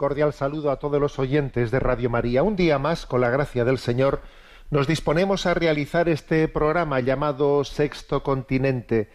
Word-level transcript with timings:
Cordial 0.00 0.32
saludo 0.32 0.70
a 0.70 0.78
todos 0.78 0.98
los 0.98 1.18
oyentes 1.18 1.70
de 1.70 1.78
Radio 1.78 2.08
María. 2.08 2.42
Un 2.42 2.56
día 2.56 2.78
más, 2.78 3.04
con 3.04 3.20
la 3.20 3.28
gracia 3.28 3.66
del 3.66 3.76
Señor, 3.76 4.22
nos 4.70 4.86
disponemos 4.86 5.44
a 5.44 5.52
realizar 5.52 6.08
este 6.08 6.48
programa 6.48 7.00
llamado 7.00 7.64
Sexto 7.64 8.22
Continente, 8.22 9.10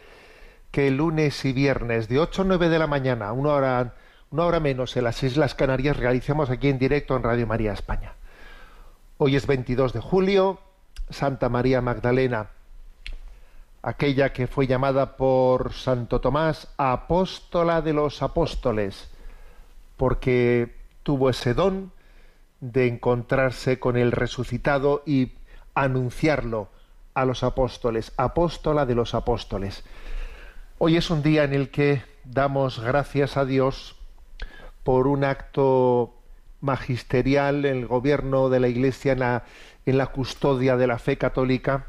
que 0.70 0.92
lunes 0.92 1.44
y 1.44 1.54
viernes 1.54 2.08
de 2.08 2.20
8 2.20 2.44
a 2.44 2.46
9 2.46 2.70
de 2.70 2.78
la 2.78 2.86
mañana, 2.86 3.32
una 3.32 3.50
hora, 3.50 3.96
una 4.30 4.46
hora 4.46 4.60
menos 4.60 4.96
en 4.96 5.06
las 5.06 5.24
Islas 5.24 5.56
Canarias, 5.56 5.98
realizamos 5.98 6.52
aquí 6.52 6.70
en 6.70 6.78
directo 6.78 7.16
en 7.16 7.24
Radio 7.24 7.48
María 7.48 7.74
España. 7.74 8.14
Hoy 9.18 9.36
es 9.36 9.48
22 9.48 9.92
de 9.92 10.02
julio, 10.02 10.60
Santa 11.10 11.50
María 11.50 11.82
Magdalena, 11.82 12.52
aquella 13.82 14.34
que 14.34 14.46
fue 14.46 14.68
llamada 14.68 15.18
por 15.18 15.74
Santo 15.74 16.22
Tomás 16.22 16.68
apóstola 16.78 17.82
de 17.82 17.94
los 17.94 18.22
apóstoles 18.22 19.15
porque 19.98 20.76
tuvo 21.04 21.30
ese 21.30 21.54
don 21.54 21.92
de 22.60 22.88
encontrarse 22.88 23.80
con 23.80 23.98
el 23.98 24.12
resucitado 24.12 25.04
y 25.06 25.34
anunciarlo 25.74 26.70
a 27.14 27.26
los 27.26 27.44
apóstoles, 27.44 28.12
apóstola 28.18 28.86
de 28.86 28.96
los 28.96 29.14
apóstoles. 29.14 29.84
Hoy 30.78 30.98
es 30.98 31.10
un 31.10 31.22
día 31.24 31.44
en 31.44 31.54
el 31.54 31.70
que 31.70 32.02
damos 32.26 32.80
gracias 32.80 33.38
a 33.38 33.46
Dios 33.46 33.96
por 34.84 35.08
un 35.08 35.24
acto 35.24 36.14
magisterial 36.62 37.66
en 37.66 37.78
el 37.78 37.88
gobierno 37.88 38.50
de 38.50 38.60
la 38.60 38.68
Iglesia 38.68 39.14
en 39.14 39.20
la, 39.20 39.44
en 39.86 39.98
la 39.98 40.08
custodia 40.08 40.78
de 40.78 40.88
la 40.88 40.98
fe 40.98 41.18
católica 41.18 41.86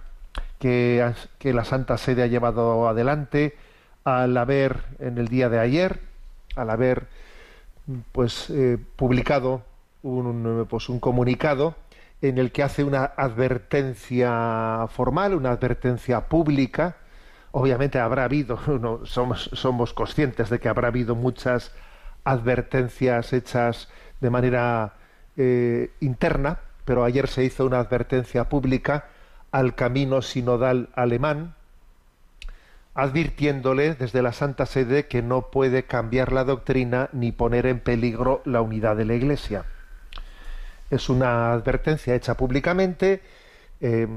que, 0.59 1.12
que 1.39 1.53
la 1.53 1.65
Santa 1.65 1.99
Sede 1.99 2.23
ha 2.23 2.27
llevado 2.27 2.89
adelante 2.89 3.57
al 4.05 4.37
haber 4.37 4.84
en 4.99 5.19
el 5.19 5.29
día 5.29 5.49
de 5.49 5.59
ayer, 5.59 6.01
al 6.55 6.71
haber 6.71 7.09
pues 8.12 8.51
eh, 8.51 8.79
publicado 8.97 9.62
un, 10.03 10.67
pues, 10.69 10.89
un 10.89 11.01
comunicado 11.01 11.75
en 12.23 12.39
el 12.39 12.53
que 12.53 12.62
hace 12.62 12.84
una 12.84 13.05
advertencia 13.05 14.87
formal, 14.91 15.34
una 15.34 15.51
advertencia 15.51 16.28
pública. 16.28 16.97
Obviamente 17.53 17.98
habrá 17.98 18.25
habido, 18.25 18.59
no, 18.81 19.05
somos, 19.06 19.51
somos 19.53 19.93
conscientes 19.93 20.51
de 20.51 20.59
que 20.59 20.69
habrá 20.69 20.89
habido 20.89 21.15
muchas 21.15 21.73
advertencias 22.25 23.33
hechas 23.33 23.89
de 24.21 24.31
manera 24.31 24.94
eh, 25.37 25.91
interna, 26.00 26.60
pero 26.84 27.05
ayer 27.05 27.28
se 27.28 27.44
hizo 27.44 27.66
una 27.66 27.78
advertencia 27.78 28.49
pública 28.49 29.06
al 29.53 29.75
camino 29.75 30.22
sinodal 30.22 30.89
alemán, 30.94 31.55
advirtiéndole 32.97 33.95
desde 33.95 34.23
la 34.23 34.33
Santa 34.33 34.65
Sede 34.65 35.07
que 35.07 35.23
no 35.23 35.51
puede 35.51 35.84
cambiar 35.84 36.33
la 36.33 36.45
doctrina 36.45 37.11
ni 37.12 37.31
poner 37.31 37.67
en 37.67 37.79
peligro 37.79 38.41
la 38.47 38.62
unidad 38.62 38.97
de 38.97 39.05
la 39.05 39.15
Iglesia. 39.15 39.67
Es 40.91 41.11
una 41.11 41.53
advertencia 41.53 42.15
hecha 42.15 42.37
públicamente. 42.37 43.21
Eh, 43.83 44.09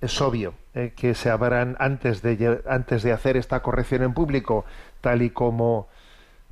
es 0.00 0.20
obvio 0.20 0.54
eh, 0.74 0.92
que 0.94 1.14
se 1.14 1.28
habrán 1.28 1.76
antes 1.80 2.22
de 2.22 2.62
antes 2.68 3.02
de 3.02 3.12
hacer 3.12 3.36
esta 3.36 3.60
corrección 3.60 4.02
en 4.02 4.14
público, 4.14 4.64
tal 5.00 5.22
y 5.22 5.30
como 5.30 5.88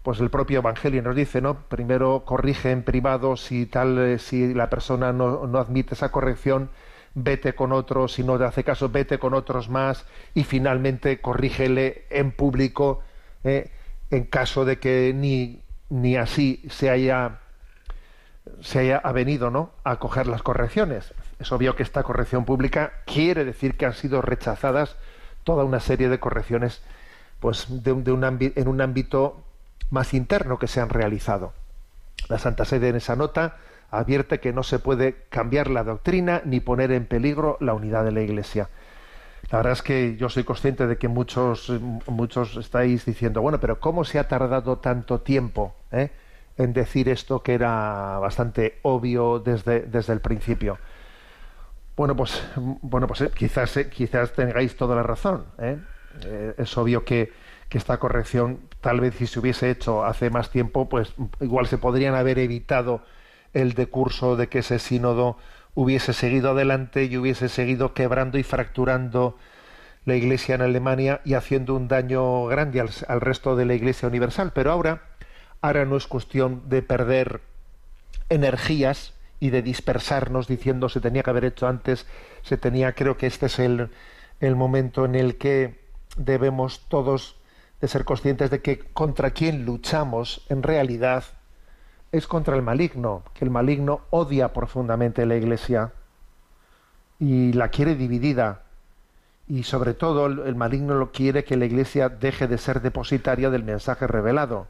pues 0.02 0.18
el 0.18 0.30
propio 0.30 0.58
Evangelio 0.58 1.00
nos 1.00 1.14
dice, 1.14 1.40
¿no? 1.40 1.54
Primero 1.68 2.24
corrige 2.24 2.72
en 2.72 2.82
privado 2.82 3.36
si 3.36 3.66
tal 3.66 3.98
eh, 3.98 4.18
si 4.18 4.52
la 4.52 4.68
persona 4.68 5.12
no, 5.12 5.46
no 5.46 5.58
admite 5.58 5.94
esa 5.94 6.10
corrección 6.10 6.70
vete 7.14 7.54
con 7.54 7.72
otros, 7.72 8.14
si 8.14 8.24
no 8.24 8.38
te 8.38 8.44
hace 8.44 8.64
caso, 8.64 8.88
vete 8.88 9.18
con 9.18 9.34
otros 9.34 9.68
más 9.68 10.06
y 10.34 10.44
finalmente 10.44 11.20
corrígele 11.20 12.04
en 12.10 12.32
público 12.32 13.02
eh, 13.44 13.70
en 14.10 14.24
caso 14.24 14.64
de 14.64 14.78
que 14.78 15.12
ni, 15.14 15.60
ni 15.90 16.16
así 16.16 16.62
se 16.70 16.90
haya 16.90 17.38
se 18.60 18.80
haya 18.80 19.00
venido 19.12 19.50
¿no? 19.50 19.70
a 19.84 19.96
coger 19.96 20.26
las 20.26 20.42
correcciones. 20.42 21.14
Es 21.38 21.52
obvio 21.52 21.76
que 21.76 21.82
esta 21.82 22.02
corrección 22.02 22.44
pública 22.44 22.92
quiere 23.06 23.44
decir 23.44 23.76
que 23.76 23.86
han 23.86 23.94
sido 23.94 24.20
rechazadas 24.20 24.96
toda 25.44 25.64
una 25.64 25.80
serie 25.80 26.08
de 26.08 26.18
correcciones 26.18 26.82
pues, 27.40 27.66
de, 27.68 27.94
de 27.94 28.12
un 28.12 28.24
en 28.24 28.68
un 28.68 28.80
ámbito 28.80 29.44
más 29.90 30.14
interno 30.14 30.58
que 30.58 30.66
se 30.66 30.80
han 30.80 30.88
realizado. 30.88 31.52
La 32.28 32.38
Santa 32.38 32.64
Sede 32.64 32.88
en 32.88 32.96
esa 32.96 33.16
nota 33.16 33.56
advierte 33.92 34.40
que 34.40 34.52
no 34.52 34.62
se 34.62 34.78
puede 34.78 35.16
cambiar 35.28 35.70
la 35.70 35.84
doctrina 35.84 36.40
ni 36.44 36.60
poner 36.60 36.90
en 36.90 37.04
peligro 37.04 37.58
la 37.60 37.74
unidad 37.74 38.04
de 38.04 38.10
la 38.10 38.22
Iglesia. 38.22 38.70
La 39.50 39.58
verdad 39.58 39.74
es 39.74 39.82
que 39.82 40.16
yo 40.16 40.30
soy 40.30 40.44
consciente 40.44 40.86
de 40.86 40.96
que 40.96 41.08
muchos, 41.08 41.70
muchos 42.06 42.56
estáis 42.56 43.04
diciendo, 43.04 43.42
bueno, 43.42 43.60
pero 43.60 43.80
¿cómo 43.80 44.04
se 44.04 44.18
ha 44.18 44.26
tardado 44.26 44.78
tanto 44.78 45.20
tiempo 45.20 45.74
eh, 45.90 46.10
en 46.56 46.72
decir 46.72 47.10
esto 47.10 47.42
que 47.42 47.52
era 47.52 48.18
bastante 48.18 48.78
obvio 48.80 49.40
desde, 49.40 49.80
desde 49.80 50.14
el 50.14 50.20
principio? 50.20 50.78
Bueno, 51.94 52.16
pues, 52.16 52.42
bueno, 52.56 53.06
pues 53.06 53.20
eh, 53.20 53.30
quizás, 53.34 53.76
eh, 53.76 53.90
quizás 53.90 54.32
tengáis 54.32 54.74
toda 54.74 54.96
la 54.96 55.02
razón. 55.02 55.44
es 56.56 56.78
obvio 56.78 57.04
que, 57.04 57.30
que 57.68 57.76
esta 57.76 57.98
corrección, 57.98 58.60
tal 58.80 59.00
vez 59.00 59.16
si 59.16 59.26
se 59.26 59.38
hubiese 59.38 59.70
hecho 59.70 60.02
hace 60.02 60.30
más 60.30 60.48
tiempo, 60.48 60.88
pues 60.88 61.12
igual 61.40 61.66
se 61.66 61.76
podrían 61.76 62.14
haber 62.14 62.38
evitado 62.38 63.02
el 63.54 63.74
decurso 63.74 64.36
de 64.36 64.48
que 64.48 64.60
ese 64.60 64.78
sínodo 64.78 65.36
hubiese 65.74 66.12
seguido 66.12 66.50
adelante 66.50 67.04
y 67.04 67.16
hubiese 67.16 67.48
seguido 67.48 67.94
quebrando 67.94 68.38
y 68.38 68.42
fracturando 68.42 69.36
la 70.04 70.16
Iglesia 70.16 70.54
en 70.54 70.62
Alemania 70.62 71.20
y 71.24 71.34
haciendo 71.34 71.74
un 71.74 71.88
daño 71.88 72.46
grande 72.46 72.80
al, 72.80 73.20
resto 73.20 73.56
de 73.56 73.64
la 73.64 73.74
Iglesia 73.74 74.08
universal. 74.08 74.52
Pero 74.54 74.72
ahora, 74.72 75.02
ahora 75.60 75.84
no 75.84 75.96
es 75.96 76.06
cuestión 76.06 76.68
de 76.68 76.82
perder 76.82 77.40
energías 78.28 79.14
y 79.38 79.50
de 79.50 79.62
dispersarnos 79.62 80.46
diciendo 80.46 80.88
se 80.88 81.00
tenía 81.00 81.22
que 81.22 81.30
haber 81.30 81.44
hecho 81.44 81.66
antes, 81.66 82.06
se 82.42 82.56
tenía, 82.56 82.92
creo 82.94 83.16
que 83.16 83.26
este 83.26 83.46
es 83.46 83.58
el, 83.58 83.90
el 84.40 84.56
momento 84.56 85.04
en 85.04 85.14
el 85.14 85.36
que 85.36 85.80
debemos 86.16 86.86
todos 86.88 87.36
de 87.80 87.88
ser 87.88 88.04
conscientes 88.04 88.50
de 88.50 88.62
que 88.62 88.78
contra 88.78 89.30
quién 89.30 89.64
luchamos 89.64 90.46
en 90.48 90.62
realidad 90.62 91.24
es 92.12 92.26
contra 92.26 92.54
el 92.54 92.62
maligno, 92.62 93.22
que 93.32 93.44
el 93.46 93.50
maligno 93.50 94.02
odia 94.10 94.52
profundamente 94.52 95.24
la 95.24 95.36
Iglesia 95.36 95.92
y 97.18 97.54
la 97.54 97.68
quiere 97.68 97.94
dividida. 97.94 98.62
Y 99.48 99.64
sobre 99.64 99.94
todo 99.94 100.26
el, 100.26 100.54
maligno 100.54 100.94
lo 100.94 101.10
quiere 101.10 101.44
que 101.44 101.56
la 101.56 101.64
Iglesia 101.64 102.10
deje 102.10 102.46
de 102.46 102.58
ser 102.58 102.82
depositaria 102.82 103.50
del 103.50 103.64
mensaje 103.64 104.06
revelado 104.06 104.68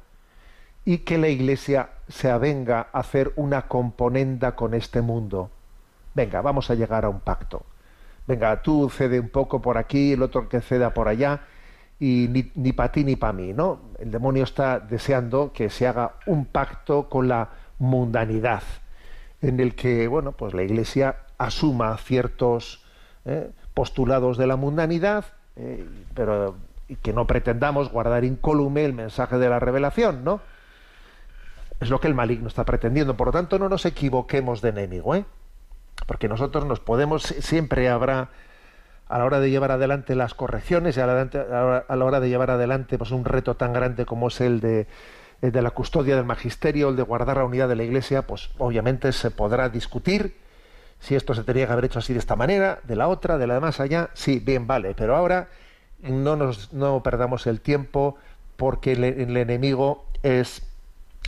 y 0.85 0.99
que 0.99 1.19
la 1.19 1.29
Iglesia 1.29 1.91
se 2.09 2.31
avenga 2.31 2.89
a 2.93 3.00
hacer 3.00 3.33
una 3.37 3.62
componenda 3.69 4.55
con 4.55 4.73
este 4.75 5.03
mundo. 5.03 5.50
Venga, 6.15 6.43
vamos 6.43 6.71
a 6.71 6.75
llegar 6.75 7.05
a 7.05 7.09
un 7.09 7.21
pacto. 7.21 7.65
Venga, 8.27 8.62
tú 8.62 8.88
cede 8.88 9.19
un 9.19 9.29
poco 9.29 9.61
por 9.61 9.79
aquí, 9.79 10.12
el 10.12 10.23
otro 10.23 10.49
que 10.49 10.61
ceda 10.61 10.95
por 10.95 11.09
allá, 11.09 11.41
y 12.02 12.26
ni, 12.28 12.50
ni 12.56 12.72
para 12.72 12.90
ti 12.90 13.04
ni 13.04 13.14
para 13.14 13.32
mí, 13.32 13.52
¿no? 13.52 13.78
El 14.00 14.10
demonio 14.10 14.43
está 14.43 14.81
deseando 14.81 15.52
que 15.52 15.70
se 15.70 15.87
haga 15.87 16.14
un 16.26 16.46
pacto 16.46 17.08
con 17.08 17.28
la 17.28 17.50
mundanidad, 17.78 18.64
en 19.40 19.60
el 19.60 19.76
que, 19.76 20.08
bueno, 20.08 20.32
pues 20.32 20.52
la 20.52 20.64
Iglesia 20.64 21.19
asuma 21.38 21.96
ciertos 21.99 22.84
eh, 23.25 23.52
postulados 23.72 24.37
de 24.37 24.49
la 24.49 24.56
mundanidad, 24.56 25.26
eh, 25.54 25.87
pero 26.12 26.56
que 27.02 27.12
no 27.12 27.28
pretendamos 27.28 27.93
guardar 27.93 28.25
incólume 28.25 28.84
el 28.84 28.94
mensaje 28.94 29.38
de 29.38 29.49
la 29.49 29.60
revelación, 29.60 30.25
¿no? 30.25 30.40
Es 31.78 31.88
lo 31.88 32.00
que 32.00 32.08
el 32.08 32.14
maligno 32.14 32.49
está 32.49 32.64
pretendiendo. 32.64 33.16
Por 33.16 33.28
lo 33.28 33.32
tanto, 33.32 33.60
no 33.60 33.69
nos 33.69 33.87
equivoquemos 33.87 34.60
de 34.60 34.70
enemigo, 34.70 35.14
¿eh? 35.14 35.25
Porque 36.08 36.26
nosotros 36.26 36.66
nos 36.66 36.81
podemos, 36.81 37.22
siempre 37.22 37.88
habrá 37.88 38.31
a 39.08 39.19
la 39.19 39.25
hora 39.25 39.40
de 39.40 39.50
llevar 39.50 39.72
adelante 39.72 40.14
las 40.14 40.34
correcciones 40.34 40.96
y 40.96 41.00
a 41.00 41.06
la, 41.06 42.04
hora 42.04 42.20
de 42.20 42.28
llevar 42.28 42.50
adelante 42.50 42.99
pues, 42.99 43.10
un 43.10 43.25
reto 43.25 43.56
tan 43.56 43.72
grande 43.72 44.06
como 44.06 44.28
es 44.28 44.40
el 44.40 44.60
de, 44.60 44.87
de 45.40 45.62
la 45.62 45.70
custodia 45.70 46.16
del 46.16 46.25
magisterio, 46.25 46.88
el 46.88 46.96
de 46.96 47.02
guardar 47.02 47.37
la 47.37 47.44
unidad 47.44 47.69
de 47.69 47.76
la 47.76 47.84
Iglesia, 47.84 48.22
pues 48.22 48.50
obviamente 48.58 49.12
se 49.12 49.31
podrá 49.31 49.69
discutir 49.69 50.37
si 51.02 51.16
esto 51.16 51.34
se 51.34 51.43
tenía 51.43 51.66
que 51.66 51.72
haber 51.72 51.87
hecho 51.87 51.99
así 51.99 52.12
de 52.12 52.20
esta 52.20 52.37
manera, 52.37 52.78
de 52.84 52.94
la 52.94 53.08
otra, 53.08 53.37
de 53.37 53.49
la 53.49 53.54
de 53.54 53.60
más 53.60 53.81
allá, 53.81 54.10
sí, 54.14 54.38
bien, 54.38 54.69
vale, 54.69 54.94
pero 54.94 55.16
ahora 55.16 55.49
no 56.00 56.37
nos 56.37 56.72
no 56.72 57.02
perdamos 57.02 57.46
el 57.46 57.60
tiempo 57.60 58.16
porque 58.56 58.93
el, 58.93 59.37
enemigo 59.37 60.04
es 60.22 60.62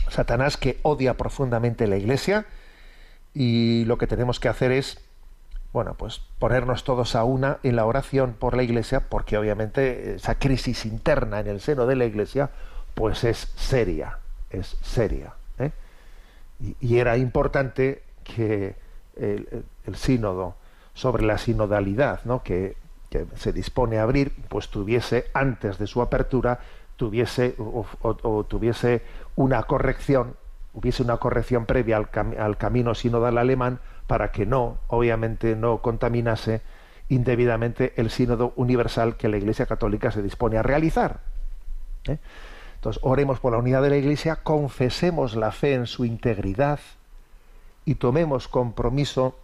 Satanás 0.09 0.55
que 0.55 0.79
odia 0.83 1.15
profundamente 1.15 1.87
la 1.87 1.97
Iglesia 1.97 2.45
y 3.33 3.83
lo 3.85 3.97
que 3.97 4.07
tenemos 4.07 4.39
que 4.39 4.47
hacer 4.47 4.71
es 4.71 4.99
bueno, 5.75 5.93
pues 5.95 6.21
ponernos 6.39 6.85
todos 6.85 7.17
a 7.17 7.25
una 7.25 7.57
en 7.61 7.75
la 7.75 7.85
oración 7.85 8.33
por 8.39 8.55
la 8.55 8.63
Iglesia, 8.63 9.01
porque 9.09 9.37
obviamente 9.37 10.15
esa 10.15 10.35
crisis 10.35 10.85
interna 10.85 11.41
en 11.41 11.47
el 11.47 11.59
seno 11.59 11.85
de 11.85 11.97
la 11.97 12.05
Iglesia, 12.05 12.49
pues 12.93 13.25
es 13.25 13.51
seria, 13.57 14.19
es 14.51 14.77
seria. 14.81 15.33
¿eh? 15.59 15.71
y, 16.79 16.97
era 16.97 17.17
importante 17.17 18.03
que 18.23 18.75
el, 19.17 19.65
sínodo 19.95 20.55
sobre 20.93 21.25
la 21.25 21.37
sinodalidad, 21.37 22.21
¿no? 22.23 22.41
que, 22.41 22.77
se 23.35 23.51
dispone 23.51 23.99
a 23.99 24.03
abrir, 24.03 24.33
pues 24.47 24.69
tuviese 24.69 25.25
antes 25.33 25.77
de 25.77 25.87
su 25.87 26.01
apertura 26.01 26.59
tuviese 26.95 27.55
o, 27.57 28.45
tuviese 28.47 29.01
una 29.35 29.63
corrección, 29.63 30.37
hubiese 30.73 31.03
una 31.03 31.17
corrección 31.17 31.65
previa 31.65 31.97
al, 31.97 32.07
al, 32.39 32.57
camino 32.57 32.95
sinodal 32.95 33.37
alemán 33.37 33.79
para 34.07 34.31
que 34.31 34.45
no, 34.45 34.77
obviamente, 34.87 35.55
no 35.55 35.81
contaminase 35.81 36.61
indebidamente 37.09 37.93
el 37.97 38.09
sínodo 38.09 38.53
universal 38.55 39.17
que 39.17 39.29
la 39.29 39.37
Iglesia 39.37 39.65
Católica 39.65 40.11
se 40.11 40.21
dispone 40.21 40.57
a 40.57 40.63
realizar. 40.63 41.19
¿eh? 42.07 42.17
Entonces, 42.75 43.01
oremos 43.03 43.39
por 43.39 43.51
la 43.51 43.59
unidad 43.59 43.81
de 43.81 43.89
la 43.89 43.97
Iglesia, 43.97 44.37
confesemos 44.37 45.35
la 45.35 45.51
fe 45.51 45.73
en 45.73 45.87
su 45.87 46.05
integridad, 46.05 46.79
y 47.85 47.95
tomemos 47.95 48.47
compromiso 48.47 49.37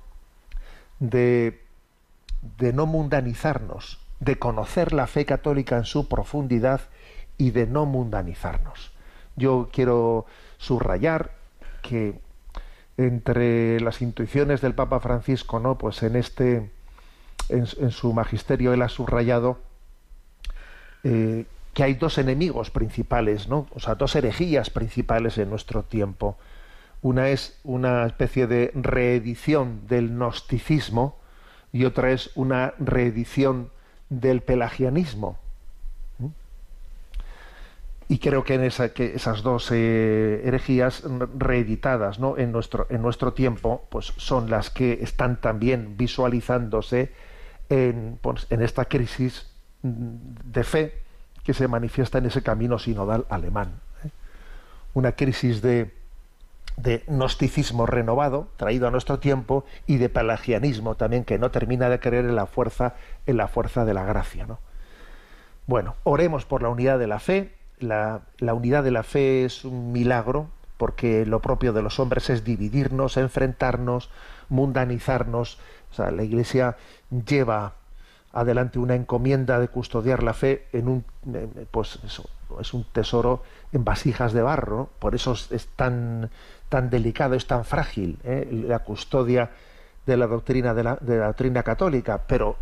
de, 0.99 1.61
de 2.57 2.73
no 2.73 2.87
mundanizarnos, 2.87 3.99
de 4.19 4.37
conocer 4.37 4.93
la 4.93 5.07
fe 5.07 5.25
católica 5.25 5.77
en 5.77 5.85
su 5.85 6.07
profundidad 6.07 6.81
y 7.37 7.51
de 7.51 7.67
no 7.67 7.85
mundanizarnos. 7.85 8.91
Yo 9.35 9.69
quiero 9.71 10.25
subrayar 10.57 11.31
que 11.83 12.19
entre 13.07 13.79
las 13.79 14.01
intuiciones 14.01 14.61
del 14.61 14.75
Papa 14.75 14.99
Francisco, 14.99 15.59
¿no? 15.59 15.77
Pues 15.77 16.03
en 16.03 16.15
este, 16.15 16.69
en, 17.49 17.91
su 17.91 18.13
magisterio 18.13 18.73
él 18.73 18.81
ha 18.81 18.89
subrayado 18.89 19.59
eh, 21.03 21.45
que 21.73 21.83
hay 21.83 21.93
dos 21.93 22.17
enemigos 22.17 22.69
principales, 22.69 23.47
¿no? 23.47 23.67
O 23.73 23.79
sea, 23.79 23.95
dos 23.95 24.15
herejías 24.15 24.69
principales 24.69 25.37
en 25.37 25.49
nuestro 25.49 25.83
tiempo. 25.83 26.37
Una 27.01 27.29
es 27.29 27.59
una 27.63 28.05
especie 28.05 28.45
de 28.47 28.71
reedición 28.75 29.87
del 29.87 30.09
gnosticismo 30.09 31.19
y 31.73 31.85
otra 31.85 32.11
es 32.11 32.31
una 32.35 32.73
reedición 32.77 33.71
del 34.09 34.41
pelagianismo. 34.41 35.39
Y 38.11 38.19
creo 38.19 38.43
que, 38.43 38.55
en 38.55 38.63
esas 38.65 39.41
dos 39.41 39.71
eh, 39.71 40.41
herejías 40.43 41.03
reeditadas 41.33 42.19
en, 42.35 42.51
nuestro, 42.51 43.31
tiempo 43.31 43.87
pues 43.89 44.11
son 44.17 44.49
las 44.49 44.69
que 44.69 44.99
están 45.01 45.39
también 45.39 45.95
visualizándose 45.95 47.13
en, 47.69 48.19
pues, 48.21 48.47
en 48.49 48.63
esta 48.63 48.83
crisis 48.83 49.49
de 49.81 50.63
fe 50.65 51.01
que 51.45 51.53
se 51.53 51.69
manifiesta 51.69 52.17
en 52.17 52.25
ese 52.25 52.43
camino 52.43 52.79
sinodal 52.79 53.25
alemán. 53.29 53.79
¿eh? 54.03 54.09
Una 54.93 55.13
crisis 55.13 55.61
de, 55.61 55.93
de 56.75 57.05
gnosticismo 57.07 57.85
renovado, 57.85 58.49
traído 58.57 58.89
a 58.89 58.91
nuestro 58.91 59.19
tiempo, 59.19 59.63
y 59.87 59.99
de 59.99 60.09
pelagianismo 60.09 60.95
también, 60.95 61.23
que 61.23 61.39
no 61.39 61.49
termina 61.49 61.87
de 61.87 62.01
creer 62.01 62.25
en 62.25 62.35
la 62.35 62.45
fuerza, 62.45 62.95
en 63.25 63.37
la 63.37 63.47
fuerza 63.47 63.85
de 63.85 63.93
la 63.93 64.03
gracia. 64.03 64.45
¿no? 64.45 64.59
Bueno, 65.65 65.95
oremos 66.03 66.43
por 66.43 66.61
la 66.61 66.67
unidad 66.67 66.99
de 66.99 67.07
la 67.07 67.19
fe. 67.19 67.60
La, 67.81 68.21
la 68.39 68.53
unidad 68.53 68.83
de 68.83 68.91
la 68.91 69.03
fe 69.03 69.45
es 69.45 69.65
un 69.65 69.91
milagro, 69.91 70.47
porque 70.77 71.25
lo 71.25 71.41
propio 71.41 71.73
de 71.73 71.81
los 71.81 71.99
hombres 71.99 72.29
es 72.29 72.43
dividirnos, 72.43 73.17
enfrentarnos, 73.17 74.09
mundanizarnos. 74.49 75.59
O 75.91 75.93
sea, 75.93 76.11
la 76.11 76.23
Iglesia 76.23 76.77
lleva 77.27 77.73
adelante 78.33 78.79
una 78.79 78.95
encomienda 78.95 79.59
de 79.59 79.67
custodiar 79.67 80.23
la 80.23 80.33
fe 80.33 80.67
en 80.71 80.87
un 80.87 81.05
pues 81.71 81.99
eso, 82.05 82.23
es 82.59 82.73
un 82.73 82.85
tesoro 82.85 83.43
en 83.71 83.83
vasijas 83.83 84.33
de 84.33 84.41
barro, 84.41 84.89
por 84.99 85.15
eso 85.15 85.33
es 85.33 85.67
tan 85.75 86.29
tan 86.69 86.89
delicado, 86.89 87.35
es 87.35 87.47
tan 87.47 87.65
frágil 87.65 88.17
¿eh? 88.23 88.47
la 88.49 88.79
custodia 88.79 89.51
de 90.05 90.17
la 90.17 90.27
doctrina 90.27 90.73
de 90.73 90.83
la, 90.83 90.95
doctrina 90.95 91.63
católica, 91.63 92.21
pero 92.25 92.55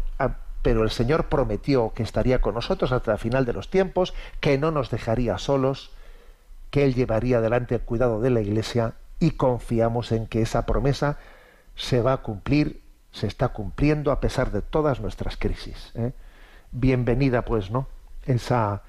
pero 0.61 0.83
el 0.83 0.89
Señor 0.89 1.29
prometió 1.29 1.93
que 1.93 2.03
estaría 2.03 2.41
con 2.41 2.55
nosotros 2.55 2.91
hasta 2.91 3.13
el 3.13 3.17
final 3.17 3.45
de 3.45 3.53
los 3.53 3.69
tiempos, 3.69 4.13
que 4.39 4.57
no 4.57 4.71
nos 4.71 4.89
dejaría 4.89 5.37
solos, 5.37 5.91
que 6.69 6.83
Él 6.83 6.95
llevaría 6.95 7.37
adelante 7.37 7.75
el 7.75 7.81
cuidado 7.81 8.19
de 8.19 8.29
la 8.29 8.41
Iglesia 8.41 8.93
y 9.19 9.31
confiamos 9.31 10.11
en 10.11 10.27
que 10.27 10.41
esa 10.41 10.65
promesa 10.65 11.17
se 11.75 12.01
va 12.01 12.13
a 12.13 12.17
cumplir, 12.17 12.81
se 13.11 13.27
está 13.27 13.49
cumpliendo 13.49 14.11
a 14.11 14.19
pesar 14.19 14.51
de 14.51 14.61
todas 14.61 14.99
nuestras 14.99 15.37
crisis. 15.37 15.91
¿eh? 15.95 16.11
Bienvenida, 16.71 17.43
pues, 17.43 17.71
¿no? 17.71 17.87
Esa, 18.25 18.83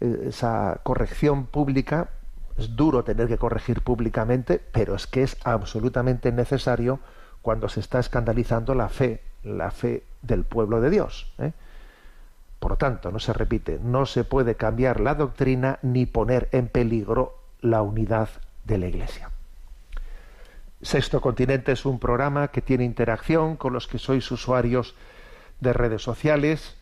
esa 0.00 0.80
corrección 0.82 1.46
pública 1.46 2.08
es 2.56 2.74
duro 2.74 3.04
tener 3.04 3.28
que 3.28 3.38
corregir 3.38 3.82
públicamente, 3.82 4.60
pero 4.72 4.94
es 4.94 5.06
que 5.06 5.22
es 5.22 5.36
absolutamente 5.44 6.32
necesario 6.32 7.00
cuando 7.42 7.68
se 7.68 7.80
está 7.80 7.98
escandalizando 7.98 8.74
la 8.74 8.88
fe, 8.88 9.22
la 9.42 9.70
fe 9.70 10.04
del 10.22 10.44
pueblo 10.44 10.80
de 10.80 10.90
Dios. 10.90 11.32
¿eh? 11.38 11.52
Por 12.58 12.72
lo 12.72 12.76
tanto, 12.76 13.10
no 13.10 13.18
se 13.18 13.32
repite, 13.32 13.78
no 13.82 14.06
se 14.06 14.24
puede 14.24 14.54
cambiar 14.54 15.00
la 15.00 15.14
doctrina 15.14 15.78
ni 15.82 16.06
poner 16.06 16.48
en 16.52 16.68
peligro 16.68 17.36
la 17.60 17.82
unidad 17.82 18.28
de 18.64 18.78
la 18.78 18.86
Iglesia. 18.86 19.30
Sexto 20.80 21.20
Continente 21.20 21.72
es 21.72 21.84
un 21.84 21.98
programa 21.98 22.48
que 22.48 22.60
tiene 22.60 22.84
interacción 22.84 23.56
con 23.56 23.72
los 23.72 23.86
que 23.86 23.98
sois 23.98 24.28
usuarios 24.30 24.96
de 25.60 25.72
redes 25.72 26.02
sociales, 26.02 26.76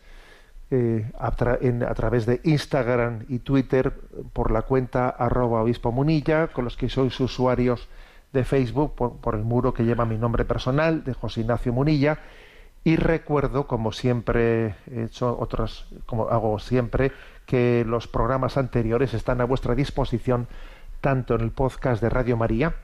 eh, 0.73 1.11
a, 1.19 1.31
través 1.31 2.25
de 2.25 2.39
Instagram 2.43 3.25
y 3.27 3.39
Twitter 3.39 3.91
por 4.31 4.51
la 4.51 4.61
cuenta 4.61 5.09
arroba 5.09 5.61
obispo 5.61 5.91
munilla, 5.91 6.47
con 6.47 6.63
los 6.63 6.77
que 6.77 6.89
sois 6.89 7.19
usuarios 7.19 7.89
de 8.31 8.45
Facebook 8.45 8.95
por, 8.95 9.35
el 9.35 9.43
muro 9.43 9.73
que 9.73 9.83
lleva 9.83 10.05
mi 10.05 10.17
nombre 10.17 10.45
personal, 10.45 11.03
de 11.03 11.13
José 11.13 11.41
Ignacio 11.41 11.73
Munilla. 11.73 12.19
Y 12.83 12.95
recuerdo, 12.95 13.67
como 13.67 13.91
siempre 13.91 14.75
he 14.91 15.03
hecho 15.03 15.37
otros, 15.39 15.87
como 16.07 16.29
hago 16.29 16.57
siempre, 16.59 17.11
que 17.45 17.83
los 17.85 18.07
programas 18.07 18.57
anteriores 18.57 19.13
están 19.13 19.39
a 19.39 19.45
vuestra 19.45 19.75
disposición 19.75 20.47
tanto 20.99 21.35
en 21.35 21.41
el 21.41 21.51
podcast 21.51 22.01
de 22.01 22.09
Radio 22.09 22.37
María 22.37 22.75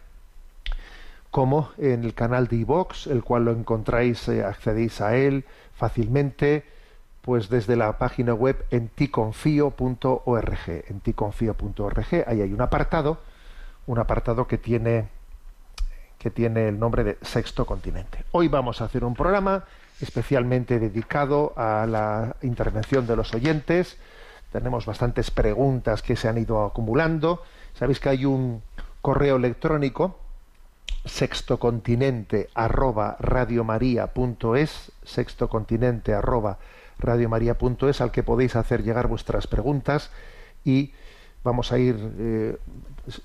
como 1.32 1.70
en 1.78 2.04
el 2.04 2.14
canal 2.14 2.48
de 2.48 2.58
iVox, 2.58 3.08
el 3.08 3.24
cual 3.24 3.46
lo 3.46 3.52
encontráis, 3.52 4.28
eh, 4.28 4.44
accedéis 4.44 5.02
a 5.02 5.16
él 5.16 5.46
fácilmente 5.76 6.66
pues 7.22 7.50
desde 7.50 7.76
la 7.76 7.98
página 7.98 8.34
web 8.34 8.66
en 8.72 8.88
ticonfio.org. 8.88 10.60
En 10.88 11.00
ticonfio.org, 11.02 12.24
ahí 12.26 12.42
hay 12.42 12.54
un 12.54 12.62
apartado, 12.62 13.20
un 13.86 14.00
apartado 14.00 14.48
que 14.48 14.58
tiene 14.58 15.10
que 16.18 16.32
tiene 16.32 16.70
el 16.70 16.80
nombre 16.80 17.04
de 17.04 17.18
Sexto 17.22 17.66
Continente. 17.66 18.24
Hoy 18.32 18.48
vamos 18.48 18.82
a 18.82 18.86
hacer 18.86 19.04
un 19.04 19.14
programa 19.14 19.66
especialmente 20.02 20.80
dedicado 20.80 21.54
a 21.56 21.86
la 21.88 22.36
intervención 22.42 23.08
de 23.08 23.16
los 23.16 23.34
oyentes. 23.34 23.98
Tenemos 24.52 24.86
bastantes 24.86 25.32
preguntas 25.32 26.02
que 26.02 26.16
se 26.16 26.28
han 26.28 26.38
ido 26.38 26.64
acumulando. 26.64 27.44
Sabéis 27.74 28.00
que 28.00 28.10
hay 28.10 28.26
un 28.26 28.62
correo 29.02 29.38
electrónico 29.38 30.20
sextocontinente 31.06 32.50
arroba 32.54 33.18
radiomaria.es 33.20 34.92
sextocontinente 35.04 36.14
arroba 36.14 36.58
radiomaria.es 37.00 38.02
al 38.02 38.12
que 38.12 38.24
podéis 38.24 38.56
hacer 38.56 38.84
llegar 38.84 39.08
vuestras 39.08 39.48
preguntas 39.48 40.12
y 40.66 40.92
vamos 41.44 41.72
a 41.72 41.78
ir 41.78 41.96
eh, 42.20 42.58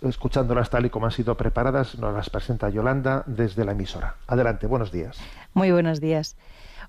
escuchándolas 0.02 0.70
tal 0.70 0.86
y 0.86 0.90
como 0.90 1.06
han 1.06 1.12
sido 1.12 1.36
preparadas. 1.36 1.98
Nos 1.98 2.14
las 2.14 2.30
presenta 2.30 2.68
Yolanda 2.70 3.22
desde 3.26 3.64
la 3.64 3.72
emisora. 3.72 4.16
Adelante, 4.26 4.66
buenos 4.66 4.92
días. 4.92 5.18
Muy 5.54 5.70
buenos 5.70 6.00
días. 6.00 6.36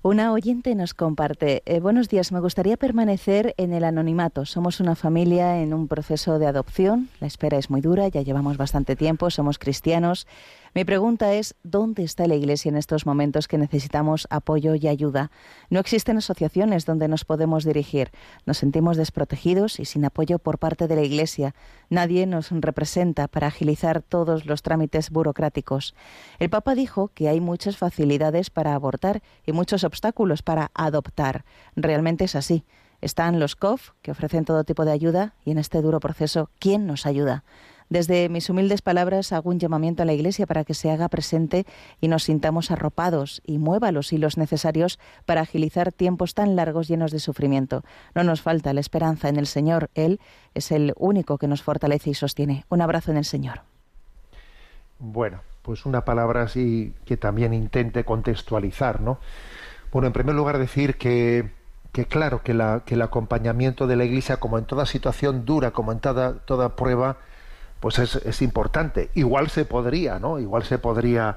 Una 0.06 0.32
oyente 0.32 0.74
nos 0.74 0.92
comparte, 0.92 1.62
eh, 1.64 1.80
buenos 1.80 2.10
días, 2.10 2.30
me 2.30 2.38
gustaría 2.40 2.76
permanecer 2.76 3.54
en 3.56 3.72
el 3.72 3.84
anonimato. 3.84 4.44
Somos 4.44 4.78
una 4.78 4.96
familia 4.96 5.62
en 5.62 5.72
un 5.72 5.88
proceso 5.88 6.38
de 6.38 6.46
adopción, 6.46 7.08
la 7.20 7.26
espera 7.26 7.56
es 7.56 7.70
muy 7.70 7.80
dura, 7.80 8.06
ya 8.08 8.20
llevamos 8.20 8.58
bastante 8.58 8.96
tiempo, 8.96 9.30
somos 9.30 9.58
cristianos, 9.58 10.26
Mi 10.76 10.84
pregunta 10.84 11.32
es, 11.34 11.54
¿dónde 11.62 12.02
está 12.02 12.26
la 12.26 12.34
Iglesia 12.34 12.68
en 12.68 12.76
estos 12.76 13.06
momentos 13.06 13.46
que 13.46 13.58
necesitamos 13.58 14.26
apoyo 14.28 14.74
y 14.74 14.88
ayuda? 14.88 15.30
No 15.70 15.78
existen 15.78 16.16
asociaciones 16.16 16.84
donde 16.84 17.06
nos 17.06 17.24
podemos 17.24 17.64
dirigir. 17.64 18.10
Nos 18.44 18.58
sentimos 18.58 18.96
desprotegidos 18.96 19.78
y 19.78 19.84
sin 19.84 20.04
apoyo 20.04 20.40
por 20.40 20.58
parte 20.58 20.88
de 20.88 20.96
la 20.96 21.02
Iglesia. 21.02 21.54
Nadie 21.90 22.26
nos 22.26 22.50
representa 22.50 23.28
para 23.28 23.46
agilizar 23.46 24.02
todos 24.02 24.46
los 24.46 24.62
trámites 24.62 25.10
burocráticos. 25.10 25.94
El 26.40 26.50
Papa 26.50 26.74
dijo 26.74 27.12
que 27.14 27.28
hay 27.28 27.40
muchas 27.40 27.76
facilidades 27.76 28.50
para 28.50 28.74
abortar 28.74 29.22
y 29.46 29.52
muchos 29.52 29.84
obstáculos 29.84 30.42
para 30.42 30.72
adoptar. 30.74 31.44
Realmente 31.76 32.24
es 32.24 32.34
así. 32.34 32.64
Están 33.00 33.38
los 33.38 33.54
COF, 33.54 33.90
que 34.02 34.10
ofrecen 34.10 34.44
todo 34.44 34.64
tipo 34.64 34.84
de 34.84 34.90
ayuda, 34.90 35.34
y 35.44 35.52
en 35.52 35.58
este 35.58 35.82
duro 35.82 36.00
proceso, 36.00 36.50
¿quién 36.58 36.86
nos 36.86 37.06
ayuda? 37.06 37.44
Desde 37.94 38.28
mis 38.28 38.50
humildes 38.50 38.82
palabras 38.82 39.30
hago 39.32 39.50
un 39.50 39.60
llamamiento 39.60 40.02
a 40.02 40.04
la 40.04 40.14
Iglesia 40.14 40.48
para 40.48 40.64
que 40.64 40.74
se 40.74 40.90
haga 40.90 41.08
presente 41.08 41.64
y 42.00 42.08
nos 42.08 42.24
sintamos 42.24 42.72
arropados 42.72 43.40
y 43.46 43.58
mueva 43.58 43.92
los 43.92 44.12
hilos 44.12 44.36
necesarios 44.36 44.98
para 45.26 45.42
agilizar 45.42 45.92
tiempos 45.92 46.34
tan 46.34 46.56
largos 46.56 46.88
llenos 46.88 47.12
de 47.12 47.20
sufrimiento. 47.20 47.84
No 48.12 48.24
nos 48.24 48.42
falta 48.42 48.72
la 48.72 48.80
esperanza 48.80 49.28
en 49.28 49.36
el 49.36 49.46
Señor. 49.46 49.90
Él 49.94 50.18
es 50.54 50.72
el 50.72 50.92
único 50.96 51.38
que 51.38 51.46
nos 51.46 51.62
fortalece 51.62 52.10
y 52.10 52.14
sostiene. 52.14 52.64
Un 52.68 52.80
abrazo 52.80 53.12
en 53.12 53.16
el 53.16 53.24
Señor. 53.24 53.60
Bueno, 54.98 55.42
pues 55.62 55.86
una 55.86 56.04
palabra 56.04 56.42
así 56.42 56.94
que 57.04 57.16
también 57.16 57.54
intente 57.54 58.02
contextualizar, 58.02 59.02
¿no? 59.02 59.20
Bueno, 59.92 60.08
en 60.08 60.12
primer 60.12 60.34
lugar 60.34 60.58
decir 60.58 60.96
que, 60.96 61.48
que 61.92 62.06
claro, 62.06 62.42
que, 62.42 62.54
la, 62.54 62.82
que 62.84 62.96
el 62.96 63.02
acompañamiento 63.02 63.86
de 63.86 63.94
la 63.94 64.04
Iglesia, 64.04 64.38
como 64.38 64.58
en 64.58 64.64
toda 64.64 64.84
situación 64.84 65.44
dura, 65.44 65.70
como 65.70 65.92
en 65.92 66.00
toda, 66.00 66.38
toda 66.40 66.74
prueba, 66.74 67.18
pues 67.84 67.98
es, 67.98 68.40
importante. 68.40 69.10
Igual 69.12 69.50
se 69.50 69.66
podría, 69.66 70.18
¿no? 70.18 70.38
Igual 70.38 70.62
se 70.62 70.78
podría 70.78 71.36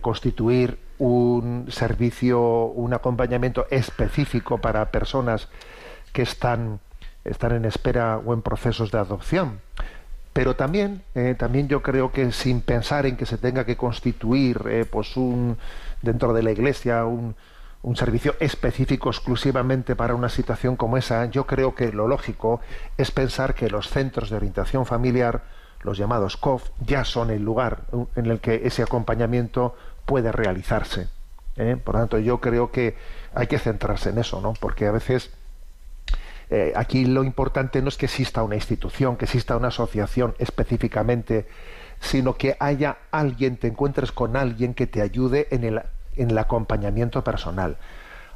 constituir 0.00 0.78
un 0.96 1.66
servicio, 1.68 2.40
un 2.64 2.94
acompañamiento 2.94 3.66
específico 3.68 4.56
para 4.56 4.90
personas 4.90 5.48
que 6.14 6.22
están, 6.22 6.80
están 7.26 7.52
en 7.52 7.66
espera 7.66 8.16
o 8.24 8.32
en 8.32 8.40
procesos 8.40 8.90
de 8.90 8.96
adopción. 9.00 9.60
Pero 10.32 10.56
también, 10.56 11.02
eh, 11.14 11.34
también 11.38 11.68
yo 11.68 11.82
creo 11.82 12.10
que 12.10 12.32
sin 12.32 12.62
pensar 12.62 13.04
en 13.04 13.18
que 13.18 13.26
se 13.26 13.36
tenga 13.36 13.66
que 13.66 13.76
constituir, 13.76 14.62
eh, 14.70 14.86
pues 14.90 15.14
un 15.18 15.58
dentro 16.00 16.32
de 16.32 16.42
la 16.42 16.52
Iglesia 16.52 17.04
un 17.04 17.34
servicio 17.96 18.34
específico 18.40 19.10
exclusivamente 19.10 19.94
para 19.94 20.14
una 20.14 20.30
situación 20.30 20.74
como 20.74 20.96
esa, 20.96 21.26
yo 21.26 21.46
creo 21.46 21.74
que 21.74 21.92
lo 21.92 22.08
lógico 22.08 22.62
es 22.96 23.10
pensar 23.10 23.54
que 23.54 23.68
los 23.68 23.90
centros 23.90 24.30
de 24.30 24.36
orientación 24.36 24.86
familiar, 24.86 25.42
los 25.86 25.96
llamados 25.96 26.36
COF, 26.36 26.68
ya 26.84 27.04
son 27.04 27.30
el 27.30 27.42
lugar 27.42 27.84
en 28.14 28.26
el 28.26 28.40
que 28.40 28.62
ese 28.64 28.82
acompañamiento 28.82 29.74
puede 30.04 30.32
realizarse. 30.32 31.08
¿eh? 31.56 31.76
Por 31.82 31.94
lo 31.94 32.00
tanto, 32.02 32.18
yo 32.18 32.40
creo 32.40 32.70
que 32.70 32.96
hay 33.34 33.46
que 33.46 33.58
centrarse 33.58 34.10
en 34.10 34.18
eso, 34.18 34.40
¿no? 34.42 34.52
Porque 34.60 34.86
a 34.86 34.92
veces 34.92 35.30
eh, 36.50 36.72
aquí 36.76 37.06
lo 37.06 37.24
importante 37.24 37.80
no 37.80 37.88
es 37.88 37.96
que 37.96 38.06
exista 38.06 38.42
una 38.42 38.56
institución, 38.56 39.16
que 39.16 39.24
exista 39.24 39.56
una 39.56 39.68
asociación 39.68 40.34
específicamente, 40.38 41.46
sino 42.00 42.34
que 42.34 42.56
haya 42.60 42.98
alguien, 43.10 43.56
te 43.56 43.68
encuentres 43.68 44.12
con 44.12 44.36
alguien 44.36 44.74
que 44.74 44.86
te 44.86 45.00
ayude 45.00 45.48
en 45.50 45.64
el 45.64 45.82
en 46.16 46.30
el 46.30 46.38
acompañamiento 46.38 47.22
personal. 47.22 47.76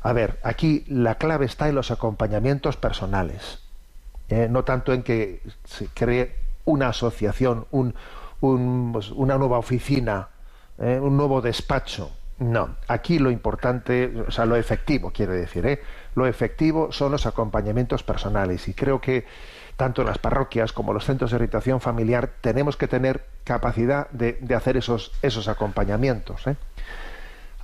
A 0.03 0.13
ver, 0.13 0.39
aquí 0.43 0.85
la 0.89 1.17
clave 1.17 1.47
está 1.47 1.69
en 1.69 1.75
los 1.75 1.91
acompañamientos 1.91 2.77
personales, 2.77 3.61
¿eh? 4.29 4.49
no 4.49 4.65
tanto 4.65 4.93
en 4.93 5.03
que 5.03 5.43
se 5.65 5.89
cree 5.89 6.37
una 6.65 6.89
asociación, 6.89 7.67
un, 7.71 7.95
pues, 8.93 9.11
una 9.11 9.39
nueva 9.39 9.59
oficina, 9.59 10.29
¿eh? 10.79 10.99
un 11.01 11.17
nuevo 11.17 11.41
despacho. 11.41 12.11
No, 12.39 12.77
aquí 12.89 13.19
lo 13.19 13.31
importante, 13.31 14.11
o 14.27 14.31
sea, 14.31 14.47
lo 14.47 14.57
efectivo, 14.57 15.11
quiere 15.11 15.35
decir, 15.35 15.67
¿eh? 15.67 15.83
lo 16.15 16.27
efectivo 16.27 16.91
son 16.91 17.13
los 17.13 17.27
acompañamientos 17.27 18.03
personales 18.03 18.67
y 18.67 18.73
creo 18.73 18.99
que 18.99 19.27
tanto 19.77 20.05
las 20.05 20.19
parroquias 20.19 20.73
como 20.73 20.95
los 20.95 21.05
centros 21.05 21.31
de 21.31 21.37
orientación 21.37 21.81
familiar 21.81 22.31
tenemos 22.41 22.79
que 22.79 22.89
tener 22.89 23.27
capacidad 23.45 24.09
de, 24.11 24.39
de 24.41 24.55
hacer 24.55 24.79
esos, 24.79 25.13
esos 25.21 25.49
acompañamientos. 25.49 26.47
¿eh? 26.47 26.57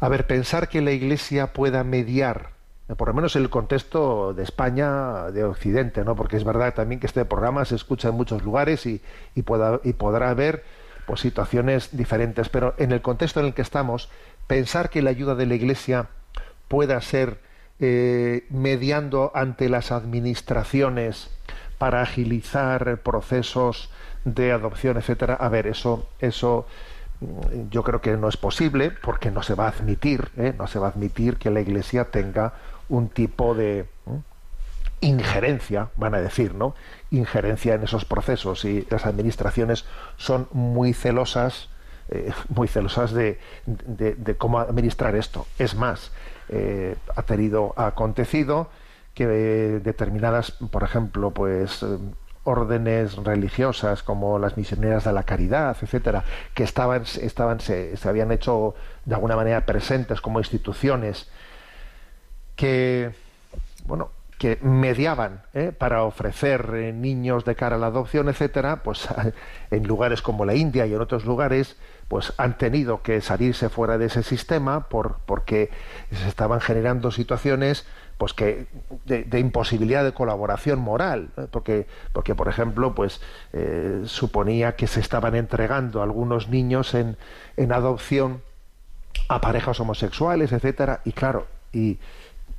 A 0.01 0.09
ver, 0.09 0.27
pensar 0.27 0.69
que 0.69 0.83
la 0.83 0.93
Iglesia 0.93 1.55
pueda 1.55 1.83
mediar, 1.83 2.51
por 2.95 3.09
lo 3.09 3.15
menos 3.15 3.35
en 3.35 3.43
el 3.43 3.51
contexto 3.51 4.33
de 4.33 4.45
España, 4.45 5.31
de 5.33 5.43
Occidente, 5.43 6.05
¿no? 6.05 6.15
Porque 6.15 6.37
es 6.37 6.45
verdad 6.45 6.73
también 6.75 7.01
que 7.01 7.07
este 7.07 7.25
programa 7.25 7.65
se 7.65 7.75
escucha 7.75 8.09
en 8.09 8.15
muchos 8.15 8.45
lugares 8.45 8.87
y, 8.87 9.03
y, 9.35 9.41
y 9.41 9.93
podrá 9.93 10.31
haber 10.31 10.63
pues, 11.07 11.21
situaciones 11.21 11.97
diferentes, 11.97 12.49
pero 12.49 12.75
en 12.79 12.93
el 12.93 13.03
contexto 13.03 13.41
en 13.41 13.47
el 13.47 13.55
que 13.55 13.63
estamos, 13.63 14.09
pensar 14.47 14.89
que 14.89 15.03
la 15.03 15.11
ayuda 15.11 15.35
de 15.35 15.47
la 15.47 15.55
Iglesia 15.55 16.09
pueda 16.69 17.01
ser 17.01 17.41
eh, 17.81 18.47
mediando 18.51 19.33
ante 19.35 19.69
las 19.69 19.91
administraciones 19.91 21.31
para 21.79 22.03
agilizar 22.03 22.99
procesos 23.03 23.91
de 24.25 24.53
adopción, 24.53 24.97
etcétera. 24.97 25.35
A 25.35 25.49
ver, 25.49 25.67
eso, 25.67 26.09
eso 26.21 26.67
yo 27.71 27.83
creo 27.83 28.01
que 28.01 28.17
no 28.17 28.29
es 28.29 28.37
posible 28.37 28.91
porque 28.91 29.31
no 29.31 29.43
se 29.43 29.55
va 29.55 29.67
a 29.67 29.71
admitir, 29.71 30.31
¿eh? 30.37 30.55
no 30.57 30.67
se 30.67 30.79
va 30.79 30.89
a 30.89 30.91
admitir 30.91 31.37
que 31.37 31.51
la 31.51 31.61
Iglesia 31.61 32.11
tenga 32.11 32.55
un 32.89 33.09
tipo 33.09 33.55
de 33.55 33.87
injerencia, 35.01 35.91
van 35.97 36.15
a 36.15 36.21
decir, 36.21 36.55
¿no? 36.55 36.75
Injerencia 37.11 37.75
en 37.75 37.85
esos 37.85 38.05
procesos 38.05 38.65
y 38.65 38.87
las 38.91 39.07
administraciones 39.07 39.85
son 40.17 40.49
muy 40.53 40.93
celosas, 40.93 41.69
eh, 42.09 42.33
muy 42.49 42.69
celosas 42.69 43.13
de, 43.13 43.39
de, 43.67 44.37
cómo 44.37 44.59
administrar 44.59 45.15
esto. 45.17 45.47
Es 45.59 45.75
más, 45.75 46.13
eh, 46.49 46.97
ha 47.15 47.23
tenido, 47.23 47.75
ha 47.77 47.87
acontecido 47.87 48.69
que 49.15 49.27
determinadas, 49.27 50.53
por 50.71 50.83
ejemplo, 50.83 51.31
pues 51.31 51.85
órdenes 52.45 53.17
religiosas 53.17 54.03
como 54.03 54.39
las 54.39 54.57
misioneras 54.57 55.05
de 55.05 55.13
la 55.13 55.25
caridad, 55.25 55.77
etcétera, 55.81 56.23
que 56.55 56.63
estaban, 56.63 57.03
estaban 57.21 57.61
se, 57.61 57.97
se, 57.97 58.09
habían 58.09 58.31
hecho 58.31 58.75
de 59.05 59.15
alguna 59.15 59.35
manera 59.35 59.65
presentes 59.67 60.21
como 60.21 60.39
instituciones 60.39 61.29
que 62.57 63.13
bueno 63.87 64.11
que 64.39 64.59
mediaban 64.61 65.43
¿eh? 65.55 65.73
para 65.77 66.03
ofrecer 66.03 66.71
eh, 66.75 66.93
niños 66.93 67.45
de 67.45 67.55
cara 67.55 67.77
a 67.77 67.79
la 67.79 67.87
adopción, 67.87 68.29
etcétera, 68.29 68.83
pues 68.83 69.09
en 69.71 69.87
lugares 69.87 70.21
como 70.21 70.45
la 70.45 70.55
India 70.55 70.87
y 70.87 70.93
en 70.93 71.01
otros 71.01 71.25
lugares, 71.25 71.77
pues 72.09 72.35
han 72.37 72.59
tenido 72.59 73.03
que 73.03 73.21
salirse 73.21 73.69
fuera 73.71 73.97
de 73.97 74.07
ese 74.07 74.23
sistema 74.23 74.89
por, 74.89 75.19
porque 75.25 75.71
se 76.13 76.29
estaban 76.29 76.61
generando 76.61 77.11
situaciones 77.11 77.87
pues 78.19 78.33
que 78.33 78.67
de, 79.05 79.39
imposibilidad 79.39 80.03
de 80.03 80.13
colaboración 80.13 80.79
moral 80.79 81.29
porque 81.51 81.87
porque 82.15 82.35
por 82.35 82.49
ejemplo 82.49 82.95
pues 82.95 83.21
eh, 83.53 84.05
suponía 84.07 84.75
que 84.75 84.87
se 84.87 85.01
estaban 85.01 85.35
entregando 85.35 86.03
algunos 86.03 86.49
niños 86.49 86.95
en, 86.95 87.19
en 87.59 87.73
adopción 87.73 88.41
a 89.29 89.43
parejas 89.43 89.81
homosexuales 89.81 90.53
etcétera 90.53 91.03
y 91.05 91.13
claro 91.13 91.47
y 91.75 91.99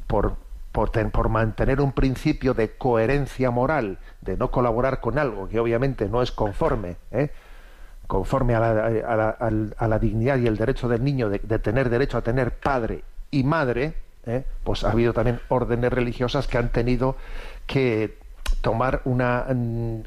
por 0.07 0.35
por, 0.77 0.91
por, 0.91 1.29
mantener 1.29 1.81
un 1.81 1.91
principio 1.91 2.53
de 2.53 2.77
coherencia 2.77 3.49
moral, 3.49 3.97
de 4.21 4.37
no 4.37 4.51
colaborar 4.51 5.01
con 5.01 5.17
algo 5.17 5.49
que 5.49 5.59
obviamente 5.59 6.07
no 6.07 6.21
es 6.21 6.31
conforme, 6.31 6.97
¿eh? 7.09 7.31
conforme 8.05 8.53
a 8.53 8.59
la, 8.59 8.69
a, 8.85 9.15
la, 9.15 9.29
a 9.75 9.87
la, 9.87 9.97
dignidad 9.97 10.37
y 10.37 10.45
el 10.45 10.55
derecho 10.55 10.87
del 10.87 11.03
niño 11.03 11.29
de, 11.29 11.39
tener 11.39 11.89
derecho 11.89 12.19
a 12.19 12.21
tener 12.21 12.51
padre 12.51 13.03
y 13.31 13.43
madre, 13.43 13.95
¿eh? 14.27 14.45
pues 14.63 14.83
ha 14.83 14.91
habido 14.91 15.13
también 15.13 15.39
órdenes 15.49 15.91
religiosas 15.91 16.45
que 16.45 16.59
han 16.59 16.69
tenido 16.69 17.15
que 17.65 18.19
tomar 18.61 19.01
una, 19.05 19.47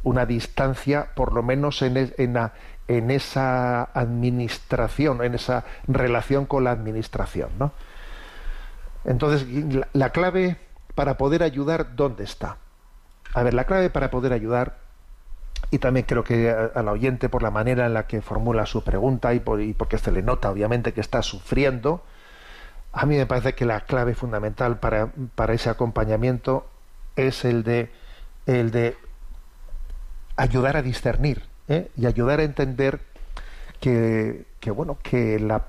una 0.05 0.25
distancia, 0.25 1.09
por 1.17 1.33
lo 1.33 1.43
menos 1.43 1.83
en, 1.83 2.13
en, 2.17 2.35
la, 2.35 2.53
en, 2.87 3.11
esa 3.11 3.83
administración, 3.83 5.25
en 5.25 5.35
esa 5.35 5.65
relación 5.89 6.47
con 6.47 6.63
la 6.63 6.71
administración. 6.71 7.51
¿no? 7.59 7.73
Entonces, 9.05 9.47
la, 9.49 9.89
la 9.93 10.11
clave 10.11 10.57
para 10.95 11.17
poder 11.17 11.43
ayudar, 11.43 11.97
¿dónde 11.97 12.25
está? 12.25 12.59
A 13.33 13.43
ver, 13.43 13.55
la 13.55 13.65
clave 13.65 13.91
para 13.91 14.11
poder 14.11 14.33
ayudar, 14.33 14.79
y 15.71 15.79
también 15.79 16.07
creo 16.07 16.25
que 16.25 16.51
al 16.51 16.89
oyente 16.89 17.29
por 17.29 17.43
la 17.43 17.51
manera 17.51 17.87
en 17.87 17.95
la 17.95 18.07
que 18.07 18.23
formula 18.23 18.67
su 18.67 18.83
pregunta 18.83 19.35
y, 19.35 19.41
por, 19.41 19.61
y 19.61 19.73
porque 19.73 19.99
se 19.99 20.11
le 20.11 20.23
nota 20.23 20.51
obviamente 20.51 20.93
que 20.93 21.01
está 21.01 21.23
sufriendo, 21.23 22.03
a 22.93 23.07
mí 23.07 23.17
me 23.17 23.27
parece 23.27 23.55
que 23.55 23.65
la 23.65 23.83
clave 23.83 24.15
fundamental 24.15 24.79
para, 24.79 25.13
para 25.35 25.55
ese 25.55 25.71
acompañamiento 25.71 26.67
es 27.15 27.45
el 27.45 27.63
de, 27.63 27.91
el 28.47 28.73
de 28.73 28.97
ayudar 30.37 30.77
a 30.77 30.83
discernir 30.83 31.45
¿eh? 31.69 31.91
y 31.97 32.07
ayudar 32.07 32.41
a 32.41 32.45
entender 32.45 33.01
que, 33.81 34.45
que 34.59 34.71
bueno 34.73 34.99
que 35.03 35.39
la, 35.39 35.65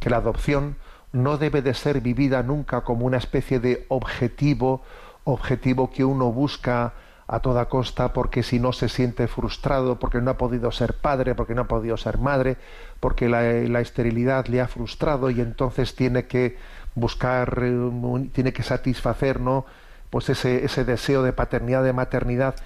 que 0.00 0.10
la 0.10 0.16
adopción 0.16 0.76
no 1.14 1.38
debe 1.38 1.62
de 1.62 1.72
ser 1.72 2.02
vivida 2.02 2.42
nunca 2.42 2.82
como 2.82 3.06
una 3.06 3.16
especie 3.16 3.58
de 3.60 3.86
objetivo 3.88 4.82
objetivo 5.24 5.90
que 5.90 6.04
uno 6.04 6.30
busca 6.30 6.92
a 7.26 7.40
toda 7.40 7.64
costa 7.70 8.12
porque 8.12 8.42
si 8.42 8.60
no 8.60 8.72
se 8.74 8.90
siente 8.90 9.26
frustrado, 9.26 9.98
porque 9.98 10.20
no 10.20 10.30
ha 10.30 10.36
podido 10.36 10.70
ser 10.70 10.92
padre, 10.92 11.34
porque 11.34 11.54
no 11.54 11.62
ha 11.62 11.68
podido 11.68 11.96
ser 11.96 12.18
madre, 12.18 12.58
porque 13.00 13.30
la, 13.30 13.42
la 13.42 13.80
esterilidad 13.80 14.44
le 14.48 14.60
ha 14.60 14.68
frustrado 14.68 15.30
y 15.30 15.40
entonces 15.40 15.94
tiene 15.96 16.26
que 16.26 16.58
buscar, 16.94 17.58
eh, 17.62 18.28
tiene 18.34 18.52
que 18.52 18.62
satisfacer, 18.62 19.40
¿no? 19.40 19.64
Pues 20.10 20.28
ese, 20.28 20.66
ese 20.66 20.84
deseo 20.84 21.22
de 21.22 21.32
paternidad, 21.32 21.82
de 21.82 21.94
maternidad. 21.94 22.56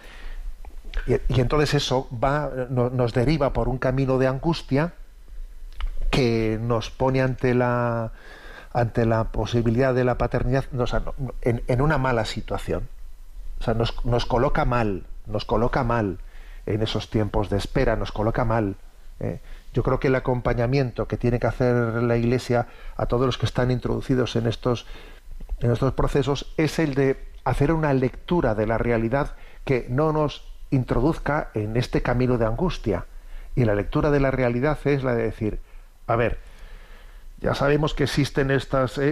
Y, 1.06 1.40
entonces 1.40 1.74
eso 1.74 2.08
va, 2.12 2.50
no- 2.70 2.90
nos 2.90 3.12
deriva 3.14 3.52
por 3.52 3.68
un 3.68 3.78
camino 3.78 4.18
de 4.18 4.26
angustia 4.26 4.92
que 6.10 6.58
nos 6.60 6.90
pone 6.90 7.22
ante 7.22 7.54
la 7.54 8.10
ante 8.80 9.06
la 9.06 9.24
posibilidad 9.24 9.94
de 9.94 10.04
la 10.04 10.18
paternidad 10.18 10.64
no, 10.72 10.84
o 10.84 10.86
sea, 10.86 11.02
en 11.42 11.80
una 11.80 11.98
mala 11.98 12.24
situación. 12.24 12.88
O 13.60 13.64
sea, 13.64 13.74
nos, 13.74 14.04
nos 14.04 14.26
coloca 14.26 14.64
mal, 14.64 15.04
nos 15.26 15.44
coloca 15.44 15.84
mal 15.84 16.18
en 16.66 16.82
esos 16.82 17.10
tiempos 17.10 17.50
de 17.50 17.56
espera, 17.56 17.96
nos 17.96 18.12
coloca 18.12 18.44
mal. 18.44 18.76
eh. 19.20 19.40
Yo 19.74 19.82
creo 19.82 20.00
que 20.00 20.08
el 20.08 20.14
acompañamiento 20.14 21.06
que 21.06 21.16
tiene 21.16 21.38
que 21.38 21.46
hacer 21.46 21.74
la 22.02 22.16
Iglesia 22.16 22.68
a 22.96 23.06
todos 23.06 23.26
los 23.26 23.36
que 23.36 23.46
están 23.46 23.70
introducidos 23.70 24.34
en 24.34 24.46
estos, 24.46 24.86
en 25.60 25.70
estos 25.70 25.92
procesos 25.92 26.52
es 26.56 26.78
el 26.78 26.94
de 26.94 27.22
hacer 27.44 27.72
una 27.72 27.92
lectura 27.92 28.54
de 28.54 28.66
la 28.66 28.78
realidad 28.78 29.34
que 29.64 29.86
no 29.90 30.12
nos 30.12 30.44
introduzca 30.70 31.50
en 31.54 31.76
este 31.76 32.02
camino 32.02 32.38
de 32.38 32.46
angustia. 32.46 33.06
Y 33.54 33.64
la 33.64 33.74
lectura 33.74 34.10
de 34.10 34.20
la 34.20 34.30
realidad 34.30 34.78
es 34.84 35.02
la 35.04 35.14
de 35.14 35.24
decir, 35.24 35.60
a 36.06 36.16
ver, 36.16 36.38
ya 37.40 37.54
sabemos 37.54 37.94
que 37.94 38.04
existen 38.04 38.50
eh, 38.50 38.58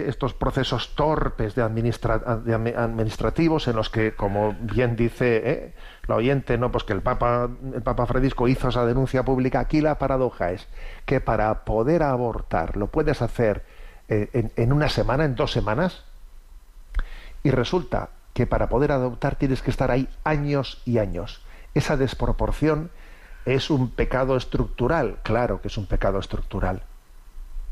estos 0.07 0.33
procesos 0.33 0.95
torpes 0.95 1.55
de, 1.55 1.63
administra- 1.63 2.19
de 2.43 2.55
admi- 2.57 2.75
administrativos 2.75 3.67
en 3.67 3.75
los 3.77 3.89
que, 3.89 4.15
como 4.15 4.53
bien 4.59 4.95
dice 4.97 5.41
eh, 5.45 5.73
la 6.07 6.15
oyente, 6.15 6.57
no, 6.57 6.71
pues 6.71 6.83
que 6.83 6.93
el 6.93 7.01
Papa, 7.01 7.49
el 7.73 7.81
Papa 7.81 8.05
Francisco 8.05 8.47
hizo 8.47 8.67
esa 8.67 8.85
denuncia 8.85 9.23
pública. 9.23 9.59
Aquí 9.59 9.79
la 9.79 9.97
paradoja 9.97 10.51
es 10.51 10.67
que 11.05 11.21
para 11.21 11.63
poder 11.63 12.03
abortar 12.03 12.75
lo 12.75 12.87
puedes 12.87 13.21
hacer 13.21 13.63
eh, 14.09 14.49
en 14.55 14.73
una 14.73 14.89
semana, 14.89 15.23
en 15.23 15.35
dos 15.35 15.51
semanas, 15.51 16.03
y 17.43 17.51
resulta 17.51 18.09
que 18.33 18.45
para 18.45 18.67
poder 18.67 18.91
adoptar 18.91 19.35
tienes 19.35 19.61
que 19.61 19.71
estar 19.71 19.89
ahí 19.89 20.09
años 20.23 20.81
y 20.85 20.97
años. 20.97 21.41
Esa 21.73 21.95
desproporción 21.95 22.91
es 23.45 23.69
un 23.69 23.89
pecado 23.89 24.35
estructural, 24.35 25.19
claro 25.23 25.61
que 25.61 25.69
es 25.69 25.77
un 25.77 25.85
pecado 25.85 26.19
estructural. 26.19 26.83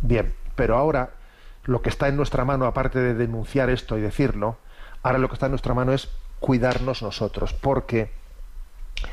Bien, 0.01 0.33
pero 0.55 0.77
ahora 0.77 1.11
lo 1.65 1.81
que 1.81 1.89
está 1.89 2.07
en 2.07 2.15
nuestra 2.15 2.45
mano, 2.45 2.65
aparte 2.65 2.99
de 2.99 3.13
denunciar 3.13 3.69
esto 3.69 3.97
y 3.97 4.01
decirlo, 4.01 4.57
ahora 5.03 5.17
lo 5.17 5.27
que 5.27 5.33
está 5.33 5.47
en 5.47 5.51
nuestra 5.51 5.73
mano 5.73 5.93
es 5.93 6.09
cuidarnos 6.39 7.01
nosotros, 7.01 7.53
porque 7.53 8.09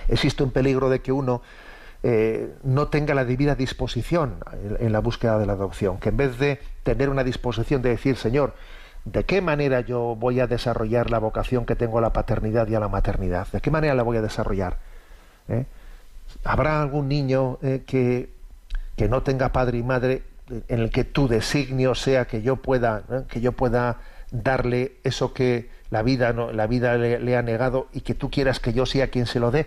existe 0.09 0.43
un 0.43 0.51
peligro 0.51 0.91
de 0.91 1.01
que 1.01 1.13
uno 1.13 1.43
eh, 2.03 2.53
no 2.63 2.89
tenga 2.89 3.15
la 3.15 3.25
debida 3.25 3.55
disposición 3.55 4.37
en, 4.81 4.93
la 4.93 4.99
búsqueda 4.99 5.39
de 5.39 5.47
la 5.47 5.53
adopción, 5.53 5.99
que 5.99 6.11
en 6.11 6.17
vez 6.17 6.39
de 6.39 6.61
tener 6.83 7.09
una 7.09 7.25
disposición 7.25 7.81
de 7.81 7.91
decir, 7.91 8.17
Señor, 8.17 8.55
¿de 9.05 9.25
qué 9.25 9.41
manera 9.41 9.81
yo 9.81 10.17
voy 10.17 10.41
a 10.41 10.47
desarrollar 10.47 11.11
la 11.11 11.19
vocación 11.19 11.65
que 11.65 11.77
tengo 11.77 11.99
a 11.99 12.01
la 12.01 12.13
paternidad 12.13 12.69
y 12.69 12.75
a 12.75 12.81
la 12.81 12.89
maternidad? 12.89 13.47
¿De 13.53 13.61
qué 13.61 13.71
manera 13.71 13.95
la 13.95 14.03
voy 14.03 14.17
a 14.17 14.23
desarrollar? 14.23 14.79
¿Eh? 15.49 15.65
¿Habrá 16.45 16.83
algún 16.83 17.09
niño 17.09 17.59
eh, 17.63 17.83
que, 17.87 18.31
que 18.97 19.09
no 19.09 19.23
tenga 19.23 19.53
padre 19.53 19.79
y 19.79 19.83
madre 19.83 20.23
en 20.69 20.81
el 20.81 20.91
que 20.91 21.05
tu 21.05 21.29
designio 21.29 21.95
sea 21.95 22.27
que 22.27 22.43
yo 22.43 22.57
pueda 22.57 23.03
que 23.29 23.41
yo 23.41 23.53
pueda 23.53 23.99
darle 24.31 24.99
eso 25.05 25.33
que 25.33 25.71
la 25.91 26.03
vida 26.03 26.33
no 26.33 26.53
la 26.53 26.67
vida 26.67 26.97
le, 26.97 27.37
ha 27.37 27.43
negado 27.43 27.89
y 27.93 28.03
que 28.03 28.15
tú 28.15 28.31
quieras 28.31 28.61
que 28.61 28.73
yo 28.73 28.87
sea 28.87 29.09
quien 29.09 29.27
se 29.27 29.41
lo 29.41 29.51
dé. 29.51 29.67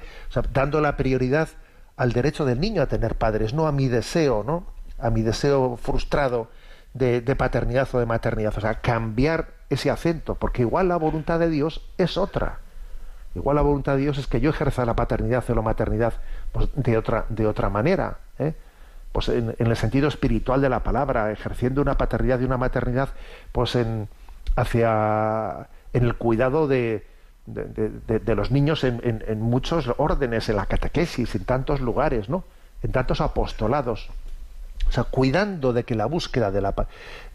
Dando 0.54 0.82
la 0.82 0.98
prioridad 0.98 1.50
al 1.98 2.12
derecho 2.12 2.46
del 2.46 2.60
niño 2.60 2.82
a 2.82 2.88
tener 2.88 3.16
padres 3.16 3.54
no 3.54 3.68
a 3.68 3.72
mi 3.72 3.88
deseo 3.88 4.44
no 4.44 4.66
a 5.00 5.10
mi 5.10 5.22
deseo 5.22 5.78
frustrado 5.78 6.50
de, 6.94 7.22
de 7.22 7.36
paternidad 7.36 7.88
o 7.94 8.00
de 8.00 8.06
maternidad. 8.06 8.54
O 8.56 8.62
sea 8.62 8.76
cambiar 8.82 9.54
ese 9.70 9.90
acento 9.90 10.36
porque 10.36 10.62
igual 10.62 10.90
la 10.90 10.98
voluntad 10.98 11.40
de 11.40 11.50
Dios 11.50 11.82
es 11.98 12.18
otra. 12.18 12.60
Igual 13.34 13.58
la 13.58 13.64
voluntad 13.64 13.96
de 13.96 14.02
Dios 14.04 14.18
es 14.18 14.28
que 14.28 14.40
yo 14.40 14.52
ejerza 14.52 14.86
la 14.86 14.96
paternidad 14.96 15.44
o 15.50 15.56
la 15.56 15.62
maternidad 15.62 16.14
pues, 16.52 16.70
de 16.76 16.98
otra 16.98 17.26
de 17.30 17.48
otra 17.48 17.70
manera 17.70 18.20
¿eh? 18.40 18.54
Pues 19.16 19.30
en, 19.30 19.56
el 19.58 19.78
sentido 19.78 20.10
espiritual 20.10 20.60
de 20.60 20.68
la 20.68 20.84
palabra, 20.84 21.32
ejerciendo 21.32 21.82
una 21.82 21.98
paternidad 21.98 22.42
y 22.42 22.44
una 22.44 22.58
maternidad, 22.58 23.12
pues 23.54 23.76
en 23.76 24.10
hacia 24.58 25.70
en 25.94 26.04
el 26.04 26.16
cuidado 26.16 26.68
de, 26.68 27.08
de, 27.46 28.36
los 28.36 28.52
niños 28.52 28.84
en, 28.84 29.00
en, 29.06 29.24
en, 29.26 29.40
muchos 29.40 29.90
órdenes, 29.96 30.50
en 30.50 30.58
la 30.58 30.66
catequesis, 30.66 31.34
en 31.34 31.46
tantos 31.46 31.80
lugares, 31.80 32.28
¿no? 32.28 32.44
En 32.84 32.92
tantos 32.92 33.22
apostolados. 33.22 34.10
O 34.90 34.92
sea, 34.92 35.06
cuidando 35.06 35.72
de 35.72 35.86
que 35.86 35.96
la 35.96 36.08
búsqueda 36.08 36.52
de 36.52 36.60
la, 36.60 36.76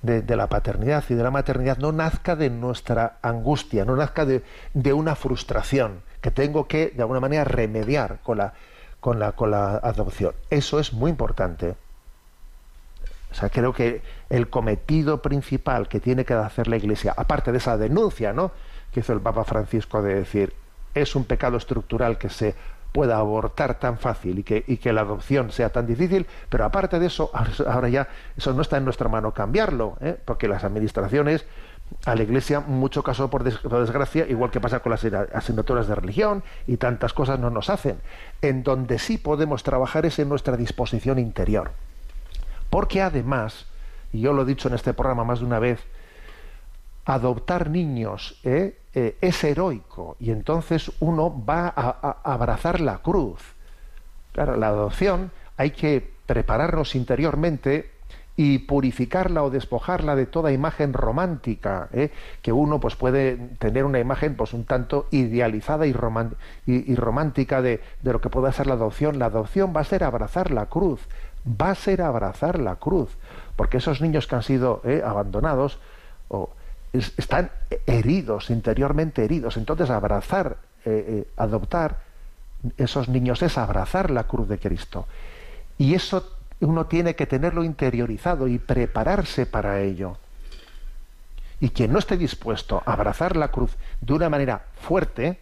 de, 0.03 0.37
la 0.37 0.49
paternidad 0.49 1.03
y 1.09 1.15
de 1.15 1.23
la 1.23 1.31
maternidad 1.31 1.79
no 1.79 1.93
nazca 1.93 2.37
de 2.37 2.51
nuestra 2.51 3.17
angustia, 3.23 3.87
no 3.87 3.97
nazca 3.97 4.27
de, 4.27 4.43
de 4.75 4.93
una 4.93 5.15
frustración 5.15 6.03
que 6.21 6.31
tengo 6.31 6.69
que, 6.69 6.93
de 6.95 7.01
alguna 7.01 7.21
manera, 7.21 7.45
remediar 7.45 8.19
con 8.23 8.37
la, 8.37 8.53
con 9.01 9.19
la, 9.19 9.33
con 9.33 9.51
la 9.51 9.77
adopción. 9.77 10.35
Eso 10.51 10.79
es 10.79 10.93
muy 10.93 11.11
importante. 11.11 11.75
O 13.31 13.35
sea, 13.35 13.49
creo 13.49 13.73
que 13.73 14.03
el 14.29 14.49
cometido 14.51 15.23
principal 15.23 15.89
que 15.89 16.01
tiene 16.01 16.25
que 16.25 16.35
hacer 16.35 16.69
la 16.69 16.77
Iglesia, 16.77 17.15
aparte 17.17 17.53
de 17.53 17.59
esa 17.59 17.77
denuncia, 17.77 18.33
¿no? 18.33 18.51
que 18.93 19.01
hizo 19.01 19.13
el 19.13 19.21
Papa 19.21 19.45
Francisco 19.45 20.03
de 20.03 20.15
decir 20.15 20.53
es 20.95 21.15
un 21.15 21.25
pecado 21.25 21.57
estructural 21.57 22.19
que 22.19 22.29
se 22.29 22.55
pueda 22.93 23.19
abortar 23.19 23.79
tan 23.79 23.99
fácil 23.99 24.41
y 24.41 24.43
que, 24.43 24.65
y 24.67 24.79
que 24.79 24.93
la 24.93 25.03
adopción 25.03 25.53
sea 25.53 25.71
tan 25.71 25.87
difícil, 25.87 26.27
pero 26.49 26.65
aparte 26.65 26.99
de 26.99 27.07
eso, 27.07 27.31
ahora 27.69 27.89
ya 27.89 28.09
eso 28.37 28.53
no 28.53 28.63
está 28.63 28.79
en 28.79 28.85
nuestra 28.85 29.09
mano 29.09 29.33
cambiarlo, 29.33 29.97
¿eh? 30.01 30.19
porque 30.25 30.49
las 30.49 30.65
administraciones 30.65 31.47
a 32.05 32.15
la 32.15 32.23
Iglesia, 32.23 32.61
mucho 32.61 33.03
caso 33.03 33.29
por, 33.31 33.45
des 33.45 33.59
por, 33.59 33.81
desgracia, 33.81 34.27
igual 34.27 34.51
que 34.51 34.61
pasa 34.61 34.81
con 34.81 34.91
las 34.91 35.05
asignaturas 35.05 35.87
de 35.89 35.95
religión 35.95 36.43
y 36.67 36.77
tantas 36.77 37.13
cosas 37.13 37.39
no 37.39 37.51
nos 37.51 37.71
hacen. 37.71 38.01
En 38.43 38.63
donde 38.63 38.99
sí 38.99 39.19
podemos 39.19 39.63
trabajar 39.63 40.07
es 40.07 40.19
en 40.19 40.29
nuestra 40.29 40.57
disposición 40.57 41.19
interior. 41.19 41.73
Porque 42.71 43.03
además, 43.03 43.67
y 44.13 44.21
yo 44.21 44.33
lo 44.33 44.43
he 44.43 44.47
dicho 44.47 44.69
en 44.69 44.75
este 44.75 44.95
programa 44.95 45.25
más 45.25 45.41
de 45.41 45.47
una 45.47 45.59
vez, 45.59 45.81
adoptar 47.05 47.71
niños 47.71 48.39
¿eh? 48.45 48.79
Eh, 48.95 49.17
es 49.21 49.43
heroico 49.43 50.17
y 50.21 50.31
entonces 50.31 50.93
uno 51.01 51.45
va 51.45 51.69
a, 51.69 52.19
a 52.25 52.33
abrazar 52.33 52.81
la 52.81 52.99
cruz. 52.99 53.41
Claro, 54.33 54.57
la 54.57 54.69
adopción 54.69 55.31
hay 55.57 55.71
que 55.73 56.13
prepararnos 56.27 56.95
interiormente 56.95 57.91
y 58.43 58.57
purificarla 58.57 59.43
o 59.43 59.51
despojarla 59.51 60.17
de 60.17 60.25
toda 60.25 60.51
imagen 60.51 60.95
romántica, 60.95 61.91
¿eh? 61.93 62.11
que 62.41 62.53
uno 62.53 62.81
pues 62.81 62.97
puede 62.97 63.37
tener 63.59 63.85
una 63.85 63.99
imagen 63.99 64.35
pues 64.35 64.55
un 64.55 64.65
tanto 64.65 65.09
idealizada 65.11 65.87
y, 65.87 65.91
y, 66.65 66.95
romántica 66.95 67.61
de, 67.61 67.83
de, 68.01 68.13
lo 68.15 68.23
que 68.23 68.31
pueda 68.31 68.51
ser 68.51 68.67
la 68.67 68.73
adopción. 68.73 69.19
La 69.19 69.27
adopción 69.27 69.75
va 69.77 69.83
a 69.83 69.85
ser 69.85 70.05
abrazar 70.05 70.53
la 70.53 70.71
cruz, 70.71 71.01
va 71.47 71.73
a 71.73 71.75
ser 71.75 72.01
abrazar 72.01 72.59
la 72.59 72.77
cruz, 72.77 73.11
porque 73.57 73.77
esos 73.77 74.01
niños 74.01 74.27
que 74.27 74.37
han 74.37 74.43
sido 74.43 74.81
¿eh? 74.85 75.03
abandonados 75.05 75.79
o, 76.29 76.49
es, 76.95 77.13
están 77.19 77.51
heridos, 77.87 78.49
interiormente 78.49 79.23
heridos. 79.23 79.59
Entonces 79.59 79.91
abrazar, 79.91 80.57
eh, 80.87 81.29
adoptar 81.37 81.99
esos 82.79 83.11
niños 83.11 83.43
es 83.43 83.59
abrazar 83.59 84.11
la 84.11 84.25
cruz 84.25 84.49
de 84.49 84.59
Cristo. 84.59 85.07
Y 85.77 85.93
eso 85.93 86.40
uno 86.67 86.87
tiene 86.87 87.15
que 87.15 87.27
tenerlo 87.27 87.65
interiorizado 87.65 88.47
y 88.47 88.59
prepararse 88.59 89.47
para 89.47 89.81
ello. 89.81 90.19
Y 91.59 91.71
quien 91.71 91.93
no 91.93 91.99
esté 91.99 92.17
dispuesto 92.17 92.83
a 92.85 92.93
abrazar 92.93 93.37
la 93.37 93.49
cruz 93.49 93.77
de 94.01 94.13
una 94.13 94.29
manera 94.29 94.65
fuerte, 94.81 95.39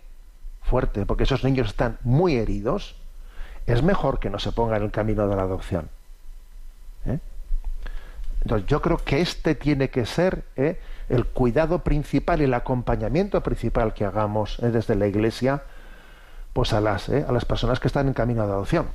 fuerte, 0.63 1.07
porque 1.07 1.25
esos 1.25 1.45
niños 1.45 1.69
están 1.69 1.99
muy 2.03 2.37
heridos, 2.37 2.97
es 3.67 3.83
mejor 3.83 4.19
que 4.19 4.31
no 4.31 4.39
se 4.39 4.53
ponga 4.53 4.77
en 4.77 4.85
el 4.85 4.91
camino 4.91 5.29
de 5.29 5.37
la 5.37 5.43
adopción. 5.43 5.89
¿Eh? 7.07 7.19
Entonces 8.43 8.69
yo 8.69 8.81
creo 8.81 8.99
que 8.99 9.21
este 9.21 9.55
tiene 9.55 9.91
que 9.91 10.07
ser 10.07 10.45
¿eh? 10.57 10.81
el 11.09 11.27
cuidado 11.27 11.81
principal, 11.81 12.41
el 12.41 12.55
acompañamiento 12.55 13.41
principal 13.43 13.93
que 13.93 14.05
hagamos 14.05 14.59
¿eh? 14.61 14.71
desde 14.71 14.95
la 14.95 15.07
Iglesia, 15.07 15.63
pues 16.53 16.73
a 16.73 16.81
las, 16.81 17.09
a 17.09 17.31
las 17.31 17.45
personas 17.45 17.79
que 17.79 17.89
están 17.89 18.09
en 18.09 18.15
camino 18.15 18.47
de 18.47 18.53
adopción 18.53 18.87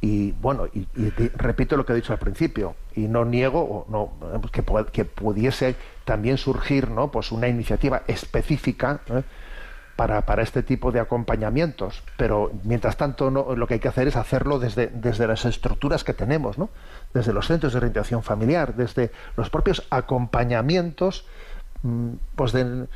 y 0.00 0.32
bueno 0.32 0.66
y, 0.72 0.86
repito 1.36 1.76
lo 1.76 1.84
que 1.84 1.92
he 1.92 1.96
dicho 1.96 2.12
al 2.12 2.18
principio 2.18 2.74
y 2.94 3.02
no 3.02 3.24
niego 3.24 3.60
o 3.60 3.86
no 3.90 4.50
que, 4.50 4.64
que 4.92 5.04
pudiese 5.04 5.76
también 6.04 6.38
surgir 6.38 6.90
no 6.90 7.10
pues 7.10 7.32
una 7.32 7.48
iniciativa 7.48 8.02
específica 8.06 9.00
¿eh? 9.10 9.22
para, 9.96 10.22
para 10.24 10.42
este 10.42 10.62
tipo 10.62 10.90
de 10.90 11.00
acompañamientos 11.00 12.02
pero 12.16 12.50
mientras 12.64 12.96
tanto 12.96 13.30
no, 13.30 13.54
lo 13.54 13.66
que 13.66 13.74
hay 13.74 13.80
que 13.80 13.88
hacer 13.88 14.08
es 14.08 14.16
hacerlo 14.16 14.58
desde, 14.58 14.86
desde 14.86 15.26
las 15.26 15.44
estructuras 15.44 16.02
que 16.02 16.14
tenemos 16.14 16.56
no 16.56 16.70
desde 17.12 17.34
los 17.34 17.46
centros 17.46 17.74
de 17.74 17.78
orientación 17.78 18.22
familiar 18.22 18.74
desde 18.74 19.10
los 19.36 19.50
propios 19.50 19.86
acompañamientos 19.90 21.26
pues 22.36 22.52
de 22.52 22.86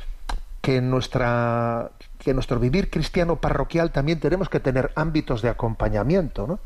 que 0.61 0.81
nuestra 0.81 1.91
que 2.17 2.33
nuestro 2.33 2.59
vivir 2.59 2.89
cristiano 2.89 3.35
parroquial 3.35 3.91
también 3.91 4.19
tenemos 4.19 4.49
que 4.49 4.59
tener 4.59 4.91
ámbitos 4.95 5.43
de 5.43 5.49
acompañamiento, 5.49 6.47
¿no? 6.47 6.59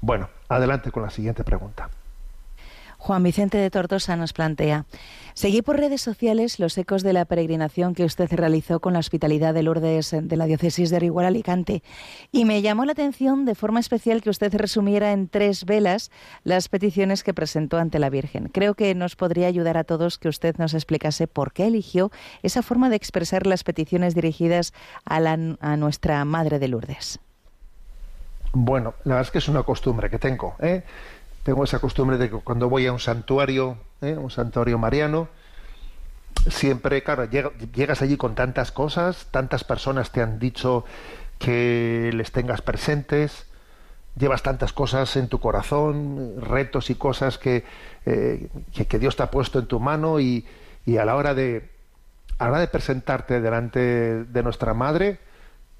Bueno, 0.00 0.28
adelante 0.48 0.90
con 0.90 1.02
la 1.02 1.10
siguiente 1.10 1.44
pregunta. 1.44 1.90
Juan 3.00 3.22
Vicente 3.22 3.58
de 3.58 3.70
Tortosa 3.70 4.16
nos 4.16 4.32
plantea, 4.32 4.84
seguí 5.32 5.62
por 5.62 5.76
redes 5.76 6.00
sociales 6.00 6.58
los 6.58 6.76
ecos 6.76 7.04
de 7.04 7.12
la 7.12 7.24
peregrinación 7.26 7.94
que 7.94 8.04
usted 8.04 8.28
realizó 8.32 8.80
con 8.80 8.92
la 8.92 8.98
hospitalidad 8.98 9.54
de 9.54 9.62
Lourdes 9.62 10.16
de 10.20 10.36
la 10.36 10.46
diócesis 10.46 10.90
de 10.90 10.96
Orihuela 10.96 11.28
Alicante 11.28 11.84
y 12.32 12.44
me 12.44 12.60
llamó 12.60 12.84
la 12.84 12.92
atención 12.92 13.44
de 13.44 13.54
forma 13.54 13.78
especial 13.78 14.20
que 14.20 14.30
usted 14.30 14.52
resumiera 14.52 15.12
en 15.12 15.28
tres 15.28 15.64
velas 15.64 16.10
las 16.42 16.68
peticiones 16.68 17.22
que 17.22 17.32
presentó 17.32 17.78
ante 17.78 18.00
la 18.00 18.10
Virgen. 18.10 18.48
Creo 18.48 18.74
que 18.74 18.92
nos 18.96 19.14
podría 19.14 19.46
ayudar 19.46 19.76
a 19.76 19.84
todos 19.84 20.18
que 20.18 20.28
usted 20.28 20.56
nos 20.58 20.74
explicase 20.74 21.28
por 21.28 21.52
qué 21.52 21.68
eligió 21.68 22.10
esa 22.42 22.62
forma 22.62 22.90
de 22.90 22.96
expresar 22.96 23.46
las 23.46 23.62
peticiones 23.62 24.16
dirigidas 24.16 24.74
a, 25.04 25.18
a 25.18 25.76
nuestra 25.76 26.24
Madre 26.24 26.58
de 26.58 26.66
Lourdes. 26.66 27.20
Bueno, 28.52 28.94
la 29.04 29.14
verdad 29.14 29.26
es 29.26 29.30
que 29.30 29.38
es 29.38 29.48
una 29.48 29.62
costumbre 29.62 30.10
que 30.10 30.18
tengo. 30.18 30.56
¿eh? 30.60 30.82
Tengo 31.42 31.64
esa 31.64 31.78
costumbre 31.78 32.18
de 32.18 32.30
que 32.30 32.36
cuando 32.36 32.68
voy 32.68 32.86
a 32.86 32.92
un 32.92 33.00
santuario, 33.00 33.76
¿eh? 34.00 34.16
un 34.16 34.30
santuario 34.30 34.78
mariano, 34.78 35.28
siempre, 36.48 37.02
claro, 37.02 37.24
llegas 37.24 38.02
allí 38.02 38.16
con 38.16 38.34
tantas 38.34 38.72
cosas, 38.72 39.26
tantas 39.30 39.64
personas 39.64 40.12
te 40.12 40.22
han 40.22 40.38
dicho 40.38 40.84
que 41.38 42.10
les 42.14 42.32
tengas 42.32 42.62
presentes, 42.62 43.46
llevas 44.16 44.42
tantas 44.42 44.72
cosas 44.72 45.16
en 45.16 45.28
tu 45.28 45.40
corazón, 45.40 46.34
retos 46.40 46.90
y 46.90 46.94
cosas 46.94 47.38
que, 47.38 47.64
eh, 48.06 48.48
que, 48.88 48.98
Dios 48.98 49.16
te 49.16 49.22
ha 49.22 49.30
puesto 49.30 49.58
en 49.58 49.66
tu 49.66 49.80
mano 49.80 50.20
y, 50.20 50.46
y, 50.84 50.96
a 50.96 51.04
la 51.04 51.16
hora 51.16 51.34
de 51.34 51.68
a 52.38 52.44
la 52.44 52.50
hora 52.50 52.60
de 52.60 52.68
presentarte 52.68 53.40
delante 53.40 53.80
de 54.24 54.42
nuestra 54.42 54.72
madre, 54.72 55.18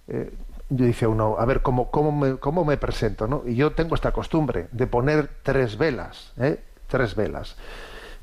eh, 0.09 0.33
yo 0.71 0.85
dice 0.85 1.07
uno, 1.07 1.37
a 1.39 1.45
ver, 1.45 1.63
¿cómo, 1.63 1.91
cómo, 1.91 2.13
me, 2.13 2.37
cómo 2.37 2.65
me 2.65 2.77
presento? 2.77 3.27
¿no? 3.27 3.43
Y 3.47 3.55
yo 3.55 3.73
tengo 3.73 3.95
esta 3.95 4.13
costumbre 4.13 4.69
de 4.73 4.87
poner 4.87 5.31
tres 5.43 5.79
velas, 5.79 6.33
¿eh? 6.39 6.63
tres 6.89 7.15
velas. 7.15 7.57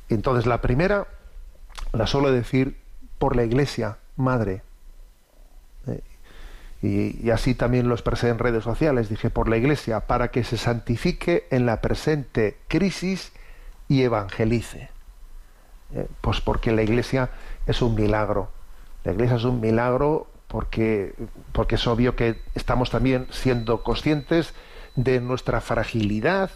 Entonces 0.09 0.45
la 0.45 0.61
primera 0.61 1.07
la 1.93 2.05
suelo 2.07 2.31
decir 2.31 2.77
por 3.17 3.35
la 3.35 3.43
iglesia, 3.43 3.97
madre. 4.15 4.61
¿eh? 5.87 6.01
Y, 6.81 7.25
y, 7.25 7.31
así 7.31 7.55
también 7.55 7.87
lo 7.87 7.95
expresé 7.95 8.29
en 8.29 8.37
redes 8.37 8.63
sociales, 8.63 9.09
dije 9.09 9.29
por 9.31 9.49
la 9.49 9.57
iglesia, 9.57 10.01
para 10.01 10.29
que 10.29 10.43
se 10.43 10.57
santifique 10.57 11.47
en 11.49 11.65
la 11.65 11.81
presente 11.81 12.57
crisis 12.67 13.31
y 13.87 14.03
evangelice. 14.03 14.89
¿eh? 15.93 16.07
Pues 16.21 16.41
porque 16.41 16.71
la 16.71 16.83
iglesia 16.83 17.29
es 17.65 17.81
un 17.81 17.95
milagro. 17.95 18.49
La 19.03 19.13
iglesia 19.13 19.37
es 19.37 19.43
un 19.43 19.59
milagro 19.59 20.27
porque, 20.55 21.13
porque 21.51 21.75
es 21.75 21.85
obvio 21.85 22.15
que 22.15 22.39
estamos 22.53 22.89
también 22.89 23.27
siendo 23.29 23.83
conscientes 23.83 24.53
de 24.95 25.19
nuestra 25.19 25.59
fragilidad, 25.59 26.49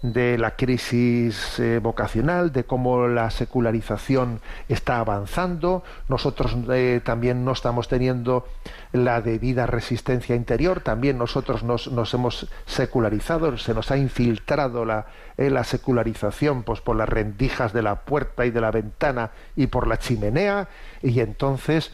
de 0.00 0.38
la 0.38 0.56
crisis 0.56 1.60
eh, 1.60 1.78
vocacional, 1.78 2.50
de 2.50 2.64
cómo 2.64 3.08
la 3.08 3.30
secularización 3.30 4.40
está 4.70 5.00
avanzando. 5.00 5.84
Nosotros 6.08 6.56
eh, 6.70 7.02
también 7.04 7.44
no 7.44 7.52
estamos 7.52 7.88
teniendo 7.88 8.48
la 8.92 9.20
debida 9.20 9.66
resistencia 9.66 10.34
interior, 10.34 10.80
también 10.80 11.18
nosotros 11.18 11.62
nos, 11.62 11.92
nos 11.92 12.14
hemos 12.14 12.48
secularizado, 12.64 13.58
se 13.58 13.74
nos 13.74 13.90
ha 13.90 13.98
infiltrado 13.98 14.86
la, 14.86 15.08
eh, 15.36 15.50
la 15.50 15.64
secularización 15.64 16.62
pues, 16.62 16.80
por 16.80 16.96
las 16.96 17.08
rendijas 17.10 17.74
de 17.74 17.82
la 17.82 17.96
puerta 17.96 18.46
y 18.46 18.50
de 18.50 18.62
la 18.62 18.70
ventana 18.70 19.32
y 19.56 19.66
por 19.66 19.86
la 19.86 19.98
chimenea, 19.98 20.68
y 21.02 21.20
entonces 21.20 21.92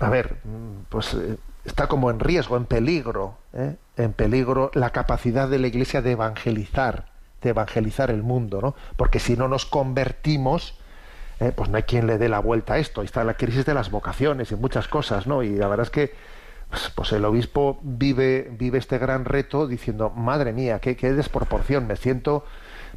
a 0.00 0.10
ver, 0.10 0.36
pues 0.88 1.14
eh, 1.14 1.36
está 1.64 1.86
como 1.86 2.10
en 2.10 2.20
riesgo, 2.20 2.56
en 2.56 2.66
peligro, 2.66 3.36
¿eh? 3.52 3.76
en 3.96 4.12
peligro 4.12 4.70
la 4.74 4.90
capacidad 4.90 5.48
de 5.48 5.58
la 5.58 5.66
Iglesia 5.66 6.02
de 6.02 6.12
evangelizar, 6.12 7.06
de 7.42 7.50
evangelizar 7.50 8.10
el 8.10 8.22
mundo, 8.22 8.60
¿no? 8.60 8.74
Porque 8.96 9.18
si 9.18 9.36
no 9.36 9.48
nos 9.48 9.64
convertimos, 9.64 10.78
¿eh? 11.40 11.52
pues 11.54 11.70
no 11.70 11.76
hay 11.76 11.84
quien 11.84 12.06
le 12.06 12.18
dé 12.18 12.28
la 12.28 12.40
vuelta 12.40 12.74
a 12.74 12.78
esto. 12.78 13.00
Ahí 13.00 13.06
está 13.06 13.24
la 13.24 13.34
crisis 13.34 13.64
de 13.64 13.74
las 13.74 13.90
vocaciones 13.90 14.50
y 14.50 14.56
muchas 14.56 14.88
cosas, 14.88 15.26
¿no? 15.26 15.42
Y 15.42 15.56
la 15.56 15.68
verdad 15.68 15.84
es 15.84 15.90
que 15.90 16.14
pues, 16.68 16.90
pues 16.94 17.12
el 17.12 17.24
obispo 17.24 17.78
vive, 17.82 18.48
vive 18.50 18.78
este 18.78 18.98
gran 18.98 19.24
reto 19.24 19.66
diciendo, 19.66 20.10
madre 20.10 20.52
mía, 20.52 20.80
qué, 20.80 20.96
qué 20.96 21.12
desproporción, 21.12 21.86
me 21.86 21.96
siento, 21.96 22.44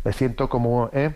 me 0.03 0.13
siento 0.13 0.49
como, 0.49 0.89
¿eh? 0.93 1.15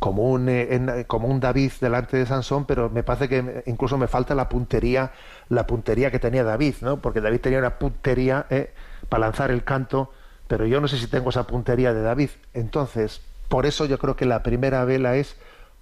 Como 0.00 0.30
un, 0.30 0.48
eh, 0.48 1.04
como 1.06 1.28
un 1.28 1.40
David 1.40 1.72
delante 1.80 2.16
de 2.16 2.26
Sansón, 2.26 2.64
pero 2.64 2.88
me 2.88 3.02
parece 3.02 3.28
que 3.28 3.62
incluso 3.66 3.98
me 3.98 4.08
falta 4.08 4.34
la 4.34 4.48
puntería, 4.48 5.12
la 5.50 5.66
puntería 5.66 6.10
que 6.10 6.18
tenía 6.18 6.42
David, 6.42 6.76
¿no? 6.80 6.96
Porque 6.96 7.20
David 7.20 7.40
tenía 7.40 7.58
una 7.58 7.78
puntería 7.78 8.46
eh, 8.48 8.72
para 9.10 9.26
lanzar 9.26 9.50
el 9.50 9.62
canto, 9.62 10.10
pero 10.48 10.66
yo 10.66 10.80
no 10.80 10.88
sé 10.88 10.96
si 10.96 11.06
tengo 11.06 11.28
esa 11.28 11.46
puntería 11.46 11.92
de 11.92 12.00
David. 12.00 12.30
Entonces, 12.54 13.20
por 13.48 13.66
eso 13.66 13.84
yo 13.84 13.98
creo 13.98 14.16
que 14.16 14.24
la 14.24 14.42
primera 14.42 14.84
vela 14.86 15.16
es 15.16 15.36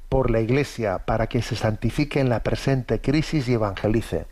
por 0.09 0.31
la 0.31 0.41
Iglesia, 0.41 0.99
para 0.99 1.29
que 1.29 1.41
se 1.41 1.55
santifique 1.55 2.19
en 2.19 2.29
la 2.29 2.43
presente 2.43 3.01
crisis 3.01 3.49
y 3.49 3.55
evangelice. 3.55 4.27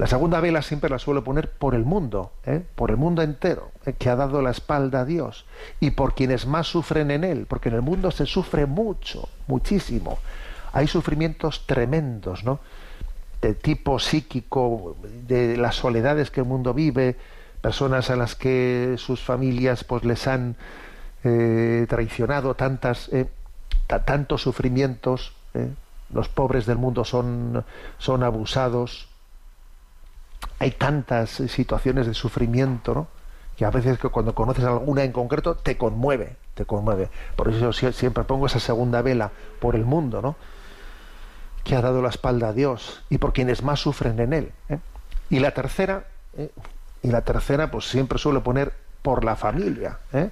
La 0.00 0.06
segunda 0.06 0.40
vela 0.40 0.62
siempre 0.62 0.88
la 0.88 0.98
suelo 0.98 1.22
poner 1.22 1.50
por 1.50 1.74
el 1.74 1.84
mundo, 1.84 2.32
¿eh? 2.46 2.64
por 2.74 2.90
el 2.90 2.96
mundo 2.96 3.20
entero, 3.20 3.70
¿eh? 3.84 3.92
que 3.92 4.08
ha 4.08 4.16
dado 4.16 4.40
la 4.40 4.50
espalda 4.50 5.00
a 5.00 5.04
Dios, 5.04 5.44
y 5.78 5.90
por 5.90 6.14
quienes 6.14 6.46
más 6.46 6.68
sufren 6.68 7.10
en 7.10 7.22
él, 7.22 7.44
porque 7.46 7.68
en 7.68 7.74
el 7.74 7.82
mundo 7.82 8.10
se 8.10 8.24
sufre 8.24 8.64
mucho, 8.64 9.28
muchísimo. 9.46 10.18
Hay 10.72 10.86
sufrimientos 10.86 11.66
tremendos, 11.66 12.44
¿no? 12.44 12.60
De 13.42 13.52
tipo 13.52 13.98
psíquico, 13.98 14.96
de 15.28 15.58
las 15.58 15.74
soledades 15.74 16.30
que 16.30 16.40
el 16.40 16.46
mundo 16.46 16.72
vive, 16.72 17.16
personas 17.60 18.08
a 18.08 18.16
las 18.16 18.34
que 18.34 18.94
sus 18.96 19.20
familias 19.20 19.84
pues 19.84 20.02
les 20.04 20.26
han 20.26 20.56
eh, 21.24 21.84
traicionado, 21.90 22.54
tantas, 22.54 23.10
tantos 24.06 24.40
sufrimientos. 24.40 25.34
Los 26.10 26.30
pobres 26.30 26.64
del 26.64 26.78
mundo 26.78 27.04
son, 27.04 27.66
son 27.98 28.22
abusados, 28.22 29.09
hay 30.58 30.72
tantas 30.72 31.30
situaciones 31.30 32.06
de 32.06 32.14
sufrimiento, 32.14 32.94
¿no? 32.94 33.20
que 33.60 33.66
a 33.66 33.70
veces 33.70 33.98
que 33.98 34.08
cuando 34.08 34.34
conoces 34.34 34.64
alguna 34.64 35.04
en 35.04 35.12
concreto 35.12 35.54
te 35.54 35.76
conmueve, 35.76 36.36
te 36.54 36.64
conmueve. 36.64 37.10
Por 37.36 37.48
eso 37.48 37.72
yo 37.72 37.92
siempre 37.92 38.24
pongo 38.24 38.46
esa 38.46 38.58
segunda 38.58 39.02
vela 39.02 39.32
por 39.60 39.76
el 39.76 39.84
mundo, 39.84 40.22
¿no? 40.22 40.36
Que 41.62 41.76
ha 41.76 41.82
dado 41.82 42.00
la 42.00 42.08
espalda 42.08 42.48
a 42.48 42.52
Dios 42.54 43.02
y 43.10 43.18
por 43.18 43.34
quienes 43.34 43.62
más 43.62 43.78
sufren 43.78 44.18
en 44.18 44.32
él. 44.32 44.52
¿eh? 44.70 44.78
Y 45.28 45.40
la 45.40 45.50
tercera, 45.50 46.06
¿eh? 46.38 46.50
y 47.02 47.08
la 47.10 47.20
tercera, 47.20 47.70
pues 47.70 47.84
siempre 47.84 48.18
suelo 48.18 48.42
poner 48.42 48.72
por 49.02 49.24
la 49.24 49.36
familia. 49.36 49.98
¿eh? 50.14 50.30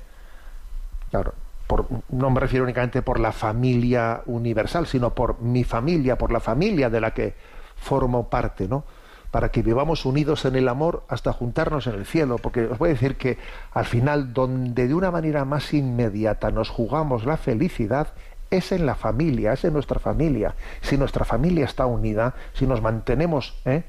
Claro, 1.10 1.34
por, 1.66 1.84
no 2.08 2.30
me 2.30 2.40
refiero 2.40 2.64
únicamente 2.64 3.02
por 3.02 3.20
la 3.20 3.32
familia 3.32 4.22
universal, 4.24 4.86
sino 4.86 5.14
por 5.14 5.38
mi 5.42 5.64
familia, 5.64 6.16
por 6.16 6.32
la 6.32 6.40
familia 6.40 6.88
de 6.88 7.00
la 7.02 7.12
que 7.12 7.34
formo 7.76 8.30
parte, 8.30 8.66
¿no? 8.68 8.84
Para 9.30 9.50
que 9.50 9.62
vivamos 9.62 10.06
unidos 10.06 10.44
en 10.44 10.56
el 10.56 10.68
amor 10.68 11.04
hasta 11.08 11.32
juntarnos 11.32 11.86
en 11.86 11.94
el 11.94 12.06
cielo, 12.06 12.38
porque 12.38 12.64
os 12.66 12.78
voy 12.78 12.90
a 12.90 12.92
decir 12.92 13.16
que 13.16 13.38
al 13.72 13.84
final 13.84 14.32
donde 14.32 14.88
de 14.88 14.94
una 14.94 15.10
manera 15.10 15.44
más 15.44 15.74
inmediata 15.74 16.50
nos 16.50 16.70
jugamos 16.70 17.24
la 17.24 17.36
felicidad 17.36 18.08
es 18.50 18.72
en 18.72 18.86
la 18.86 18.94
familia, 18.94 19.52
es 19.52 19.64
en 19.64 19.74
nuestra 19.74 20.00
familia. 20.00 20.54
Si 20.80 20.96
nuestra 20.96 21.24
familia 21.24 21.66
está 21.66 21.84
unida, 21.84 22.34
si 22.54 22.66
nos 22.66 22.80
mantenemos 22.80 23.54
¿eh? 23.66 23.82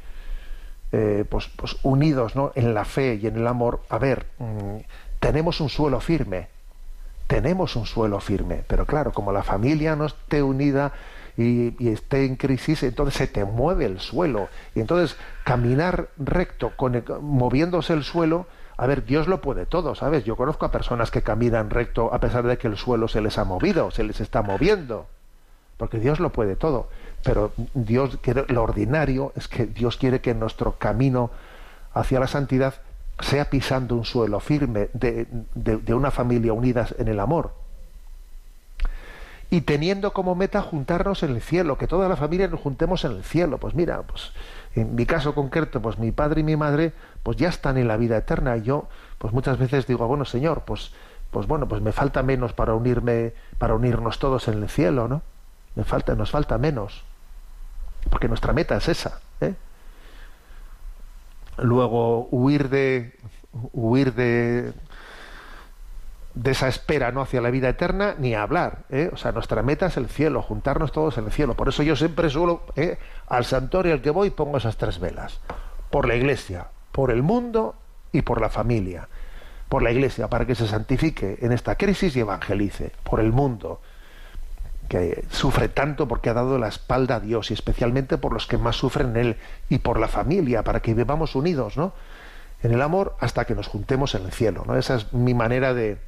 Eh, 0.91 1.23
pues, 1.29 1.47
pues, 1.55 1.77
unidos 1.83 2.35
¿no? 2.35 2.51
en 2.55 2.73
la 2.73 2.83
fe 2.83 3.19
y 3.21 3.27
en 3.27 3.37
el 3.37 3.47
amor, 3.47 3.81
a 3.89 3.99
ver, 3.99 4.25
mm, 4.39 4.77
tenemos 5.19 5.61
un 5.61 5.69
suelo 5.69 5.99
firme, 5.99 6.47
tenemos 7.27 7.75
un 7.75 7.85
suelo 7.85 8.19
firme, 8.19 8.63
pero 8.67 8.87
claro, 8.87 9.11
como 9.11 9.31
la 9.31 9.43
familia 9.43 9.95
no 9.95 10.07
esté 10.07 10.41
unida, 10.41 10.91
y, 11.39 11.87
esté 11.87 12.25
en 12.25 12.35
crisis, 12.35 12.83
entonces 12.83 13.15
se 13.15 13.27
te 13.27 13.45
mueve 13.45 13.85
el 13.85 13.99
suelo. 13.99 14.49
Y 14.75 14.81
entonces 14.81 15.17
caminar 15.45 16.09
recto, 16.17 16.73
con 16.75 17.01
moviéndose 17.21 17.93
el 17.93 18.03
suelo, 18.03 18.45
a 18.75 18.85
ver, 18.85 19.05
Dios 19.05 19.27
lo 19.27 19.39
puede 19.39 19.65
todo, 19.65 19.95
¿sabes? 19.95 20.25
Yo 20.25 20.35
conozco 20.35 20.65
a 20.65 20.71
personas 20.71 21.11
que 21.11 21.21
caminan 21.21 21.69
recto 21.69 22.13
a 22.13 22.19
pesar 22.19 22.45
de 22.45 22.57
que 22.57 22.67
el 22.67 22.77
suelo 22.77 23.07
se 23.07 23.21
les 23.21 23.37
ha 23.37 23.45
movido, 23.45 23.89
se 23.91 24.03
les 24.03 24.19
está 24.19 24.41
moviendo, 24.41 25.07
porque 25.77 25.99
Dios 25.99 26.19
lo 26.19 26.31
puede 26.31 26.57
todo. 26.57 26.89
Pero 27.23 27.53
Dios, 27.73 28.19
lo 28.47 28.63
ordinario 28.63 29.31
es 29.35 29.47
que 29.47 29.65
Dios 29.65 29.95
quiere 29.95 30.19
que 30.19 30.33
nuestro 30.33 30.73
camino 30.73 31.31
hacia 31.93 32.19
la 32.19 32.27
santidad 32.27 32.75
sea 33.21 33.49
pisando 33.49 33.95
un 33.95 34.05
suelo 34.05 34.39
firme 34.41 34.89
de, 34.93 35.27
de 35.55 35.93
una 35.93 36.11
familia 36.11 36.53
unida 36.53 36.87
en 36.97 37.09
el 37.09 37.19
amor 37.19 37.58
y 39.49 39.61
teniendo 39.61 40.13
como 40.13 40.35
meta 40.35 40.61
juntarnos 40.61 41.23
en 41.23 41.31
el 41.31 41.41
cielo, 41.41 41.77
que 41.77 41.87
toda 41.87 42.07
la 42.07 42.15
familia 42.15 42.47
nos 42.47 42.59
juntemos 42.59 43.03
en 43.05 43.13
el 43.13 43.23
cielo. 43.23 43.57
Pues 43.57 43.73
mira, 43.73 44.03
pues 44.03 44.31
en 44.75 44.93
mi 44.95 45.05
caso 45.05 45.33
concreto, 45.33 45.81
pues 45.81 45.97
mi 45.97 46.11
padre 46.11 46.41
y 46.41 46.43
mi 46.43 46.55
madre, 46.55 46.93
pues 47.23 47.37
ya 47.37 47.49
están 47.49 47.77
en 47.77 47.87
la 47.87 47.97
vida 47.97 48.17
eterna. 48.17 48.57
Y 48.57 48.61
yo, 48.61 48.87
pues 49.17 49.33
muchas 49.33 49.57
veces 49.57 49.87
digo, 49.87 50.07
bueno, 50.07 50.25
Señor, 50.25 50.63
pues, 50.65 50.91
pues 51.31 51.47
bueno, 51.47 51.67
pues 51.67 51.81
me 51.81 51.91
falta 51.91 52.21
menos 52.21 52.53
para 52.53 52.75
unirme, 52.75 53.33
para 53.57 53.73
unirnos 53.73 54.19
todos 54.19 54.47
en 54.47 54.61
el 54.61 54.69
cielo, 54.69 55.07
¿no? 55.07 55.23
me 55.75 55.85
falta, 55.85 56.15
nos 56.15 56.31
falta 56.31 56.57
menos, 56.57 57.03
porque 58.09 58.27
nuestra 58.27 58.53
meta 58.53 58.75
es 58.77 58.89
esa. 58.89 59.21
¿eh? 59.39 59.55
Luego 61.57 62.27
huir 62.31 62.69
de 62.69 63.17
huir 63.73 64.13
de 64.13 64.73
de 66.41 66.51
esa 66.51 66.69
espera 66.69 67.11
no 67.11 67.21
hacia 67.21 67.41
la 67.41 67.51
vida 67.51 67.67
eterna 67.67 68.15
ni 68.17 68.33
hablar 68.33 68.83
¿eh? 68.89 69.09
o 69.11 69.17
sea 69.17 69.33
nuestra 69.33 69.61
meta 69.61 69.87
es 69.87 69.97
el 69.97 70.07
cielo 70.07 70.41
juntarnos 70.41 70.93
todos 70.93 71.17
en 71.17 71.25
el 71.25 71.31
cielo. 71.31 71.55
Por 71.55 71.67
eso 71.67 71.83
yo 71.83 71.97
siempre 71.97 72.29
suelo 72.29 72.63
¿eh? 72.77 72.97
al 73.27 73.43
santuario 73.43 73.93
al 73.93 74.01
que 74.01 74.09
voy 74.09 74.29
pongo 74.29 74.57
esas 74.57 74.77
tres 74.77 74.99
velas. 74.99 75.41
Por 75.89 76.07
la 76.07 76.15
iglesia 76.15 76.67
por 76.93 77.11
el 77.11 77.23
mundo 77.23 77.75
y 78.13 78.21
por 78.21 78.39
la 78.39 78.49
familia. 78.49 79.09
Por 79.67 79.83
la 79.83 79.91
iglesia 79.91 80.29
para 80.29 80.45
que 80.45 80.55
se 80.55 80.67
santifique 80.67 81.39
en 81.41 81.51
esta 81.51 81.75
crisis 81.75 82.15
y 82.15 82.21
evangelice. 82.21 82.93
Por 83.03 83.19
el 83.19 83.33
mundo 83.33 83.81
que 84.87 85.25
sufre 85.29 85.67
tanto 85.67 86.07
porque 86.07 86.29
ha 86.29 86.33
dado 86.33 86.57
la 86.57 86.69
espalda 86.69 87.15
a 87.15 87.19
Dios 87.19 87.51
y 87.51 87.53
especialmente 87.53 88.17
por 88.17 88.33
los 88.33 88.47
que 88.47 88.57
más 88.57 88.77
sufren 88.77 89.09
en 89.09 89.17
él 89.17 89.37
y 89.67 89.79
por 89.79 89.99
la 89.99 90.07
familia 90.07 90.63
para 90.63 90.79
que 90.79 90.95
vivamos 90.95 91.35
unidos 91.35 91.77
no 91.77 91.93
en 92.63 92.73
el 92.73 92.81
amor 92.81 93.15
hasta 93.19 93.45
que 93.45 93.53
nos 93.53 93.67
juntemos 93.67 94.15
en 94.15 94.25
el 94.25 94.31
cielo 94.31 94.63
no 94.65 94.75
esa 94.75 94.95
es 94.95 95.13
mi 95.13 95.35
manera 95.35 95.75
de 95.75 95.99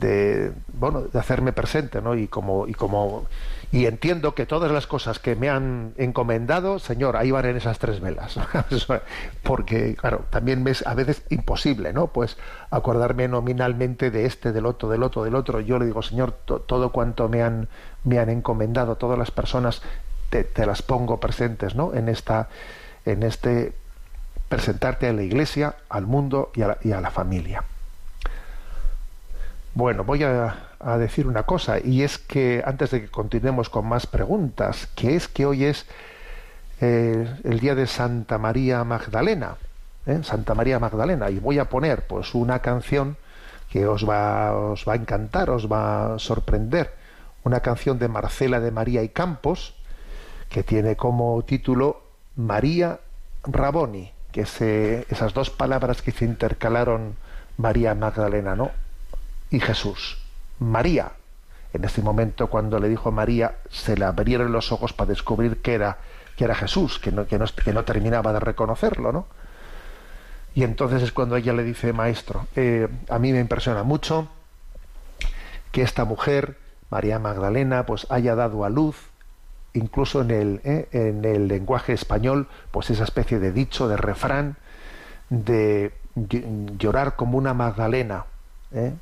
de 0.00 0.52
bueno 0.72 1.02
de 1.02 1.18
hacerme 1.18 1.52
presente 1.52 2.00
no 2.00 2.14
y 2.16 2.26
como 2.26 2.66
y 2.66 2.74
como 2.74 3.26
y 3.70 3.86
entiendo 3.86 4.34
que 4.34 4.46
todas 4.46 4.72
las 4.72 4.86
cosas 4.86 5.20
que 5.20 5.36
me 5.36 5.48
han 5.48 5.92
encomendado 5.96 6.78
señor 6.78 7.16
ahí 7.16 7.30
van 7.30 7.46
en 7.46 7.56
esas 7.56 7.78
tres 7.78 8.00
velas. 8.00 8.36
Porque 9.44 9.94
claro 9.94 10.24
también 10.30 10.66
es 10.66 10.84
a 10.86 10.94
veces 10.94 11.22
imposible 11.30 11.92
no 11.92 12.08
pues 12.08 12.36
acordarme 12.70 13.28
nominalmente 13.28 14.10
de 14.10 14.26
este 14.26 14.52
del 14.52 14.66
otro 14.66 14.88
del 14.88 15.02
otro 15.02 15.22
del 15.22 15.36
otro. 15.36 15.60
Yo 15.60 15.78
le 15.78 15.86
digo 15.86 16.02
señor 16.02 16.32
todo 16.32 16.90
cuanto 16.90 17.28
me 17.28 17.42
han 17.42 17.68
me 18.02 18.18
han 18.18 18.30
encomendado 18.30 18.96
todas 18.96 19.18
las 19.18 19.30
personas 19.30 19.82
te, 20.30 20.66
las 20.66 20.82
pongo 20.82 21.20
presentes 21.20 21.74
no 21.74 21.94
en 21.94 22.08
esta 22.08 22.48
en 23.04 23.22
este 23.22 23.72
presentarte 24.48 25.08
a 25.08 25.12
la 25.12 25.22
iglesia 25.22 25.76
al 25.88 26.06
mundo 26.06 26.50
y 26.54 26.62
a 26.62 26.78
y 26.82 26.92
a 26.92 27.00
la 27.00 27.10
familia 27.10 27.64
bueno, 29.74 30.04
voy 30.04 30.24
a, 30.24 30.66
decir 30.98 31.26
una 31.26 31.42
cosa, 31.42 31.78
y 31.78 32.02
es 32.02 32.18
que 32.18 32.62
antes 32.64 32.90
de 32.90 33.02
que 33.02 33.08
continuemos 33.08 33.68
con 33.68 33.86
más 33.86 34.06
preguntas, 34.06 34.88
que 34.94 35.14
es 35.14 35.28
que 35.28 35.44
hoy 35.44 35.64
es 35.64 35.86
eh, 36.80 37.28
el 37.44 37.60
día 37.60 37.74
de 37.74 37.86
Santa 37.86 38.38
María 38.38 38.82
Magdalena, 38.84 39.56
¿eh? 40.06 40.20
Santa 40.22 40.54
María 40.54 40.78
Magdalena, 40.78 41.28
y 41.30 41.38
voy 41.38 41.58
a 41.58 41.66
poner 41.66 42.06
pues 42.06 42.34
una 42.34 42.60
canción 42.60 43.16
que 43.70 43.86
os 43.86 44.08
va, 44.08 44.56
os 44.56 44.88
va 44.88 44.94
a 44.94 44.96
encantar, 44.96 45.50
os 45.50 45.70
va 45.70 46.14
a 46.14 46.18
sorprender, 46.18 46.94
una 47.44 47.60
canción 47.60 47.98
de 47.98 48.08
Marcela 48.08 48.58
de 48.58 48.70
María 48.70 49.02
y 49.02 49.10
Campos, 49.10 49.74
que 50.48 50.62
tiene 50.62 50.96
como 50.96 51.42
título 51.42 52.02
María 52.36 53.00
Raboni, 53.44 54.12
que 54.32 54.42
es 54.42 54.60
esas 54.60 55.34
dos 55.34 55.50
palabras 55.50 56.02
que 56.02 56.10
se 56.10 56.24
intercalaron 56.24 57.16
María 57.58 57.94
Magdalena, 57.94 58.56
¿no? 58.56 58.70
Y 59.50 59.60
Jesús. 59.60 60.18
María. 60.58 61.12
En 61.72 61.84
este 61.84 62.02
momento, 62.02 62.48
cuando 62.48 62.78
le 62.80 62.88
dijo 62.88 63.12
María, 63.12 63.58
se 63.70 63.96
le 63.96 64.04
abrieron 64.04 64.50
los 64.52 64.72
ojos 64.72 64.92
para 64.92 65.08
descubrir 65.08 65.62
que 65.62 65.74
era, 65.74 65.98
que 66.36 66.44
era 66.44 66.54
Jesús, 66.54 66.98
que 66.98 67.12
no, 67.12 67.26
que, 67.26 67.38
no, 67.38 67.46
que 67.46 67.72
no 67.72 67.84
terminaba 67.84 68.32
de 68.32 68.40
reconocerlo, 68.40 69.12
¿no? 69.12 69.26
Y 70.54 70.64
entonces 70.64 71.02
es 71.02 71.12
cuando 71.12 71.36
ella 71.36 71.52
le 71.52 71.62
dice, 71.62 71.92
maestro, 71.92 72.46
eh, 72.56 72.88
a 73.08 73.18
mí 73.20 73.32
me 73.32 73.38
impresiona 73.38 73.84
mucho 73.84 74.28
que 75.70 75.82
esta 75.82 76.04
mujer, 76.04 76.58
María 76.90 77.20
Magdalena, 77.20 77.86
pues 77.86 78.06
haya 78.10 78.34
dado 78.34 78.64
a 78.64 78.68
luz, 78.68 78.96
incluso 79.74 80.22
en 80.22 80.30
el, 80.32 80.60
eh, 80.64 80.88
en 80.90 81.24
el 81.24 81.46
lenguaje 81.46 81.92
español, 81.92 82.48
pues 82.72 82.90
esa 82.90 83.04
especie 83.04 83.38
de 83.38 83.52
dicho, 83.52 83.86
de 83.86 83.96
refrán, 83.96 84.56
de 85.28 85.92
llorar 86.78 87.14
como 87.14 87.38
una 87.38 87.54
Magdalena. 87.54 88.24
¿eh? 88.72 88.92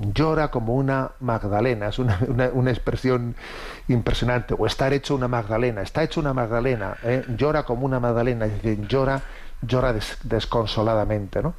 Llora 0.00 0.50
como 0.50 0.74
una 0.74 1.12
Magdalena, 1.20 1.88
es 1.88 1.98
una, 1.98 2.70
expresión 2.70 3.34
impresionante, 3.88 4.54
o 4.56 4.66
estar 4.66 4.92
hecho 4.92 5.14
una 5.14 5.28
Magdalena, 5.28 5.82
está 5.82 6.02
hecho 6.02 6.20
una 6.20 6.32
Magdalena, 6.32 6.96
¿eh? 7.02 7.24
llora 7.36 7.64
como 7.64 7.84
una 7.84 8.00
Magdalena, 8.00 8.46
es 8.46 8.62
decir, 8.62 8.86
llora, 8.86 9.22
llora 9.62 9.94
desconsoladamente, 10.22 11.42
¿no? 11.42 11.54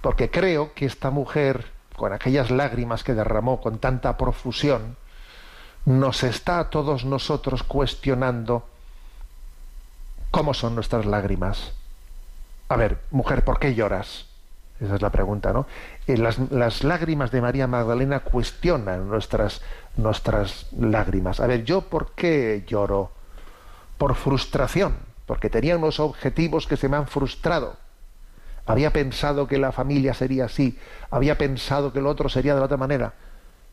Porque 0.00 0.30
creo 0.30 0.72
que 0.74 0.86
esta 0.86 1.10
mujer, 1.10 1.66
con 1.96 2.12
aquellas 2.12 2.50
lágrimas 2.50 3.04
que 3.04 3.14
derramó 3.14 3.60
con 3.60 3.78
tanta 3.78 4.16
profusión, 4.16 4.96
nos 5.84 6.22
está 6.22 6.58
a 6.60 6.70
todos 6.70 7.04
nosotros 7.04 7.62
cuestionando 7.62 8.66
cómo 10.30 10.54
son 10.54 10.74
nuestras 10.74 11.06
lágrimas. 11.06 11.72
A 12.68 12.76
ver, 12.76 13.00
mujer, 13.10 13.44
¿por 13.44 13.58
qué 13.58 13.74
lloras? 13.74 14.25
Esa 14.80 14.96
es 14.96 15.02
la 15.02 15.10
pregunta, 15.10 15.52
¿no? 15.52 15.66
Eh, 16.06 16.18
las, 16.18 16.84
lágrimas 16.84 17.30
de 17.30 17.40
María 17.40 17.66
Magdalena 17.66 18.20
cuestionan 18.20 19.08
nuestras, 19.08 19.62
nuestras 19.96 20.66
lágrimas. 20.78 21.40
A 21.40 21.46
ver, 21.46 21.64
¿yo 21.64 21.82
por 21.82 22.12
qué 22.12 22.64
lloro? 22.66 23.10
Por 23.96 24.14
frustración, 24.14 24.96
porque 25.24 25.48
tenía 25.48 25.78
unos 25.78 25.98
objetivos 25.98 26.66
que 26.66 26.76
se 26.76 26.90
me 26.90 26.98
han 26.98 27.06
frustrado. 27.06 27.76
Había 28.66 28.92
pensado 28.92 29.46
que 29.46 29.58
la 29.58 29.72
familia 29.72 30.12
sería 30.12 30.46
así, 30.46 30.78
había 31.10 31.38
pensado 31.38 31.92
que 31.92 32.00
el 32.00 32.06
otro 32.06 32.28
sería 32.28 32.52
de 32.52 32.60
la 32.60 32.66
otra 32.66 32.76
manera. 32.76 33.14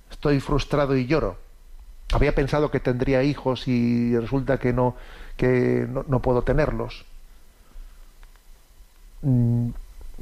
Estoy 0.09 0.39
frustrado 0.39 0.95
y 0.95 1.05
lloro. 1.05 1.37
Había 2.13 2.33
pensado 2.33 2.71
que 2.71 2.79
tendría 2.79 3.23
hijos 3.23 3.67
y 3.67 4.15
resulta 4.17 4.57
que 4.59 4.71
no, 4.71 4.95
que 5.35 5.87
no 6.07 6.21
puedo 6.21 6.43
tenerlos 6.43 7.05
mm, 9.23 9.69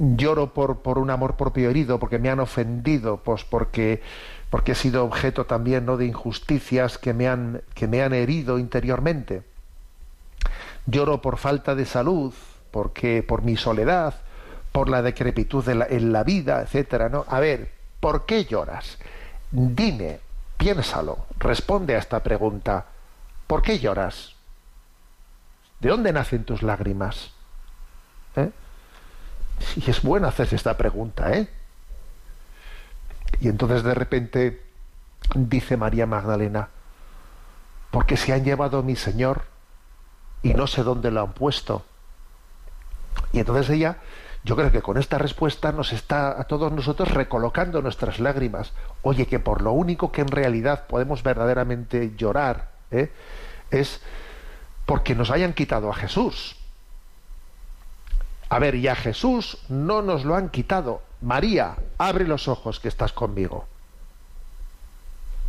lloro 0.02 0.54
por, 0.54 0.80
por 0.80 0.98
un 0.98 1.10
amor 1.12 1.36
propio 1.36 1.70
herido, 1.70 2.00
porque 2.00 2.18
me 2.20 2.30
han 2.30 2.40
ofendido, 2.40 3.18
pues 3.18 3.44
porque, 3.44 4.02
porque 4.50 4.72
he 4.72 4.76
sido 4.76 5.06
objeto 5.06 5.46
también 5.46 5.86
¿no? 5.86 5.98
de 5.98 6.06
injusticias 6.06 6.98
que 6.98 7.14
me, 7.14 7.28
han, 7.28 7.62
que 7.76 7.88
me 7.88 8.02
han 8.02 8.14
herido 8.14 8.58
interiormente. 8.58 9.44
Lloro 10.88 11.22
por 11.22 11.38
falta 11.38 11.76
de 11.76 11.86
salud, 11.86 12.34
porque 12.72 13.24
por 13.24 13.44
mi 13.44 13.56
soledad, 13.56 14.16
por 14.72 14.90
la 14.90 15.04
decrepitud 15.04 15.68
en 15.68 16.12
la 16.12 16.24
vida, 16.24 16.62
etcétera, 16.62 17.10
¿no? 17.10 17.26
A 17.28 17.40
ver, 17.40 17.72
¿por 18.00 18.26
qué 18.26 18.46
lloras? 18.46 18.98
Dime, 19.52 20.20
piénsalo, 20.58 21.26
responde 21.38 21.96
a 21.96 22.00
esta 22.00 22.24
pregunta. 22.24 22.86
¿Por 23.46 23.62
qué 23.62 23.78
lloras? 23.80 24.36
¿De 25.80 25.90
dónde 25.90 26.14
nacen 26.14 26.46
tus 26.46 26.64
lágrimas? 26.64 27.34
Y 29.76 29.90
es 29.90 30.02
bueno 30.02 30.28
hacerse 30.28 30.56
esta 30.56 30.78
pregunta, 30.78 31.32
¿eh? 31.34 31.48
Y 33.40 33.48
entonces 33.48 33.84
de 33.84 33.94
repente 33.94 34.62
dice 35.36 35.78
María 35.78 36.06
Magdalena, 36.06 36.70
porque 37.90 38.18
se 38.18 38.34
han 38.34 38.44
llevado 38.44 38.80
a 38.80 38.84
mi 38.84 38.96
Señor 38.96 39.44
y 40.44 40.54
no 40.54 40.68
sé 40.68 40.84
dónde 40.84 41.12
lo 41.12 41.22
han 41.22 41.34
puesto. 41.34 41.84
Y 43.34 43.40
entonces 43.40 43.70
ella, 43.70 43.98
yo 44.44 44.56
creo 44.56 44.72
que 44.72 44.82
con 44.82 44.98
esta 44.98 45.18
respuesta 45.18 45.72
nos 45.72 45.92
está 45.94 46.40
a 46.40 46.46
todos 46.46 46.72
nosotros 46.72 47.12
recolocando 47.12 47.82
nuestras 47.82 48.20
lágrimas. 48.20 48.74
Oye, 49.02 49.26
que 49.26 49.40
por 49.40 49.62
lo 49.62 49.72
único 49.72 50.12
que 50.12 50.22
en 50.22 50.30
realidad 50.30 50.88
podemos 50.88 51.24
verdaderamente 51.24 52.14
llorar 52.16 52.72
¿eh? 52.92 53.12
es 53.70 54.02
porque 54.86 55.16
nos 55.16 55.32
hayan 55.32 55.54
quitado 55.54 55.90
a 55.90 55.96
Jesús. 55.96 56.61
A 58.52 58.60
ver, 58.60 58.76
y 58.76 58.90
a 58.90 58.96
Jesús 58.96 59.58
no 59.70 60.02
nos 60.02 60.26
lo 60.26 60.36
han 60.36 60.50
quitado. 60.50 61.02
María, 61.22 61.78
abre 61.98 62.28
los 62.28 62.50
ojos 62.50 62.82
que 62.82 62.90
estás 62.90 63.14
conmigo. 63.14 63.66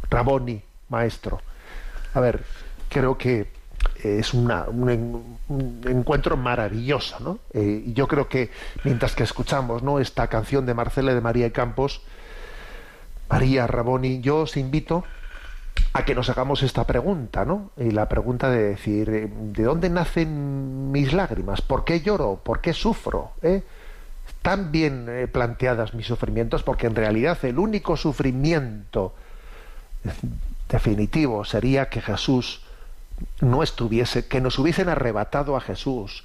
Raboni, 0.08 0.62
maestro. 0.88 1.40
A 2.14 2.20
ver, 2.20 2.44
creo 2.88 3.18
que 3.18 3.50
es 4.04 4.32
un, 4.32 4.52
encuentro 5.84 6.36
maravilloso, 6.36 7.18
¿no? 7.18 7.40
Eh, 7.52 7.82
yo 7.88 8.06
creo 8.06 8.28
que 8.28 8.52
mientras 8.84 9.16
que 9.16 9.24
escuchamos 9.24 9.82
¿no? 9.82 9.98
esta 9.98 10.28
canción 10.28 10.64
de 10.64 10.74
Marcela 10.74 11.12
de 11.12 11.20
María 11.20 11.48
y 11.48 11.50
Campos, 11.50 12.02
María 13.28 13.66
Raboni, 13.66 14.20
yo 14.20 14.42
os 14.42 14.56
invito 14.56 15.02
a 15.94 16.04
que 16.04 16.14
nos 16.14 16.30
hagamos 16.30 16.62
esta 16.62 16.86
pregunta, 16.86 17.44
¿no? 17.44 17.70
Y 17.76 17.90
la 17.90 18.08
pregunta 18.08 18.50
de 18.50 18.62
decir, 18.62 19.10
eh, 19.10 19.28
¿de 19.30 19.62
dónde 19.62 19.90
nacen 19.90 20.90
mis 20.90 21.12
lágrimas? 21.12 21.60
¿Por 21.60 21.84
qué 21.84 22.00
lloro? 22.00 22.40
¿Por 22.42 22.60
qué 22.60 22.72
sufro? 22.72 23.32
¿Eh? 23.42 23.62
Están 24.26 24.72
bien 24.72 25.06
eh, 25.08 25.28
planteadas 25.28 25.92
mis 25.92 26.06
sufrimientos 26.06 26.62
porque 26.62 26.86
en 26.86 26.94
realidad 26.94 27.38
el 27.42 27.58
único 27.58 27.96
sufrimiento 27.96 29.14
definitivo 30.68 31.44
sería 31.44 31.90
que 31.90 32.00
Jesús 32.00 32.62
no 33.40 33.62
estuviese, 33.62 34.26
que 34.26 34.40
nos 34.40 34.58
hubiesen 34.58 34.88
arrebatado 34.88 35.56
a 35.56 35.60
Jesús, 35.60 36.24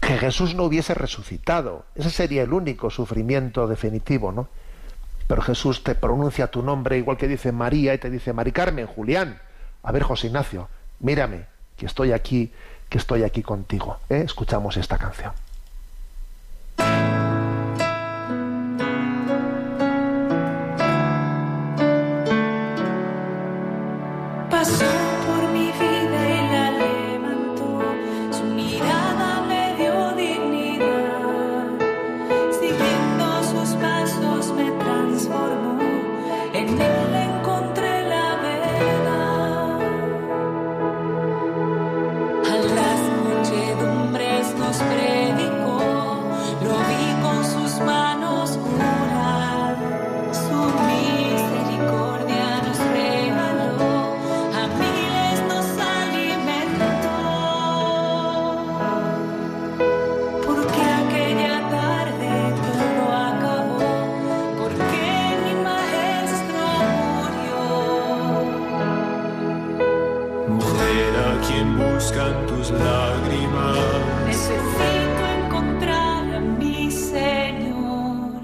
que 0.00 0.16
Jesús 0.16 0.54
no 0.54 0.64
hubiese 0.64 0.94
resucitado. 0.94 1.84
Ese 1.94 2.10
sería 2.10 2.42
el 2.42 2.52
único 2.52 2.88
sufrimiento 2.90 3.68
definitivo, 3.68 4.32
¿no? 4.32 4.48
Pero 5.26 5.42
Jesús 5.42 5.82
te 5.82 5.94
pronuncia 5.94 6.48
tu 6.48 6.62
nombre 6.62 6.98
igual 6.98 7.16
que 7.16 7.28
dice 7.28 7.52
María 7.52 7.94
y 7.94 7.98
te 7.98 8.10
dice 8.10 8.32
Mari 8.32 8.52
Carmen, 8.52 8.86
Julián, 8.86 9.40
A 9.82 9.92
ver, 9.92 10.02
José 10.02 10.28
Ignacio, 10.28 10.68
mírame, 11.00 11.46
que 11.76 11.86
estoy 11.86 12.12
aquí, 12.12 12.52
que 12.88 12.98
estoy 12.98 13.22
aquí 13.22 13.42
contigo. 13.42 13.98
¿eh? 14.08 14.22
Escuchamos 14.24 14.76
esta 14.76 14.96
canción. 14.96 15.32
quien 71.46 71.76
buscan 71.76 72.46
tus 72.46 72.70
lágrimas. 72.70 73.78
Necesito 74.26 75.24
encontrar 75.44 76.34
a 76.34 76.40
mi 76.40 76.90
Señor. 76.90 78.40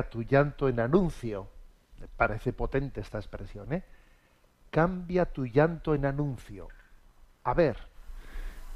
Tu 0.00 0.22
llanto 0.22 0.68
en 0.70 0.80
anuncio. 0.80 1.48
Parece 2.16 2.54
potente 2.54 3.02
esta 3.02 3.18
expresión, 3.18 3.70
¿eh? 3.72 3.84
Cambia 4.70 5.26
tu 5.26 5.44
llanto 5.44 5.94
en 5.94 6.06
anuncio. 6.06 6.68
A 7.44 7.52
ver, 7.52 7.76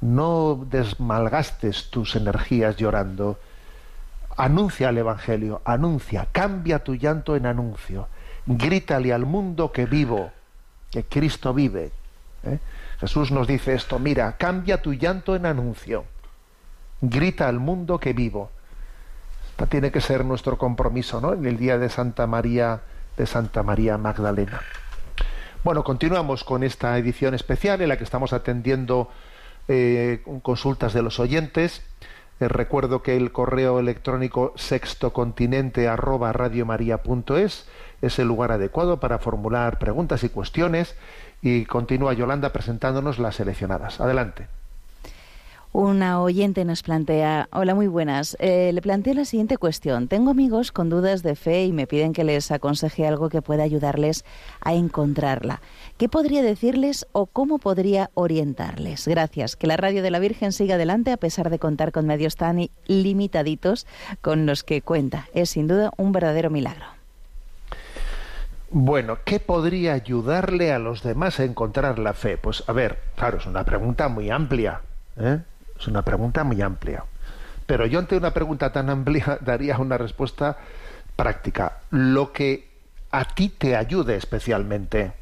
no 0.01 0.63
desmalgastes 0.69 1.89
tus 1.89 2.15
energías 2.15 2.77
llorando. 2.77 3.39
Anuncia 4.37 4.89
el 4.89 4.99
Evangelio, 4.99 5.61
anuncia, 5.65 6.27
cambia 6.31 6.83
tu 6.83 6.93
llanto 6.93 7.35
en 7.35 7.47
anuncio. 7.47 8.07
Grítale 8.45 9.11
al 9.11 9.25
mundo 9.25 9.71
que 9.71 9.87
vivo, 9.87 10.31
que 10.91 11.03
Cristo 11.05 11.53
vive. 11.55 11.91
¿eh? 12.43 12.59
Jesús 12.99 13.31
nos 13.31 13.47
dice 13.47 13.73
esto, 13.73 13.97
mira, 13.97 14.37
cambia 14.37 14.81
tu 14.81 14.93
llanto 14.93 15.35
en 15.35 15.47
anuncio. 15.47 16.05
Grita 17.01 17.47
al 17.47 17.59
mundo 17.59 17.99
que 17.99 18.13
vivo 18.13 18.51
tiene 19.65 19.91
que 19.91 20.01
ser 20.01 20.23
nuestro 20.23 20.57
compromiso, 20.57 21.19
¿no? 21.19 21.33
En 21.33 21.45
el 21.45 21.57
día 21.57 21.77
de 21.77 21.89
Santa 21.89 22.27
María, 22.27 22.81
de 23.17 23.25
Santa 23.25 23.63
María 23.63 23.97
Magdalena. 23.97 24.61
Bueno, 25.63 25.83
continuamos 25.83 26.43
con 26.43 26.63
esta 26.63 26.97
edición 26.97 27.33
especial 27.33 27.81
en 27.81 27.89
la 27.89 27.97
que 27.97 28.03
estamos 28.03 28.31
atendiendo 28.31 29.09
eh, 29.67 30.21
consultas 30.43 30.93
de 30.93 31.01
los 31.01 31.19
oyentes. 31.19 31.81
Eh, 32.39 32.47
recuerdo 32.47 33.01
que 33.01 33.17
el 33.17 33.31
correo 33.31 33.79
electrónico 33.79 34.53
sextocontinente 34.55 35.87
arroba 35.87 36.31
es 38.01 38.19
el 38.19 38.27
lugar 38.27 38.51
adecuado 38.51 38.99
para 38.99 39.17
formular 39.17 39.79
preguntas 39.79 40.23
y 40.23 40.29
cuestiones. 40.29 40.95
Y 41.41 41.65
continúa 41.65 42.13
Yolanda 42.13 42.53
presentándonos 42.53 43.19
las 43.19 43.35
seleccionadas. 43.35 43.99
Adelante. 43.99 44.47
Una 45.79 46.23
oyente 46.23 46.65
nos 46.65 46.81
plantea, 46.81 47.49
hola, 47.51 47.75
muy 47.75 47.85
buenas. 47.85 48.35
Eh, 48.39 48.71
le 48.73 48.81
planteo 48.81 49.13
la 49.13 49.25
siguiente 49.25 49.59
cuestión. 49.59 50.07
Tengo 50.07 50.31
amigos 50.31 50.71
con 50.71 50.89
dudas 50.89 51.21
de 51.21 51.35
fe 51.35 51.65
y 51.65 51.71
me 51.71 51.85
piden 51.85 52.13
que 52.13 52.23
les 52.23 52.49
aconseje 52.49 53.05
algo 53.05 53.29
que 53.29 53.43
pueda 53.43 53.61
ayudarles 53.61 54.25
a 54.61 54.73
encontrarla. 54.73 55.61
¿Qué 55.97 56.09
podría 56.09 56.41
decirles 56.41 57.05
o 57.11 57.27
cómo 57.27 57.59
podría 57.59 58.09
orientarles? 58.15 59.07
Gracias. 59.07 59.55
Que 59.55 59.67
la 59.67 59.77
Radio 59.77 60.01
de 60.01 60.09
la 60.09 60.17
Virgen 60.17 60.51
siga 60.51 60.73
adelante 60.73 61.11
a 61.11 61.17
pesar 61.17 61.51
de 61.51 61.59
contar 61.59 61.91
con 61.91 62.07
medios 62.07 62.37
tan 62.37 62.71
limitaditos 62.87 63.85
con 64.21 64.47
los 64.47 64.63
que 64.63 64.81
cuenta. 64.81 65.27
Es 65.35 65.51
sin 65.51 65.67
duda 65.67 65.91
un 65.95 66.11
verdadero 66.11 66.49
milagro. 66.49 66.87
Bueno, 68.71 69.19
¿qué 69.25 69.39
podría 69.39 69.93
ayudarle 69.93 70.73
a 70.73 70.79
los 70.79 71.03
demás 71.03 71.39
a 71.39 71.43
encontrar 71.43 71.99
la 71.99 72.13
fe? 72.15 72.39
Pues 72.39 72.63
a 72.65 72.73
ver, 72.73 72.97
claro, 73.15 73.37
es 73.37 73.45
una 73.45 73.63
pregunta 73.63 74.07
muy 74.07 74.31
amplia. 74.31 74.81
¿eh? 75.17 75.37
Es 75.79 75.87
una 75.87 76.03
pregunta 76.03 76.43
muy 76.43 76.61
amplia. 76.61 77.03
Pero 77.65 77.85
yo 77.85 77.99
ante 77.99 78.17
una 78.17 78.33
pregunta 78.33 78.71
tan 78.71 78.89
amplia 78.89 79.37
daría 79.41 79.77
una 79.77 79.97
respuesta 79.97 80.57
práctica. 81.15 81.79
Lo 81.91 82.31
que 82.31 82.67
a 83.11 83.25
ti 83.25 83.49
te 83.49 83.75
ayude 83.75 84.15
especialmente. 84.15 85.13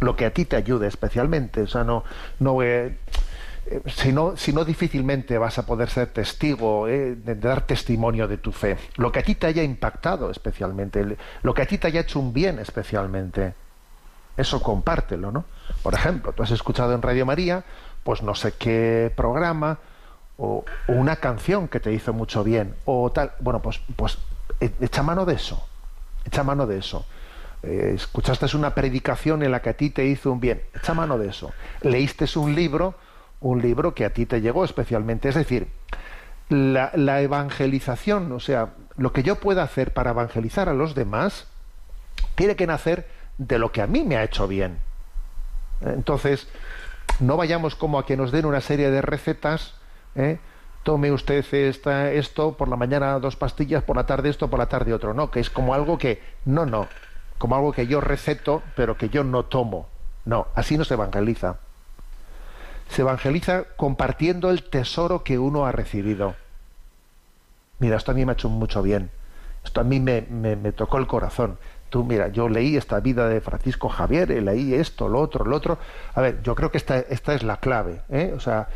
Lo 0.00 0.14
que 0.14 0.26
a 0.26 0.32
ti 0.32 0.44
te 0.44 0.56
ayude 0.56 0.86
especialmente. 0.86 1.62
O 1.62 1.66
sea, 1.66 1.84
no, 1.84 2.04
no 2.38 2.62
eh, 2.62 3.82
si 3.86 4.12
no, 4.12 4.36
si 4.36 4.52
no 4.52 4.64
difícilmente 4.64 5.38
vas 5.38 5.58
a 5.58 5.66
poder 5.66 5.88
ser 5.90 6.08
testigo, 6.08 6.86
eh, 6.86 7.16
de, 7.16 7.34
dar 7.34 7.62
testimonio 7.62 8.28
de 8.28 8.38
tu 8.38 8.52
fe. 8.52 8.76
Lo 8.96 9.10
que 9.10 9.20
a 9.20 9.22
ti 9.22 9.34
te 9.34 9.46
haya 9.46 9.62
impactado 9.62 10.30
especialmente, 10.30 11.16
lo 11.42 11.54
que 11.54 11.62
a 11.62 11.66
ti 11.66 11.78
te 11.78 11.88
haya 11.88 12.00
hecho 12.00 12.20
un 12.20 12.32
bien 12.32 12.58
especialmente, 12.58 13.54
eso 14.36 14.62
compártelo, 14.62 15.32
¿no? 15.32 15.44
Por 15.82 15.94
ejemplo, 15.94 16.32
tú 16.32 16.42
has 16.42 16.50
escuchado 16.50 16.94
en 16.94 17.02
Radio 17.02 17.26
María, 17.26 17.64
pues 18.04 18.22
no 18.22 18.34
sé 18.34 18.52
qué 18.52 19.12
programa, 19.16 19.78
o, 20.38 20.64
una 20.88 21.16
canción 21.16 21.68
que 21.68 21.80
te 21.80 21.92
hizo 21.92 22.12
mucho 22.12 22.44
bien, 22.44 22.74
o 22.84 23.10
tal, 23.10 23.32
bueno, 23.40 23.60
pues, 23.60 23.80
pues 23.96 24.18
e, 24.60 24.70
echa 24.80 25.02
mano 25.02 25.24
de 25.24 25.34
eso, 25.34 25.66
echa 26.24 26.42
mano 26.42 26.66
de 26.66 26.78
eso. 26.78 27.06
Eh, 27.62 27.92
escuchaste 27.94 28.54
una 28.56 28.74
predicación 28.74 29.42
en 29.42 29.50
la 29.50 29.60
que 29.60 29.70
a 29.70 29.76
ti 29.76 29.90
te 29.90 30.04
hizo 30.04 30.30
un 30.30 30.40
bien, 30.40 30.62
echa 30.74 30.94
mano 30.94 31.18
de 31.18 31.28
eso. 31.28 31.52
Leíste 31.82 32.26
un 32.38 32.54
libro, 32.54 32.94
un 33.40 33.62
libro 33.62 33.94
que 33.94 34.04
a 34.04 34.10
ti 34.10 34.26
te 34.26 34.40
llegó 34.40 34.64
especialmente. 34.64 35.28
Es 35.28 35.34
decir, 35.34 35.68
la, 36.48 36.92
la, 36.94 37.20
evangelización, 37.22 38.30
o 38.32 38.40
sea, 38.40 38.74
lo 38.96 39.12
que 39.12 39.22
yo 39.22 39.36
pueda 39.36 39.62
hacer 39.62 39.92
para 39.92 40.10
evangelizar 40.10 40.68
a 40.68 40.74
los 40.74 40.94
demás, 40.94 41.46
tiene 42.34 42.56
que 42.56 42.66
nacer 42.66 43.08
de 43.38 43.58
lo 43.58 43.72
que 43.72 43.82
a 43.82 43.86
mí 43.86 44.04
me 44.04 44.16
ha 44.16 44.24
hecho 44.24 44.46
bien. 44.46 44.78
Entonces, 45.80 46.48
no 47.20 47.36
vayamos 47.36 47.74
como 47.74 47.98
a 47.98 48.06
que 48.06 48.16
nos 48.16 48.32
den 48.32 48.46
una 48.46 48.60
serie 48.60 48.90
de 48.90 49.02
recetas, 49.02 49.74
¿eh? 50.16 50.38
tome 50.82 51.10
usted 51.12 51.44
esta, 51.52 52.12
esto, 52.12 52.56
por 52.56 52.68
la 52.68 52.76
mañana 52.76 53.18
dos 53.18 53.36
pastillas, 53.36 53.82
por 53.82 53.96
la 53.96 54.06
tarde 54.06 54.28
esto, 54.28 54.48
por 54.48 54.58
la 54.58 54.68
tarde 54.68 54.94
otro, 54.94 55.14
no, 55.14 55.30
que 55.30 55.40
es 55.40 55.50
como 55.50 55.74
algo 55.74 55.98
que, 55.98 56.22
no, 56.44 56.64
no, 56.64 56.86
como 57.38 57.56
algo 57.56 57.72
que 57.72 57.86
yo 57.86 58.00
receto, 58.00 58.62
pero 58.76 58.96
que 58.96 59.08
yo 59.08 59.24
no 59.24 59.44
tomo. 59.44 59.88
No, 60.24 60.48
así 60.54 60.76
no 60.76 60.84
se 60.84 60.94
evangeliza 60.94 61.58
se 62.88 63.02
evangeliza 63.02 63.64
compartiendo 63.76 64.50
el 64.50 64.62
tesoro 64.62 65.24
que 65.24 65.38
uno 65.38 65.66
ha 65.66 65.72
recibido. 65.72 66.34
Mira, 67.78 67.96
esto 67.96 68.12
a 68.12 68.14
mí 68.14 68.24
me 68.24 68.32
ha 68.32 68.34
hecho 68.34 68.48
mucho 68.48 68.82
bien. 68.82 69.10
Esto 69.64 69.80
a 69.80 69.84
mí 69.84 70.00
me, 70.00 70.22
tocó 70.72 70.98
el 70.98 71.06
corazón. 71.06 71.58
Tú, 71.90 72.04
mira, 72.04 72.28
yo 72.28 72.48
leí 72.48 72.76
esta 72.76 73.00
vida 73.00 73.28
de 73.28 73.40
Francisco 73.40 73.88
Javier, 73.88 74.30
leí 74.42 74.74
esto, 74.74 75.08
lo 75.08 75.20
otro, 75.20 75.44
lo 75.44 75.56
otro. 75.56 75.78
A 76.14 76.20
ver, 76.20 76.42
yo 76.42 76.54
creo 76.54 76.70
que 76.70 76.78
esta, 76.78 76.98
esta 76.98 77.34
es 77.34 77.42
la 77.42 77.58
clave. 77.58 78.00
¿eh? 78.08 78.32
O 78.34 78.40
sea, 78.40 78.68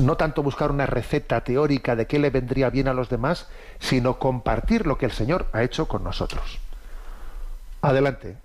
no 0.00 0.16
tanto 0.16 0.42
buscar 0.42 0.70
una 0.70 0.86
receta 0.86 1.42
teórica 1.42 1.96
de 1.96 2.06
qué 2.06 2.18
le 2.18 2.30
vendría 2.30 2.70
bien 2.70 2.88
a 2.88 2.94
los 2.94 3.08
demás, 3.08 3.48
sino 3.78 4.18
compartir 4.18 4.86
lo 4.86 4.98
que 4.98 5.06
el 5.06 5.12
Señor 5.12 5.46
ha 5.52 5.62
hecho 5.62 5.88
con 5.88 6.04
nosotros. 6.04 6.58
Adelante 7.82 8.36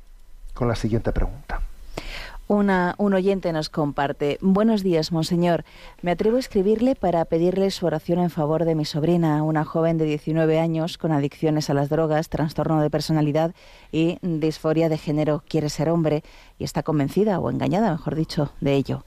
con 0.54 0.68
la 0.68 0.76
siguiente 0.76 1.12
pregunta. 1.12 1.62
Una, 2.48 2.94
un 3.00 3.16
oyente 3.16 3.52
nos 3.52 3.70
comparte. 3.70 4.38
Buenos 4.40 4.84
días, 4.84 5.12
monseñor. 5.12 5.66
Me 6.04 6.12
atrevo 6.12 6.38
a 6.38 6.40
escribirle 6.40 6.96
para 6.96 7.26
pedirle 7.26 7.72
su 7.72 7.88
oración 7.88 8.20
en 8.20 8.30
favor 8.30 8.66
de 8.66 8.76
mi 8.76 8.86
sobrina, 8.86 9.42
una 9.42 9.66
joven 9.66 9.98
de 9.98 10.06
19 10.06 10.60
años 10.60 11.00
con 11.00 11.12
adicciones 11.12 11.72
a 11.72 11.74
las 11.74 11.90
drogas, 11.90 12.30
trastorno 12.30 12.82
de 12.82 12.92
personalidad 12.92 13.56
y 13.92 14.20
disforia 14.22 14.90
de 14.90 15.00
género. 15.00 15.44
Quiere 15.48 15.70
ser 15.70 15.90
hombre 15.90 16.24
y 16.60 16.66
está 16.66 16.84
convencida 16.84 17.40
o 17.40 17.50
engañada, 17.50 17.92
mejor 17.92 18.14
dicho, 18.14 18.52
de 18.62 18.76
ello. 18.76 19.04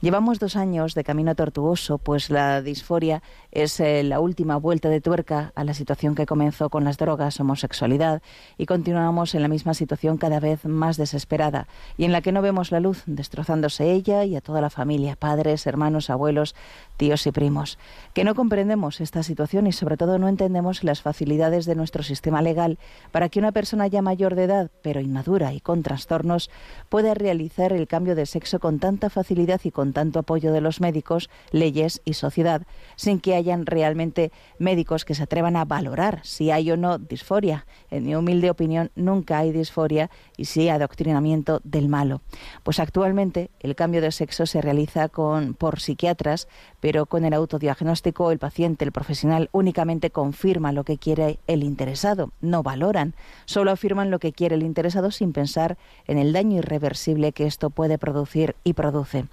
Llevamos 0.00 0.38
dos 0.38 0.56
años 0.56 0.94
de 0.94 1.04
camino 1.04 1.34
tortuoso, 1.34 1.98
pues 1.98 2.28
la 2.28 2.60
disforia 2.60 3.22
es 3.52 3.80
eh, 3.80 4.02
la 4.02 4.20
última 4.20 4.56
vuelta 4.56 4.88
de 4.88 5.00
tuerca 5.00 5.52
a 5.54 5.64
la 5.64 5.72
situación 5.72 6.14
que 6.14 6.26
comenzó 6.26 6.68
con 6.68 6.84
las 6.84 6.98
drogas, 6.98 7.40
homosexualidad, 7.40 8.20
y 8.58 8.66
continuamos 8.66 9.34
en 9.34 9.42
la 9.42 9.48
misma 9.48 9.72
situación 9.72 10.18
cada 10.18 10.40
vez 10.40 10.64
más 10.66 10.96
desesperada, 10.96 11.68
y 11.96 12.04
en 12.04 12.12
la 12.12 12.20
que 12.20 12.32
no 12.32 12.42
vemos 12.42 12.70
la 12.70 12.80
luz, 12.80 13.02
destrozándose 13.06 13.92
ella 13.92 14.24
y 14.24 14.36
a 14.36 14.40
toda 14.40 14.60
la 14.60 14.68
familia, 14.68 15.16
padres, 15.16 15.66
hermanos, 15.66 16.10
abuelos, 16.10 16.54
tíos 16.96 17.26
y 17.26 17.32
primos. 17.32 17.78
Que 18.12 18.24
no 18.24 18.34
comprendemos 18.34 19.00
esta 19.00 19.22
situación 19.22 19.66
y 19.66 19.72
sobre 19.72 19.96
todo 19.96 20.18
no 20.18 20.28
entendemos 20.28 20.84
las 20.84 21.00
facilidades 21.00 21.64
de 21.66 21.76
nuestro 21.76 22.02
sistema 22.02 22.42
legal 22.42 22.78
para 23.12 23.28
que 23.28 23.38
una 23.38 23.52
persona 23.52 23.86
ya 23.86 24.02
mayor 24.02 24.34
de 24.34 24.44
edad, 24.44 24.70
pero 24.82 25.00
inmadura 25.00 25.52
y 25.52 25.60
con 25.60 25.82
trastornos, 25.82 26.50
pueda 26.88 27.14
realizar 27.14 27.72
el 27.72 27.86
cambio 27.86 28.14
de 28.14 28.26
sexo 28.26 28.58
con 28.58 28.78
tanta 28.78 29.08
facilidad 29.08 29.60
y 29.64 29.70
con 29.70 29.83
tanto 29.92 30.20
apoyo 30.20 30.52
de 30.52 30.60
los 30.60 30.80
médicos, 30.80 31.30
leyes 31.50 32.00
y 32.04 32.14
sociedad, 32.14 32.62
sin 32.96 33.20
que 33.20 33.34
hayan 33.34 33.66
realmente 33.66 34.32
médicos 34.58 35.04
que 35.04 35.14
se 35.14 35.22
atrevan 35.22 35.56
a 35.56 35.64
valorar 35.64 36.20
si 36.22 36.50
hay 36.50 36.70
o 36.70 36.76
no 36.76 36.98
disforia. 36.98 37.66
En 37.90 38.04
mi 38.04 38.14
humilde 38.14 38.50
opinión, 38.50 38.90
nunca 38.94 39.38
hay 39.38 39.52
disforia 39.52 40.10
y 40.36 40.46
sí 40.46 40.68
adoctrinamiento 40.68 41.60
del 41.64 41.88
malo. 41.88 42.22
Pues 42.62 42.80
actualmente 42.80 43.50
el 43.60 43.74
cambio 43.74 44.00
de 44.00 44.12
sexo 44.12 44.46
se 44.46 44.60
realiza 44.60 45.08
con, 45.08 45.54
por 45.54 45.80
psiquiatras, 45.80 46.48
pero 46.80 47.06
con 47.06 47.24
el 47.24 47.34
autodiagnóstico 47.34 48.30
el 48.30 48.38
paciente, 48.38 48.84
el 48.84 48.92
profesional, 48.92 49.48
únicamente 49.52 50.10
confirma 50.10 50.72
lo 50.72 50.84
que 50.84 50.98
quiere 50.98 51.38
el 51.46 51.62
interesado, 51.62 52.32
no 52.40 52.62
valoran, 52.62 53.14
solo 53.44 53.70
afirman 53.70 54.10
lo 54.10 54.18
que 54.18 54.32
quiere 54.32 54.54
el 54.54 54.62
interesado 54.62 55.10
sin 55.10 55.32
pensar 55.32 55.76
en 56.06 56.18
el 56.18 56.32
daño 56.32 56.58
irreversible 56.58 57.32
que 57.32 57.46
esto 57.46 57.70
puede 57.70 57.98
producir 57.98 58.56
y 58.64 58.74
produce. 58.74 59.26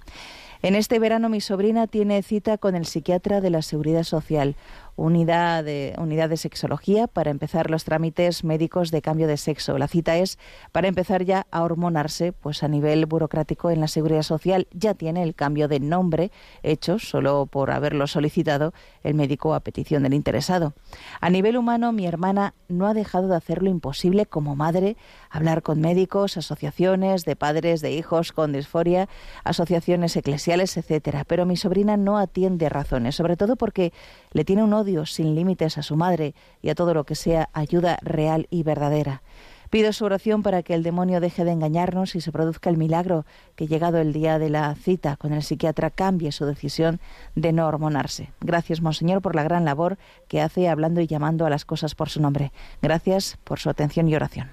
En 0.64 0.76
este 0.76 1.00
verano 1.00 1.28
mi 1.28 1.40
sobrina 1.40 1.88
tiene 1.88 2.22
cita 2.22 2.56
con 2.56 2.76
el 2.76 2.86
psiquiatra 2.86 3.40
de 3.40 3.50
la 3.50 3.62
Seguridad 3.62 4.04
Social, 4.04 4.54
unidad 4.94 5.64
de, 5.64 6.36
sexología 6.36 7.08
para 7.08 7.32
empezar 7.32 7.68
los 7.68 7.82
trámites 7.82 8.44
médicos 8.44 8.92
de 8.92 9.02
cambio 9.02 9.26
de 9.26 9.38
sexo. 9.38 9.76
La 9.76 9.88
cita 9.88 10.16
es 10.18 10.38
para 10.70 10.86
empezar 10.86 11.24
ya 11.24 11.48
a 11.50 11.64
hormonarse, 11.64 12.32
pues 12.32 12.62
a 12.62 12.68
nivel 12.68 13.06
burocrático 13.06 13.72
en 13.72 13.80
la 13.80 13.88
seguridad 13.88 14.22
social 14.22 14.68
ya 14.70 14.94
tiene 14.94 15.24
el 15.24 15.34
cambio 15.34 15.66
de 15.66 15.80
nombre 15.80 16.30
hecho 16.62 17.00
solo 17.00 17.46
por 17.46 17.72
haberlo 17.72 18.06
solicitado 18.06 18.72
el 19.02 19.14
médico 19.14 19.54
a 19.54 19.60
petición 19.60 20.02
del 20.02 20.14
interesado. 20.14 20.74
A 21.20 21.30
nivel 21.30 21.56
humano, 21.56 21.92
mi 21.92 22.06
hermana 22.06 22.54
no 22.68 22.86
ha 22.86 22.94
dejado 22.94 23.28
de 23.28 23.36
hacer 23.36 23.62
lo 23.62 23.70
imposible 23.70 24.26
como 24.26 24.56
madre, 24.56 24.96
hablar 25.30 25.62
con 25.62 25.80
médicos, 25.80 26.36
asociaciones 26.36 27.24
de 27.24 27.36
padres 27.36 27.80
de 27.80 27.92
hijos 27.92 28.32
con 28.32 28.52
disforia, 28.52 29.08
asociaciones 29.44 30.16
eclesiales, 30.16 30.76
etcétera. 30.76 31.24
Pero 31.24 31.46
mi 31.46 31.56
sobrina 31.56 31.96
no 31.96 32.18
atiende 32.18 32.68
razones, 32.68 33.16
sobre 33.16 33.36
todo 33.36 33.56
porque 33.56 33.92
le 34.32 34.44
tiene 34.44 34.62
un 34.62 34.72
odio 34.72 35.06
sin 35.06 35.34
límites 35.34 35.78
a 35.78 35.82
su 35.82 35.96
madre 35.96 36.34
y 36.60 36.70
a 36.70 36.74
todo 36.74 36.94
lo 36.94 37.04
que 37.04 37.14
sea 37.14 37.48
ayuda 37.52 37.98
real 38.02 38.46
y 38.50 38.62
verdadera. 38.62 39.22
Pido 39.72 39.94
su 39.94 40.04
oración 40.04 40.42
para 40.42 40.62
que 40.62 40.74
el 40.74 40.82
demonio 40.82 41.18
deje 41.18 41.46
de 41.46 41.50
engañarnos 41.50 42.14
y 42.14 42.20
se 42.20 42.30
produzca 42.30 42.68
el 42.68 42.76
milagro 42.76 43.24
que 43.56 43.68
llegado 43.68 43.96
el 43.96 44.12
día 44.12 44.38
de 44.38 44.50
la 44.50 44.74
cita 44.74 45.16
con 45.16 45.32
el 45.32 45.42
psiquiatra 45.42 45.88
cambie 45.88 46.30
su 46.30 46.44
decisión 46.44 47.00
de 47.36 47.54
no 47.54 47.66
hormonarse. 47.66 48.28
Gracias, 48.42 48.82
Monseñor, 48.82 49.22
por 49.22 49.34
la 49.34 49.44
gran 49.44 49.64
labor 49.64 49.96
que 50.28 50.42
hace 50.42 50.68
hablando 50.68 51.00
y 51.00 51.06
llamando 51.06 51.46
a 51.46 51.48
las 51.48 51.64
cosas 51.64 51.94
por 51.94 52.10
su 52.10 52.20
nombre. 52.20 52.52
Gracias 52.82 53.38
por 53.44 53.60
su 53.60 53.70
atención 53.70 54.08
y 54.08 54.14
oración. 54.14 54.50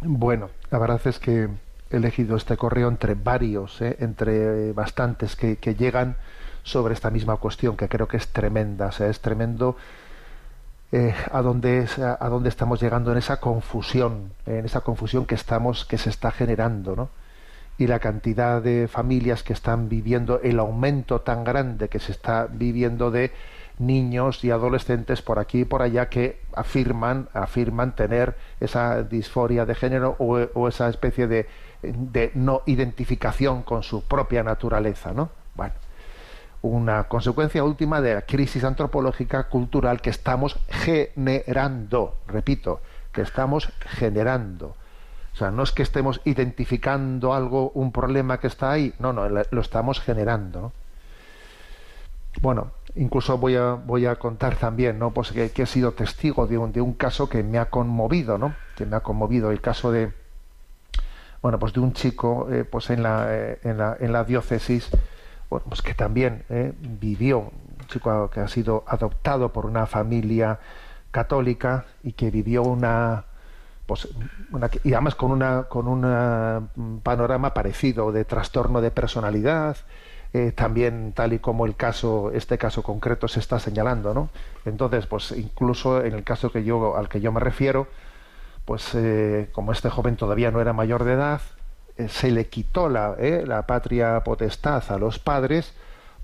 Bueno, 0.00 0.48
la 0.70 0.78
verdad 0.78 1.02
es 1.04 1.18
que 1.18 1.50
he 1.90 1.96
elegido 1.96 2.38
este 2.38 2.56
correo 2.56 2.88
entre 2.88 3.12
varios, 3.12 3.82
¿eh? 3.82 3.94
entre 4.00 4.72
bastantes 4.72 5.36
que, 5.36 5.56
que 5.56 5.74
llegan 5.74 6.16
sobre 6.62 6.94
esta 6.94 7.10
misma 7.10 7.36
cuestión 7.36 7.76
que 7.76 7.90
creo 7.90 8.08
que 8.08 8.16
es 8.16 8.28
tremenda, 8.28 8.86
o 8.86 8.92
sea, 8.92 9.08
es 9.08 9.20
tremendo 9.20 9.76
eh, 10.92 11.14
a 11.30 11.42
dónde 11.42 11.86
a 11.98 12.28
dónde 12.28 12.48
estamos 12.48 12.80
llegando 12.80 13.12
en 13.12 13.18
esa 13.18 13.38
confusión, 13.38 14.32
en 14.46 14.64
esa 14.64 14.80
confusión 14.80 15.24
que 15.26 15.34
estamos 15.34 15.84
que 15.84 15.98
se 15.98 16.10
está 16.10 16.30
generando, 16.30 16.96
¿no? 16.96 17.10
Y 17.78 17.86
la 17.86 17.98
cantidad 17.98 18.60
de 18.60 18.88
familias 18.88 19.42
que 19.42 19.52
están 19.52 19.88
viviendo 19.88 20.40
el 20.42 20.58
aumento 20.58 21.20
tan 21.20 21.44
grande 21.44 21.88
que 21.88 21.98
se 21.98 22.12
está 22.12 22.46
viviendo 22.50 23.10
de 23.10 23.32
niños 23.78 24.44
y 24.44 24.50
adolescentes 24.50 25.22
por 25.22 25.38
aquí 25.38 25.60
y 25.60 25.64
por 25.64 25.80
allá 25.80 26.08
que 26.10 26.40
afirman 26.54 27.28
afirman 27.32 27.94
tener 27.94 28.36
esa 28.60 29.02
disforia 29.02 29.64
de 29.64 29.74
género 29.74 30.16
o, 30.18 30.38
o 30.54 30.68
esa 30.68 30.88
especie 30.88 31.26
de, 31.26 31.46
de 31.82 32.30
no 32.34 32.62
identificación 32.66 33.62
con 33.62 33.82
su 33.82 34.02
propia 34.02 34.42
naturaleza, 34.42 35.12
¿no? 35.12 35.30
Bueno, 35.54 35.74
una 36.62 37.04
consecuencia 37.04 37.64
última 37.64 38.00
de 38.00 38.14
la 38.14 38.22
crisis 38.22 38.64
antropológica 38.64 39.44
cultural 39.48 40.00
que 40.00 40.10
estamos 40.10 40.58
generando, 40.68 42.16
repito, 42.26 42.80
que 43.12 43.22
estamos 43.22 43.72
generando. 43.86 44.76
O 45.32 45.36
sea, 45.36 45.50
no 45.50 45.62
es 45.62 45.72
que 45.72 45.82
estemos 45.82 46.20
identificando 46.24 47.32
algo, 47.32 47.70
un 47.70 47.92
problema 47.92 48.38
que 48.40 48.48
está 48.48 48.72
ahí, 48.72 48.92
no, 48.98 49.12
no, 49.12 49.28
lo 49.28 49.60
estamos 49.60 50.00
generando. 50.00 50.72
bueno, 52.42 52.72
incluso 52.94 53.38
voy 53.38 53.56
a, 53.56 53.72
voy 53.74 54.06
a 54.06 54.16
contar 54.16 54.56
también, 54.56 54.98
¿no? 54.98 55.12
Pues 55.12 55.32
que, 55.32 55.50
he 55.54 55.66
sido 55.66 55.92
testigo 55.92 56.46
de 56.46 56.58
un, 56.58 56.72
de 56.72 56.80
un 56.80 56.94
caso 56.94 57.28
que 57.28 57.42
me 57.42 57.58
ha 57.58 57.70
conmovido, 57.70 58.38
¿no? 58.38 58.54
Que 58.76 58.86
me 58.86 58.96
ha 58.96 59.00
conmovido 59.00 59.50
el 59.50 59.60
caso 59.60 59.92
de, 59.92 60.12
bueno, 61.42 61.58
pues 61.58 61.72
de 61.72 61.80
un 61.80 61.92
chico, 61.92 62.48
eh, 62.50 62.64
pues 62.64 62.90
en 62.90 63.02
la, 63.02 63.26
eh, 63.28 63.60
en 63.62 63.78
la, 63.78 63.96
en 63.98 64.12
la 64.12 64.24
diócesis, 64.24 64.90
bueno, 65.50 65.66
pues 65.68 65.82
que 65.82 65.94
también 65.94 66.44
eh, 66.48 66.72
vivió, 66.80 67.40
un 67.40 67.86
chico 67.88 68.30
que 68.30 68.40
ha 68.40 68.48
sido 68.48 68.84
adoptado 68.86 69.52
por 69.52 69.66
una 69.66 69.86
familia 69.86 70.60
católica 71.10 71.86
y 72.02 72.12
que 72.12 72.30
vivió 72.30 72.62
una, 72.62 73.24
pues, 73.86 74.08
una 74.52 74.70
y 74.84 74.92
además 74.94 75.16
con 75.16 75.32
una 75.32 75.64
con 75.64 75.88
un 75.88 77.00
panorama 77.02 77.52
parecido 77.52 78.12
de 78.12 78.24
trastorno 78.24 78.80
de 78.80 78.90
personalidad, 78.92 79.76
eh, 80.32 80.52
también 80.52 81.12
tal 81.12 81.32
y 81.32 81.40
como 81.40 81.66
el 81.66 81.74
caso 81.74 82.30
este 82.32 82.56
caso 82.56 82.84
concreto 82.84 83.26
se 83.26 83.40
está 83.40 83.58
señalando 83.58 84.14
no 84.14 84.28
entonces 84.64 85.08
pues 85.08 85.32
incluso 85.32 86.04
en 86.04 86.14
el 86.14 86.22
caso 86.22 86.52
que 86.52 86.62
yo 86.62 86.96
al 86.96 87.08
que 87.08 87.20
yo 87.20 87.32
me 87.32 87.40
refiero 87.40 87.88
pues 88.64 88.94
eh, 88.94 89.48
como 89.50 89.72
este 89.72 89.90
joven 89.90 90.14
todavía 90.14 90.52
no 90.52 90.60
era 90.60 90.72
mayor 90.72 91.02
de 91.02 91.14
edad 91.14 91.40
eh, 91.40 91.59
se 92.08 92.30
le 92.30 92.46
quitó 92.48 92.88
la, 92.88 93.16
la 93.46 93.66
patria 93.66 94.22
potestad 94.24 94.82
a 94.88 94.98
los 94.98 95.18
padres 95.18 95.72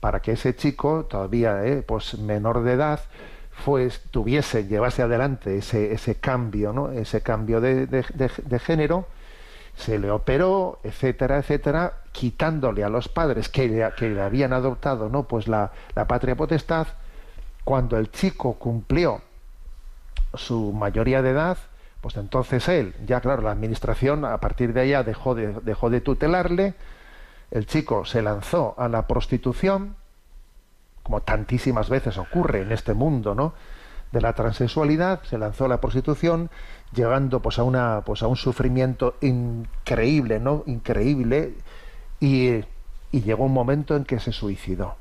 para 0.01 0.21
que 0.21 0.33
ese 0.33 0.55
chico 0.55 1.05
todavía 1.05 1.63
pues 1.87 2.19
menor 2.19 2.63
de 2.63 2.73
edad 2.73 3.01
pues 3.65 4.03
tuviese 4.11 4.67
llevase 4.67 5.03
adelante 5.03 5.59
ese, 5.59 5.93
ese 5.93 6.17
cambio 6.17 6.73
no 6.73 6.91
ese 6.91 7.23
cambio 7.23 7.61
de, 7.61 7.87
de, 7.87 8.05
de 8.45 8.59
género. 8.59 9.07
Se 9.77 9.99
le 9.99 10.11
operó, 10.11 10.79
etcétera, 10.85 11.37
etcétera, 11.37 11.99
quitándole 12.11 12.83
a 12.83 12.89
los 12.89 13.09
padres 13.09 13.51
que 13.51 13.69
le, 13.69 13.91
que 13.95 14.09
le 14.09 14.23
habían 14.23 14.55
adoptado, 14.55 15.11
¿no? 15.11 15.25
Pues 15.25 15.49
la, 15.49 15.71
la, 15.95 16.07
patria 16.07 16.35
potestad, 16.35 16.87
cuando 17.63 17.99
el 17.99 18.11
chico 18.11 18.55
cumplió 18.55 19.21
su 20.33 20.73
mayoría 20.73 21.21
de 21.21 21.31
edad, 21.31 21.59
pues 22.07 22.19
entonces 22.19 22.69
él, 22.69 22.95
ya 23.05 23.21
claro, 23.21 23.43
la 23.43 23.51
administración 23.51 24.25
a 24.25 24.39
partir 24.39 24.73
de 24.73 24.83
allá 24.83 25.03
dejó 25.03 25.35
de, 25.35 25.55
dejó 25.65 25.91
de 25.91 26.01
tutelarle, 26.01 26.75
el 27.51 27.67
chico 27.67 28.05
se 28.05 28.23
lanzó 28.23 28.77
a 28.79 28.89
la 28.89 29.09
prostitución, 29.09 29.97
como 31.03 31.23
tantísimas 31.23 31.89
veces 31.89 32.17
ocurre 32.17 32.61
en 32.61 32.71
este 32.71 32.95
mundo, 32.95 33.35
¿no? 33.35 33.55
de 34.13 34.21
la 34.21 34.35
transexualidad, 34.35 35.25
se 35.25 35.37
lanzó 35.37 35.65
a 35.65 35.69
la 35.69 35.81
prostitución, 35.81 36.49
llegando 36.95 37.43
pues 37.43 37.59
a 37.59 37.65
una 37.65 38.03
pues 38.07 38.23
a 38.23 38.29
un 38.29 38.37
sufrimiento 38.37 39.17
increíble 39.21 40.39
no 40.39 40.63
increíble 40.67 41.55
y, 42.21 42.61
y 43.11 43.21
llegó 43.23 43.47
un 43.47 43.53
momento 43.53 43.97
en 43.97 44.05
que 44.05 44.21
se 44.21 44.31
suicidó 44.31 44.95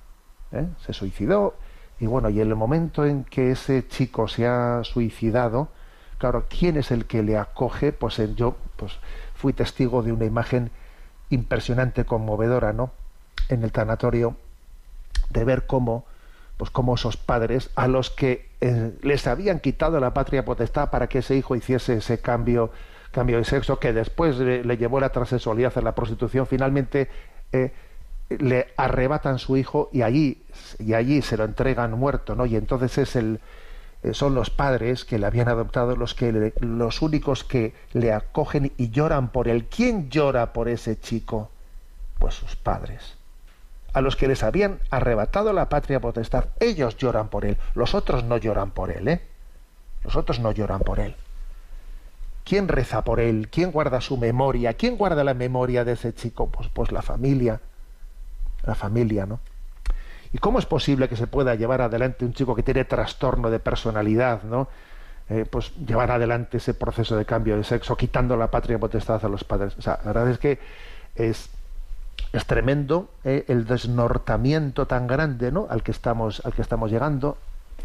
¿eh? 0.51 0.65
se 0.83 0.91
suicidó 0.91 1.53
y 1.99 2.07
bueno 2.07 2.31
y 2.31 2.41
en 2.41 2.47
el 2.47 2.55
momento 2.55 3.05
en 3.05 3.25
que 3.25 3.51
ese 3.51 3.87
chico 3.87 4.27
se 4.27 4.47
ha 4.47 4.83
suicidado 4.83 5.69
claro 6.17 6.45
quién 6.49 6.77
es 6.77 6.91
el 6.91 7.05
que 7.05 7.23
le 7.23 7.37
acoge 7.37 7.91
pues 7.91 8.19
yo 8.35 8.55
pues 8.75 8.93
fui 9.35 9.53
testigo 9.53 10.01
de 10.01 10.11
una 10.11 10.25
imagen 10.25 10.71
impresionante 11.29 12.05
conmovedora 12.05 12.73
no 12.73 12.91
en 13.49 13.63
el 13.63 13.71
tanatorio 13.71 14.35
de 15.29 15.43
ver 15.43 15.65
cómo 15.65 16.05
pues 16.57 16.69
como 16.71 16.95
esos 16.95 17.17
padres 17.17 17.69
a 17.75 17.87
los 17.87 18.09
que 18.09 18.49
eh, 18.61 18.93
les 19.01 19.27
habían 19.27 19.59
quitado 19.59 19.99
la 19.99 20.13
patria 20.13 20.45
potestad 20.45 20.89
para 20.89 21.07
que 21.07 21.19
ese 21.19 21.35
hijo 21.35 21.55
hiciese 21.55 21.97
ese 21.97 22.19
cambio 22.21 22.71
cambio 23.11 23.37
de 23.37 23.45
sexo 23.45 23.79
que 23.79 23.93
después 23.93 24.37
le, 24.37 24.77
llevó 24.77 24.99
la 24.99 25.09
transexualidad 25.09 25.77
a 25.77 25.81
la 25.81 25.95
prostitución 25.95 26.47
finalmente 26.47 27.09
eh, 27.51 27.73
le 28.29 28.67
arrebatan 28.77 29.37
su 29.37 29.57
hijo 29.57 29.89
y 29.91 30.01
allí 30.01 30.43
y 30.79 30.93
allí 30.93 31.21
se 31.21 31.37
lo 31.37 31.43
entregan 31.43 31.91
muerto 31.91 32.35
no 32.35 32.45
y 32.45 32.55
entonces 32.55 32.97
es 32.97 33.15
el 33.15 33.39
son 34.13 34.35
los 34.35 34.49
padres 34.49 35.05
que 35.05 35.17
le 35.17 35.25
habían 35.25 35.47
adoptado 35.47 35.95
los 35.95 36.13
que 36.13 36.53
los 36.59 37.01
únicos 37.01 37.43
que 37.43 37.73
le 37.93 38.13
acogen 38.13 38.71
y 38.77 38.89
lloran 38.89 39.29
por 39.29 39.47
él 39.47 39.65
quién 39.65 40.09
llora 40.09 40.53
por 40.53 40.69
ese 40.69 40.99
chico 40.99 41.49
pues 42.19 42.35
sus 42.35 42.55
padres 42.55 43.17
a 43.95 44.01
los 44.01 44.17
que 44.17 44.27
les 44.27 44.43
habían 44.43 44.81
arrebatado 44.89 45.53
la 45.53 45.69
patria 45.69 46.01
potestad, 46.01 46.49
ellos 46.59 46.97
lloran 46.97 47.29
por 47.29 47.45
él, 47.45 47.57
los 47.75 47.95
otros 47.95 48.25
no 48.25 48.35
lloran 48.35 48.71
por 48.71 48.91
él, 48.91 49.07
¿eh? 49.07 49.21
Los 50.03 50.17
otros 50.17 50.41
no 50.41 50.51
lloran 50.51 50.81
por 50.81 50.99
él. 50.99 51.15
¿Quién 52.43 52.67
reza 52.67 53.05
por 53.05 53.21
él? 53.21 53.47
¿Quién 53.49 53.71
guarda 53.71 54.01
su 54.01 54.17
memoria? 54.17 54.73
¿Quién 54.73 54.97
guarda 54.97 55.23
la 55.23 55.33
memoria 55.33 55.85
de 55.85 55.93
ese 55.93 56.13
chico? 56.13 56.49
Pues, 56.49 56.67
pues 56.67 56.91
la 56.91 57.01
familia. 57.01 57.61
La 58.63 58.75
familia, 58.75 59.25
¿no? 59.25 59.39
¿Y 60.35 60.37
cómo 60.37 60.59
es 60.59 60.65
posible 60.65 61.07
que 61.07 61.15
se 61.15 61.27
pueda 61.27 61.55
llevar 61.55 61.79
adelante 61.79 62.25
un 62.25 62.33
chico 62.33 62.57
que 62.57 62.61
tiene 62.61 62.83
trastorno 62.83 63.49
de 63.49 63.59
personalidad, 63.59 64.43
¿no? 64.43 64.67
Eh, 65.29 65.45
pues 65.49 65.71
llevar 65.77 66.11
adelante 66.11 66.57
ese 66.57 66.73
proceso 66.73 67.15
de 67.15 67.23
cambio 67.23 67.55
de 67.55 67.63
sexo, 67.63 67.95
quitando 67.95 68.35
la 68.35 68.51
patria 68.51 68.77
potestad 68.77 69.23
a 69.23 69.29
los 69.29 69.45
padres. 69.45 69.77
O 69.77 69.81
sea, 69.81 69.97
la 70.03 70.11
verdad 70.11 70.31
es 70.31 70.37
que 70.37 70.59
es, 71.15 71.49
es 72.33 72.45
tremendo 72.45 73.07
eh, 73.23 73.45
el 73.47 73.65
desnortamiento 73.65 74.87
tan 74.87 75.07
grande 75.07 75.53
¿no? 75.53 75.67
al, 75.69 75.83
que 75.83 75.91
estamos, 75.91 76.45
al 76.45 76.51
que 76.51 76.63
estamos 76.63 76.91
llegando. 76.91 77.37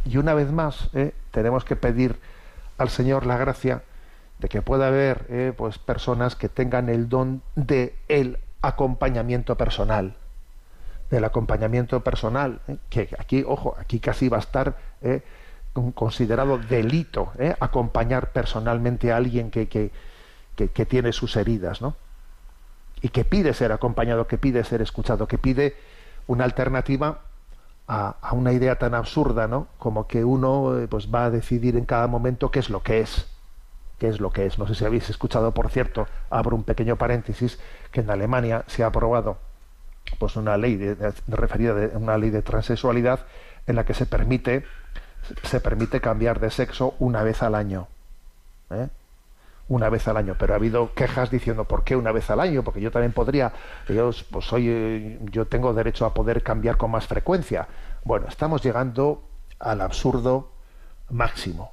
Y 0.04 0.16
una 0.16 0.34
vez 0.34 0.50
más 0.50 0.90
eh, 0.92 1.14
tenemos 1.30 1.64
que 1.64 1.76
pedir 1.76 2.16
al 2.78 2.88
Señor 2.88 3.26
la 3.26 3.38
gracia 3.38 3.84
de 4.40 4.48
que 4.48 4.60
pueda 4.60 4.88
haber 4.88 5.54
pues 5.56 5.78
personas 5.78 6.34
que 6.34 6.48
tengan 6.48 6.88
el 6.88 7.08
don 7.08 7.42
de 7.54 7.94
acompañamiento 8.60 9.56
personal 9.56 10.16
del 11.10 11.24
acompañamiento 11.24 12.00
personal 12.00 12.60
que 12.88 13.08
aquí 13.18 13.44
ojo 13.46 13.74
aquí 13.78 13.98
casi 13.98 14.28
va 14.28 14.36
a 14.36 14.40
estar 14.40 14.76
considerado 15.94 16.58
delito 16.58 17.32
acompañar 17.58 18.32
personalmente 18.32 19.12
a 19.12 19.16
alguien 19.16 19.50
que, 19.50 19.68
que, 19.68 19.90
que 20.54 20.86
tiene 20.86 21.12
sus 21.12 21.36
heridas 21.36 21.82
no 21.82 21.96
y 23.02 23.08
que 23.08 23.24
pide 23.24 23.54
ser 23.54 23.72
acompañado, 23.72 24.26
que 24.26 24.38
pide 24.38 24.64
ser 24.64 24.82
escuchado, 24.82 25.26
que 25.26 25.38
pide 25.38 25.76
una 26.26 26.44
alternativa 26.44 27.20
a, 27.88 28.16
una 28.32 28.52
idea 28.52 28.78
tan 28.78 28.94
absurda, 28.94 29.48
¿no? 29.48 29.68
Como 29.78 30.06
que 30.06 30.24
uno 30.24 30.78
eh, 30.78 30.88
pues 30.88 31.12
va 31.12 31.24
a 31.24 31.30
decidir 31.30 31.76
en 31.76 31.86
cada 31.86 32.06
momento 32.06 32.50
qué 32.50 32.60
es 32.60 32.70
lo 32.70 32.82
que 32.82 33.00
es, 33.00 33.26
qué 33.98 34.08
es 34.08 34.20
lo 34.20 34.30
que 34.30 34.46
es. 34.46 34.58
No 34.58 34.66
sé 34.66 34.74
si 34.74 34.84
habéis 34.84 35.10
escuchado, 35.10 35.52
por 35.52 35.70
cierto, 35.70 36.06
abro 36.28 36.54
un 36.56 36.62
pequeño 36.62 36.96
paréntesis, 36.96 37.58
que 37.90 38.00
en 38.00 38.10
Alemania 38.10 38.64
se 38.68 38.84
ha 38.84 38.88
aprobado 38.88 39.38
pues 40.18 40.36
una 40.36 40.56
ley 40.56 40.76
de, 40.76 41.12
referida 41.28 41.72
a 41.94 41.98
una 41.98 42.18
ley 42.18 42.30
de 42.30 42.42
transexualidad 42.42 43.20
en 43.66 43.76
la 43.76 43.84
que 43.84 43.94
se 43.94 44.06
permite 44.06 44.64
se 45.44 45.60
permite 45.60 46.00
cambiar 46.00 46.40
de 46.40 46.50
sexo 46.50 46.94
una 46.98 47.22
vez 47.22 47.42
al 47.42 47.54
año. 47.54 47.88
¿eh? 48.70 48.88
una 49.70 49.88
vez 49.88 50.08
al 50.08 50.16
año, 50.16 50.34
pero 50.36 50.52
ha 50.52 50.56
habido 50.56 50.92
quejas 50.94 51.30
diciendo 51.30 51.64
¿por 51.64 51.84
qué 51.84 51.94
una 51.94 52.10
vez 52.10 52.28
al 52.28 52.40
año? 52.40 52.64
Porque 52.64 52.80
yo 52.80 52.90
también 52.90 53.12
podría, 53.12 53.52
yo 53.88 54.10
pues 54.30 54.44
soy, 54.44 55.18
yo 55.30 55.46
tengo 55.46 55.72
derecho 55.72 56.04
a 56.04 56.12
poder 56.12 56.42
cambiar 56.42 56.76
con 56.76 56.90
más 56.90 57.06
frecuencia. 57.06 57.68
Bueno, 58.04 58.26
estamos 58.28 58.62
llegando 58.62 59.22
al 59.60 59.80
absurdo 59.80 60.50
máximo. 61.08 61.72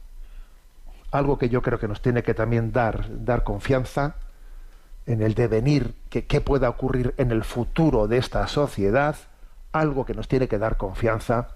Algo 1.11 1.39
que 1.39 1.49
yo 1.49 1.63
creo 1.63 1.79
que 1.79 1.87
nos 1.87 2.01
tiene 2.01 2.21
que 2.21 2.35
también 2.35 2.71
dar, 2.71 3.07
dar 3.25 3.43
confianza 3.43 4.15
en 5.07 5.21
el 5.23 5.33
devenir, 5.33 5.95
que 6.09 6.41
pueda 6.41 6.69
ocurrir 6.69 7.15
en 7.17 7.31
el 7.31 7.43
futuro 7.43 8.07
de 8.07 8.17
esta 8.17 8.47
sociedad, 8.47 9.15
algo 9.71 10.05
que 10.05 10.13
nos 10.13 10.27
tiene 10.27 10.47
que 10.47 10.59
dar 10.59 10.77
confianza 10.77 11.49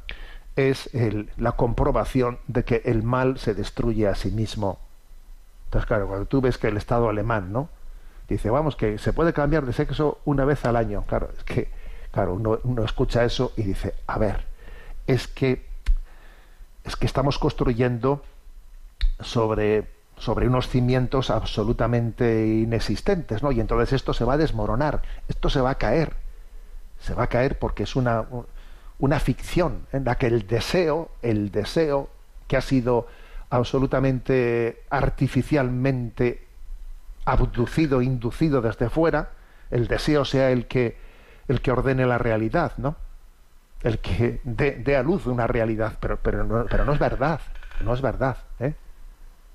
es 0.56 0.90
la 1.38 1.54
comprobación 1.54 2.40
de 2.48 2.64
que 2.64 2.82
el 2.86 3.04
mal 3.04 3.38
se 3.38 3.54
destruye 3.54 4.08
a 4.08 4.16
sí 4.16 4.32
mismo 4.32 4.80
entonces, 5.72 5.88
claro, 5.88 6.06
cuando 6.06 6.26
tú 6.26 6.42
ves 6.42 6.58
que 6.58 6.68
el 6.68 6.76
Estado 6.76 7.08
alemán, 7.08 7.54
¿no? 7.54 7.70
Dice, 8.28 8.50
vamos, 8.50 8.76
que 8.76 8.98
se 8.98 9.14
puede 9.14 9.32
cambiar 9.32 9.66
de 9.66 9.72
sexo 9.72 10.20
una 10.26 10.44
vez 10.44 10.66
al 10.66 10.76
año. 10.76 11.06
Claro, 11.08 11.30
es 11.38 11.46
que, 11.46 11.70
claro, 12.12 12.34
uno, 12.34 12.84
escucha 12.84 13.24
eso 13.24 13.54
y 13.56 13.64
dice, 13.64 13.96
a 14.06 14.18
ver, 14.18 14.48
es 15.08 15.30
que, 15.30 15.66
es 16.84 16.98
que 16.98 17.06
estamos 17.06 17.40
construyendo 17.40 18.22
sobre, 19.22 19.90
sobre 20.22 20.48
unos 20.48 20.68
cimientos 20.68 21.32
absolutamente 21.32 22.46
inexistentes, 22.46 23.42
¿no? 23.42 23.52
Y 23.52 23.60
entonces 23.60 23.92
esto 23.94 24.14
se 24.14 24.24
va 24.24 24.34
a 24.34 24.38
desmoronar, 24.38 25.02
esto 25.28 25.50
se 25.50 25.62
va 25.62 25.72
a 25.72 25.76
caer, 25.80 26.14
se 27.00 27.16
va 27.16 27.24
a 27.24 27.28
caer 27.28 27.58
porque 27.58 27.84
es 27.84 27.96
una, 27.96 28.26
una 29.00 29.20
ficción 29.20 29.88
en 29.92 30.06
la 30.06 30.20
que 30.20 30.28
el 30.28 30.46
deseo, 30.46 31.10
el 31.24 31.50
deseo 31.50 32.10
que 32.48 32.56
ha 32.56 32.62
sido 32.62 33.08
absolutamente 33.50 34.84
artificialmente 34.92 36.46
abducido, 37.26 38.04
inducido 38.04 38.62
desde 38.62 38.90
fuera, 38.90 39.32
el 39.72 39.88
deseo 39.88 40.24
sea 40.24 40.52
el 40.52 40.68
que, 40.68 40.98
el 41.48 41.62
que 41.62 41.72
ordene 41.72 42.06
la 42.06 42.20
realidad, 42.20 42.74
¿no? 42.78 42.96
El 43.82 43.98
que 43.98 44.40
dé, 44.44 44.96
a 44.96 45.02
luz 45.02 45.26
una 45.26 45.48
realidad, 45.48 45.98
pero, 46.00 46.18
pero, 46.18 46.44
no, 46.44 46.66
pero 46.70 46.86
no 46.86 46.94
es 46.94 47.00
verdad, 47.00 47.42
no 47.84 47.96
es 47.96 48.02
verdad, 48.02 48.38
¿eh? 48.60 48.76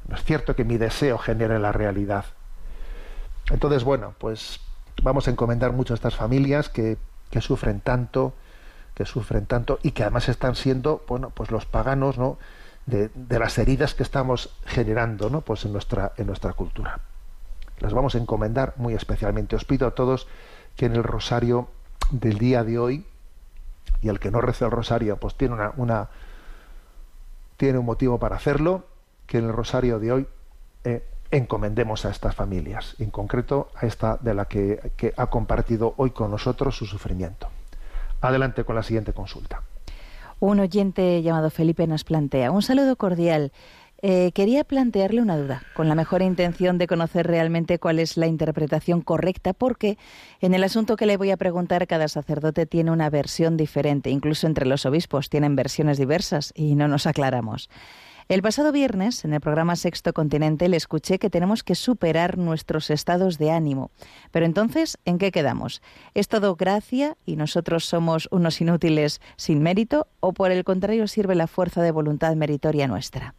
No 0.08 0.16
es 0.16 0.24
cierto 0.24 0.54
que 0.54 0.64
mi 0.64 0.78
deseo 0.78 1.18
genere 1.18 1.58
la 1.58 1.72
realidad. 1.72 2.24
Entonces, 3.50 3.84
bueno, 3.84 4.14
pues 4.18 4.60
vamos 5.02 5.28
a 5.28 5.30
encomendar 5.30 5.72
mucho 5.72 5.94
a 5.94 5.96
estas 5.96 6.16
familias 6.16 6.68
que, 6.68 6.98
sufren 7.40 7.80
tanto, 7.80 8.34
que 8.94 9.04
sufren 9.04 9.46
tanto 9.46 9.78
y 9.82 9.92
que 9.92 10.02
además 10.02 10.28
están 10.28 10.54
siendo, 10.54 11.04
bueno, 11.06 11.30
pues 11.30 11.50
los 11.50 11.66
paganos, 11.66 12.18
¿no? 12.18 12.38
De, 12.86 13.10
de 13.14 13.38
las 13.38 13.58
heridas 13.58 13.94
que 13.94 14.04
estamos 14.04 14.56
generando, 14.64 15.28
¿no? 15.28 15.40
Pues 15.40 15.64
en 15.64 15.72
nuestra, 15.72 16.12
en 16.16 16.26
nuestra 16.26 16.52
cultura. 16.52 17.00
Las 17.80 17.92
vamos 17.92 18.14
a 18.14 18.18
encomendar 18.18 18.74
muy 18.76 18.94
especialmente. 18.94 19.56
Os 19.56 19.64
pido 19.64 19.86
a 19.86 19.94
todos 19.94 20.28
que 20.76 20.86
en 20.86 20.94
el 20.94 21.02
rosario 21.02 21.68
del 22.10 22.38
día 22.38 22.64
de 22.64 22.78
hoy, 22.78 23.06
y 24.02 24.08
el 24.08 24.20
que 24.20 24.30
no 24.30 24.40
reza 24.40 24.66
el 24.66 24.70
rosario, 24.70 25.16
pues 25.16 25.34
tiene 25.34 25.54
una, 25.54 25.72
una 25.76 26.08
tiene 27.56 27.78
un 27.78 27.86
motivo 27.86 28.18
para 28.18 28.36
hacerlo, 28.36 28.84
que 29.26 29.38
en 29.38 29.44
el 29.44 29.52
rosario 29.52 29.98
de 29.98 30.12
hoy 30.12 30.26
eh, 30.84 31.02
encomendemos 31.30 32.04
a 32.04 32.10
estas 32.10 32.34
familias, 32.34 32.94
en 32.98 33.10
concreto 33.10 33.68
a 33.74 33.86
esta 33.86 34.18
de 34.20 34.34
la 34.34 34.46
que, 34.46 34.80
ha 35.16 35.26
compartido 35.26 35.94
hoy 35.96 36.10
con 36.10 36.30
nosotros 36.30 36.76
su 36.76 36.86
sufrimiento. 36.86 37.48
Adelante 38.20 38.64
con 38.64 38.76
la 38.76 38.82
siguiente 38.82 39.12
consulta. 39.12 39.62
Un 40.38 40.60
oyente 40.60 41.22
llamado 41.22 41.50
Felipe 41.50 41.86
nos 41.86 42.04
plantea 42.04 42.50
un 42.50 42.62
saludo 42.62 42.96
cordial. 42.96 43.52
Eh, 44.02 44.30
quería 44.34 44.62
plantearle 44.62 45.22
una 45.22 45.38
duda, 45.38 45.62
con 45.74 45.88
la 45.88 45.94
mejor 45.94 46.20
intención 46.20 46.76
de 46.76 46.86
conocer 46.86 47.26
realmente 47.26 47.78
cuál 47.78 47.98
es 47.98 48.18
la 48.18 48.26
interpretación 48.26 49.00
correcta, 49.00 49.54
porque 49.54 49.96
en 50.42 50.52
el 50.52 50.62
asunto 50.64 50.96
que 50.96 51.06
le 51.06 51.16
voy 51.16 51.30
a 51.30 51.38
preguntar, 51.38 51.86
cada 51.86 52.06
sacerdote 52.08 52.66
tiene 52.66 52.90
una 52.90 53.08
versión 53.08 53.56
diferente, 53.56 54.10
incluso 54.10 54.46
entre 54.46 54.66
los 54.66 54.84
obispos 54.84 55.30
tienen 55.30 55.56
versiones 55.56 55.96
diversas 55.96 56.52
y 56.54 56.74
no 56.74 56.88
nos 56.88 57.06
aclaramos. 57.06 57.70
El 58.28 58.42
pasado 58.42 58.72
viernes, 58.72 59.24
en 59.24 59.34
el 59.34 59.40
programa 59.40 59.76
Sexto 59.76 60.12
Continente, 60.12 60.68
le 60.68 60.76
escuché 60.76 61.20
que 61.20 61.30
tenemos 61.30 61.62
que 61.62 61.76
superar 61.76 62.38
nuestros 62.38 62.90
estados 62.90 63.38
de 63.38 63.52
ánimo. 63.52 63.92
Pero 64.32 64.46
entonces, 64.46 64.98
¿en 65.04 65.18
qué 65.18 65.30
quedamos? 65.30 65.80
¿Es 66.12 66.26
todo 66.26 66.56
gracia 66.56 67.16
y 67.24 67.36
nosotros 67.36 67.84
somos 67.84 68.26
unos 68.32 68.60
inútiles 68.60 69.20
sin 69.36 69.62
mérito? 69.62 70.08
¿O 70.18 70.32
por 70.32 70.50
el 70.50 70.64
contrario 70.64 71.06
sirve 71.06 71.36
la 71.36 71.46
fuerza 71.46 71.82
de 71.82 71.92
voluntad 71.92 72.34
meritoria 72.34 72.88
nuestra? 72.88 73.36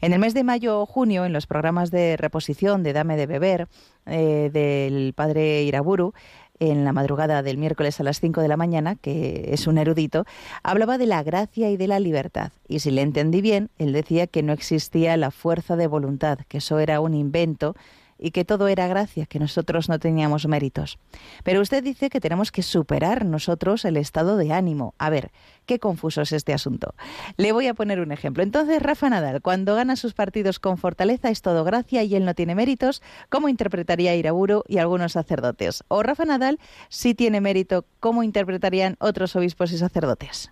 En 0.00 0.12
el 0.12 0.20
mes 0.20 0.34
de 0.34 0.44
mayo 0.44 0.82
o 0.82 0.86
junio, 0.86 1.24
en 1.24 1.32
los 1.32 1.48
programas 1.48 1.90
de 1.90 2.16
reposición 2.16 2.84
de 2.84 2.92
Dame 2.92 3.16
de 3.16 3.26
Beber 3.26 3.66
eh, 4.06 4.50
del 4.52 5.14
padre 5.14 5.64
Iraburu, 5.64 6.14
en 6.60 6.84
la 6.84 6.92
madrugada 6.92 7.42
del 7.42 7.58
miércoles 7.58 8.00
a 8.00 8.02
las 8.02 8.20
5 8.20 8.40
de 8.40 8.48
la 8.48 8.56
mañana, 8.56 8.96
que 8.96 9.50
es 9.52 9.66
un 9.66 9.78
erudito, 9.78 10.24
hablaba 10.62 10.98
de 10.98 11.06
la 11.06 11.22
gracia 11.22 11.70
y 11.70 11.76
de 11.76 11.88
la 11.88 12.00
libertad. 12.00 12.52
Y 12.68 12.80
si 12.80 12.90
le 12.90 13.02
entendí 13.02 13.40
bien, 13.40 13.70
él 13.78 13.92
decía 13.92 14.26
que 14.26 14.42
no 14.42 14.52
existía 14.52 15.16
la 15.16 15.30
fuerza 15.30 15.76
de 15.76 15.86
voluntad, 15.86 16.38
que 16.48 16.58
eso 16.58 16.78
era 16.78 17.00
un 17.00 17.14
invento 17.14 17.74
y 18.18 18.30
que 18.32 18.44
todo 18.44 18.68
era 18.68 18.86
gracia, 18.88 19.26
que 19.26 19.38
nosotros 19.38 19.88
no 19.88 19.98
teníamos 19.98 20.46
méritos. 20.46 20.98
Pero 21.44 21.60
usted 21.60 21.82
dice 21.82 22.10
que 22.10 22.20
tenemos 22.20 22.52
que 22.52 22.62
superar 22.62 23.24
nosotros 23.24 23.84
el 23.84 23.96
estado 23.96 24.36
de 24.36 24.52
ánimo. 24.52 24.94
A 24.98 25.10
ver, 25.10 25.30
qué 25.66 25.78
confuso 25.78 26.22
es 26.22 26.32
este 26.32 26.52
asunto. 26.52 26.94
Le 27.36 27.52
voy 27.52 27.66
a 27.66 27.74
poner 27.74 28.00
un 28.00 28.12
ejemplo. 28.12 28.42
Entonces, 28.42 28.82
Rafa 28.82 29.08
Nadal, 29.08 29.40
cuando 29.40 29.74
gana 29.74 29.96
sus 29.96 30.14
partidos 30.14 30.58
con 30.58 30.78
fortaleza, 30.78 31.30
es 31.30 31.42
todo 31.42 31.64
gracia 31.64 32.02
y 32.02 32.14
él 32.16 32.24
no 32.24 32.34
tiene 32.34 32.54
méritos, 32.54 33.02
¿cómo 33.28 33.48
interpretaría 33.48 34.16
Iraburo 34.16 34.64
y 34.66 34.78
algunos 34.78 35.12
sacerdotes? 35.12 35.84
O 35.88 36.02
Rafa 36.02 36.24
Nadal, 36.24 36.58
si 36.88 37.14
tiene 37.14 37.40
mérito, 37.40 37.84
¿cómo 38.00 38.22
interpretarían 38.22 38.96
otros 38.98 39.36
obispos 39.36 39.72
y 39.72 39.78
sacerdotes? 39.78 40.50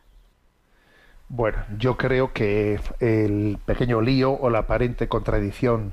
Bueno, 1.28 1.58
yo 1.76 1.96
creo 1.96 2.32
que 2.32 2.78
el 3.00 3.58
pequeño 3.64 4.00
lío 4.00 4.32
o 4.32 4.48
la 4.48 4.60
aparente 4.60 5.08
contradicción 5.08 5.92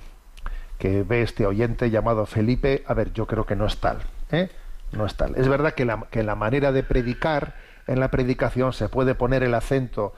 que 0.78 1.04
ve 1.04 1.22
este 1.22 1.46
oyente 1.46 1.90
llamado 1.90 2.26
Felipe, 2.26 2.84
a 2.88 2.94
ver, 2.94 3.14
yo 3.14 3.28
creo 3.28 3.46
que 3.46 3.56
no 3.56 3.66
es 3.66 3.78
tal. 3.78 4.00
¿eh? 4.32 4.50
No 4.92 5.06
es 5.06 5.16
tal. 5.16 5.36
Es 5.36 5.48
verdad 5.48 5.74
que 5.74 5.86
la, 5.86 6.06
que 6.12 6.24
la 6.24 6.36
manera 6.36 6.72
de 6.72 6.84
predicar, 6.84 7.56
en 7.88 8.00
la 8.00 8.10
predicación 8.10 8.74
se 8.74 8.90
puede 8.90 9.16
poner 9.16 9.44
el 9.44 9.54
acento 9.54 10.14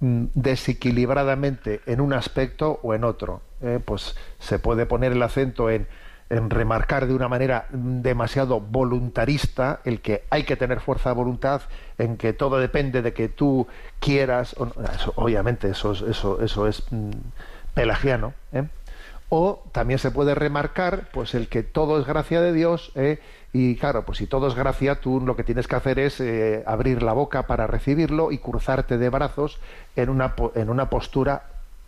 mm, 0.00 0.26
desequilibradamente 0.34 1.80
en 1.86 2.00
un 2.00 2.12
aspecto 2.12 2.80
o 2.82 2.94
en 2.94 3.04
otro. 3.04 3.42
¿eh? 3.62 3.80
Pues 3.84 4.16
se 4.38 4.58
puede 4.58 4.86
poner 4.86 5.12
el 5.12 5.22
acento 5.22 5.70
en, 5.70 5.86
en 6.30 6.50
remarcar 6.50 7.06
de 7.06 7.14
una 7.14 7.28
manera 7.28 7.66
demasiado 7.70 8.60
voluntarista 8.60 9.80
el 9.84 10.00
que 10.00 10.24
hay 10.30 10.44
que 10.44 10.56
tener 10.56 10.80
fuerza 10.80 11.10
de 11.10 11.14
voluntad, 11.14 11.62
en 11.96 12.16
que 12.16 12.32
todo 12.32 12.58
depende 12.58 13.02
de 13.02 13.12
que 13.12 13.28
tú 13.28 13.66
quieras. 14.00 14.54
obviamente 15.14 15.70
eso, 15.70 15.92
eso, 15.92 16.42
eso 16.42 16.66
es 16.66 16.82
mm, 16.90 17.10
pelagiano. 17.74 18.34
¿eh? 18.52 18.64
O 19.30 19.62
también 19.72 19.98
se 19.98 20.10
puede 20.10 20.34
remarcar 20.34 21.08
pues 21.12 21.34
el 21.34 21.48
que 21.48 21.62
todo 21.62 22.00
es 22.00 22.06
gracia 22.06 22.40
de 22.40 22.52
Dios 22.52 22.92
¿eh? 22.94 23.20
y 23.52 23.76
claro 23.76 24.04
pues 24.04 24.18
si 24.18 24.26
todo 24.26 24.48
es 24.48 24.54
gracia 24.54 25.00
tú 25.00 25.20
lo 25.20 25.36
que 25.36 25.44
tienes 25.44 25.66
que 25.66 25.76
hacer 25.76 25.98
es 25.98 26.20
eh, 26.20 26.62
abrir 26.66 27.02
la 27.02 27.12
boca 27.12 27.46
para 27.46 27.66
recibirlo 27.66 28.32
y 28.32 28.38
cruzarte 28.38 28.96
de 28.96 29.10
brazos 29.10 29.58
en 29.96 30.08
una 30.08 30.34
en 30.54 30.70
una 30.70 30.88
postura 30.88 31.42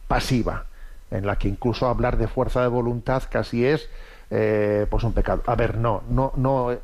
pasiva 0.07 0.67
en 1.11 1.27
la 1.27 1.37
que 1.37 1.49
incluso 1.49 1.87
hablar 1.89 2.19
de 2.19 2.29
fuerza 2.29 2.61
de 2.61 2.69
voluntad 2.69 3.23
casi 3.31 3.65
es 3.65 3.89
eh, 4.31 4.87
pues 4.91 5.03
un 5.05 5.15
pecado 5.15 5.43
a 5.47 5.55
ver 5.55 5.79
no 5.79 6.03
no 6.11 6.33
no 6.37 6.77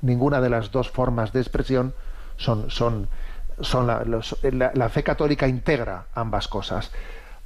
ninguna 0.00 0.40
de 0.40 0.50
las 0.50 0.72
dos 0.72 0.90
formas 0.90 1.32
de 1.32 1.40
expresión 1.40 1.94
son 2.36 2.70
son 2.70 3.08
son 3.60 3.86
la 3.86 4.88
fe 4.88 5.04
católica 5.04 5.46
integra 5.46 6.06
ambas 6.14 6.48
cosas 6.48 6.90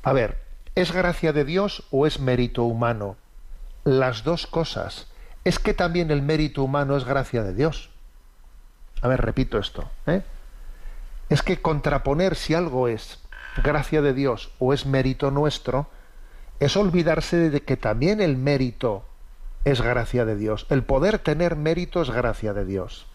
a 0.02 0.12
ver 0.14 0.45
¿Es 0.76 0.92
gracia 0.92 1.32
de 1.32 1.46
Dios 1.46 1.84
o 1.90 2.06
es 2.06 2.20
mérito 2.20 2.64
humano? 2.64 3.16
Las 3.84 4.24
dos 4.24 4.46
cosas. 4.46 5.06
Es 5.42 5.58
que 5.58 5.72
también 5.72 6.10
el 6.10 6.20
mérito 6.20 6.62
humano 6.62 6.98
es 6.98 7.04
gracia 7.04 7.42
de 7.42 7.54
Dios. 7.54 7.88
A 9.00 9.08
ver, 9.08 9.22
repito 9.22 9.58
esto. 9.58 9.88
¿eh? 10.06 10.20
Es 11.30 11.40
que 11.40 11.62
contraponer 11.62 12.36
si 12.36 12.52
algo 12.52 12.88
es 12.88 13.20
gracia 13.64 14.02
de 14.02 14.12
Dios 14.12 14.50
o 14.58 14.74
es 14.74 14.84
mérito 14.84 15.30
nuestro, 15.30 15.86
es 16.60 16.76
olvidarse 16.76 17.48
de 17.48 17.62
que 17.62 17.78
también 17.78 18.20
el 18.20 18.36
mérito 18.36 19.02
es 19.64 19.80
gracia 19.80 20.26
de 20.26 20.36
Dios. 20.36 20.66
El 20.68 20.82
poder 20.82 21.18
tener 21.18 21.56
mérito 21.56 22.02
es 22.02 22.10
gracia 22.10 22.52
de 22.52 22.66
Dios. 22.66 23.05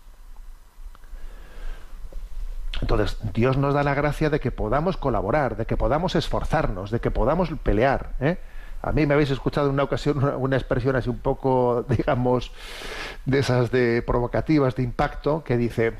Entonces, 2.81 3.17
Dios 3.33 3.57
nos 3.57 3.73
da 3.73 3.83
la 3.83 3.93
gracia 3.93 4.29
de 4.29 4.39
que 4.39 4.51
podamos 4.51 4.97
colaborar, 4.97 5.55
de 5.55 5.65
que 5.65 5.77
podamos 5.77 6.15
esforzarnos, 6.15 6.89
de 6.89 6.99
que 6.99 7.11
podamos 7.11 7.49
pelear. 7.63 8.13
¿eh? 8.19 8.39
A 8.81 8.91
mí 8.91 9.05
me 9.05 9.13
habéis 9.13 9.29
escuchado 9.29 9.67
en 9.67 9.73
una 9.73 9.83
ocasión 9.83 10.23
una, 10.23 10.57
expresión 10.57 10.95
así 10.95 11.09
un 11.09 11.19
poco, 11.19 11.85
digamos, 11.89 12.51
de 13.25 13.39
esas 13.39 13.71
de 13.71 14.01
provocativas, 14.01 14.75
de 14.75 14.83
impacto, 14.83 15.43
que 15.43 15.57
dice, 15.57 15.93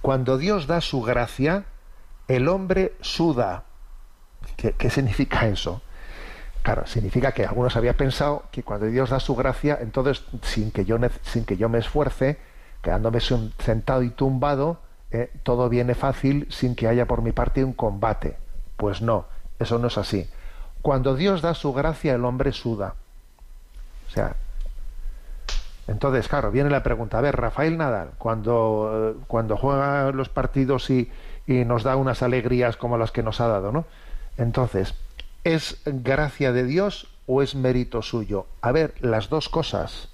cuando 0.00 0.38
Dios 0.38 0.66
da 0.66 0.80
su 0.80 1.02
gracia, 1.02 1.64
el 2.28 2.48
hombre 2.48 2.94
suda. 3.00 3.64
¿Qué, 4.56 4.72
qué 4.72 4.88
significa 4.88 5.48
eso? 5.48 5.82
Claro, 6.62 6.86
significa 6.86 7.32
que 7.32 7.44
algunos 7.44 7.76
habían 7.76 7.96
pensado 7.96 8.44
que 8.52 8.62
cuando 8.62 8.86
Dios 8.86 9.10
da 9.10 9.18
su 9.18 9.34
gracia, 9.34 9.78
entonces, 9.80 10.24
sin 10.42 10.70
que 10.70 10.84
yo, 10.84 10.98
sin 11.22 11.44
que 11.44 11.56
yo 11.56 11.68
me 11.68 11.78
esfuerce, 11.78 12.38
quedándome 12.82 13.20
sentado 13.20 14.02
y 14.02 14.10
tumbado, 14.10 14.78
eh, 15.12 15.30
todo 15.42 15.68
viene 15.68 15.94
fácil 15.94 16.46
sin 16.50 16.74
que 16.74 16.86
haya 16.86 17.06
por 17.06 17.22
mi 17.22 17.32
parte 17.32 17.64
un 17.64 17.72
combate. 17.72 18.36
Pues 18.76 19.02
no, 19.02 19.26
eso 19.58 19.78
no 19.78 19.88
es 19.88 19.98
así. 19.98 20.28
Cuando 20.82 21.14
Dios 21.14 21.42
da 21.42 21.54
su 21.54 21.72
gracia, 21.72 22.14
el 22.14 22.24
hombre 22.24 22.52
suda. 22.52 22.94
O 24.08 24.10
sea, 24.10 24.36
entonces, 25.86 26.28
claro, 26.28 26.50
viene 26.50 26.70
la 26.70 26.82
pregunta, 26.82 27.18
a 27.18 27.20
ver, 27.20 27.36
Rafael 27.36 27.76
Nadal, 27.76 28.10
cuando, 28.18 29.14
eh, 29.18 29.24
cuando 29.26 29.56
juega 29.56 30.12
los 30.12 30.28
partidos 30.28 30.88
y, 30.90 31.10
y 31.46 31.64
nos 31.64 31.82
da 31.82 31.96
unas 31.96 32.22
alegrías 32.22 32.76
como 32.76 32.96
las 32.96 33.10
que 33.10 33.22
nos 33.22 33.40
ha 33.40 33.48
dado, 33.48 33.72
¿no? 33.72 33.84
Entonces, 34.38 34.94
¿es 35.44 35.80
gracia 35.84 36.52
de 36.52 36.64
Dios 36.64 37.08
o 37.26 37.42
es 37.42 37.54
mérito 37.54 38.02
suyo? 38.02 38.46
A 38.62 38.72
ver, 38.72 38.94
las 39.00 39.28
dos 39.28 39.48
cosas. 39.48 40.08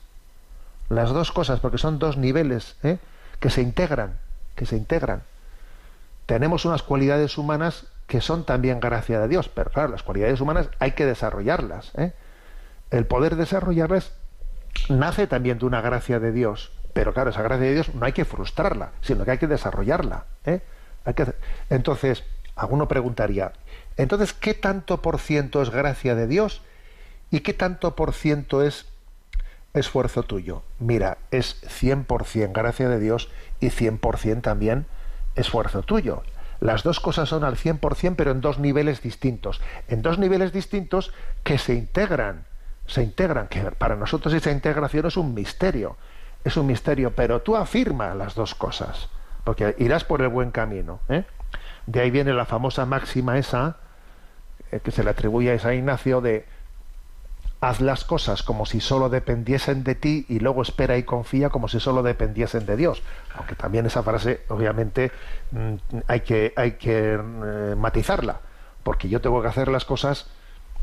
Las 0.88 1.10
dos 1.10 1.32
cosas, 1.32 1.60
porque 1.60 1.78
son 1.78 1.98
dos 1.98 2.16
niveles 2.16 2.76
¿eh? 2.82 2.98
que 3.40 3.50
se 3.50 3.60
integran 3.60 4.14
que 4.56 4.66
se 4.66 4.76
integran. 4.76 5.22
Tenemos 6.26 6.64
unas 6.64 6.82
cualidades 6.82 7.38
humanas 7.38 7.86
que 8.06 8.20
son 8.20 8.44
también 8.44 8.80
gracia 8.80 9.20
de 9.20 9.28
Dios, 9.28 9.48
pero 9.48 9.70
claro, 9.70 9.90
las 9.90 10.02
cualidades 10.02 10.40
humanas 10.40 10.68
hay 10.78 10.92
que 10.92 11.06
desarrollarlas. 11.06 11.92
¿eh? 11.96 12.12
El 12.90 13.06
poder 13.06 13.36
desarrollarlas 13.36 14.12
nace 14.88 15.26
también 15.26 15.58
de 15.58 15.66
una 15.66 15.80
gracia 15.80 16.18
de 16.18 16.32
Dios, 16.32 16.72
pero 16.92 17.12
claro, 17.12 17.30
esa 17.30 17.42
gracia 17.42 17.66
de 17.66 17.74
Dios 17.74 17.94
no 17.94 18.06
hay 18.06 18.12
que 18.12 18.24
frustrarla, 18.24 18.90
sino 19.02 19.24
que 19.24 19.32
hay 19.32 19.38
que 19.38 19.46
desarrollarla. 19.46 20.24
¿eh? 20.44 20.60
Entonces, 21.70 22.24
alguno 22.56 22.88
preguntaría, 22.88 23.52
entonces, 23.96 24.32
¿qué 24.32 24.54
tanto 24.54 25.02
por 25.02 25.18
ciento 25.18 25.62
es 25.62 25.70
gracia 25.70 26.14
de 26.14 26.26
Dios 26.26 26.62
y 27.30 27.40
qué 27.40 27.54
tanto 27.54 27.96
por 27.96 28.12
ciento 28.12 28.62
es 28.62 28.86
esfuerzo 29.76 30.22
tuyo? 30.22 30.62
Mira, 30.78 31.18
es 31.30 31.62
100% 31.82 32.52
gracia 32.52 32.88
de 32.88 32.98
Dios 32.98 33.30
y 33.60 33.68
100% 33.68 34.42
también 34.42 34.86
esfuerzo 35.34 35.82
tuyo. 35.82 36.22
Las 36.60 36.82
dos 36.82 37.00
cosas 37.00 37.28
son 37.28 37.44
al 37.44 37.56
100%, 37.56 38.14
pero 38.16 38.30
en 38.30 38.40
dos 38.40 38.58
niveles 38.58 39.02
distintos. 39.02 39.60
En 39.88 40.02
dos 40.02 40.18
niveles 40.18 40.52
distintos 40.52 41.12
que 41.44 41.58
se 41.58 41.74
integran. 41.74 42.44
Se 42.86 43.02
integran, 43.02 43.48
que 43.48 43.60
para 43.72 43.96
nosotros 43.96 44.32
esa 44.32 44.50
integración 44.50 45.06
es 45.06 45.16
un 45.16 45.34
misterio. 45.34 45.96
Es 46.44 46.56
un 46.56 46.66
misterio, 46.66 47.12
pero 47.14 47.42
tú 47.42 47.56
afirma 47.56 48.14
las 48.14 48.34
dos 48.34 48.54
cosas. 48.54 49.08
porque 49.44 49.76
irás 49.78 50.02
por 50.02 50.22
el 50.22 50.28
buen 50.28 50.50
camino. 50.50 50.98
¿eh? 51.08 51.24
De 51.86 52.00
ahí 52.00 52.10
viene 52.10 52.32
la 52.32 52.46
famosa 52.46 52.84
máxima 52.84 53.38
esa, 53.38 53.76
eh, 54.72 54.80
que 54.80 54.90
se 54.90 55.04
le 55.04 55.10
atribuye 55.10 55.52
a 55.52 55.58
San 55.60 55.74
Ignacio, 55.74 56.20
de 56.20 56.46
haz 57.68 57.80
las 57.80 58.04
cosas 58.04 58.44
como 58.44 58.64
si 58.64 58.80
solo 58.80 59.08
dependiesen 59.08 59.82
de 59.82 59.96
ti 59.96 60.24
y 60.28 60.38
luego 60.38 60.62
espera 60.62 60.96
y 60.98 61.02
confía 61.02 61.50
como 61.50 61.66
si 61.66 61.80
solo 61.80 62.04
dependiesen 62.04 62.64
de 62.64 62.76
Dios. 62.76 63.02
Aunque 63.34 63.56
también 63.56 63.86
esa 63.86 64.04
frase, 64.04 64.42
obviamente, 64.48 65.10
mm, 65.50 65.74
hay 66.06 66.20
que, 66.20 66.52
hay 66.56 66.72
que 66.72 67.14
eh, 67.14 67.74
matizarla, 67.76 68.40
porque 68.84 69.08
yo 69.08 69.20
tengo 69.20 69.42
que 69.42 69.48
hacer 69.48 69.68
las 69.68 69.84
cosas 69.84 70.28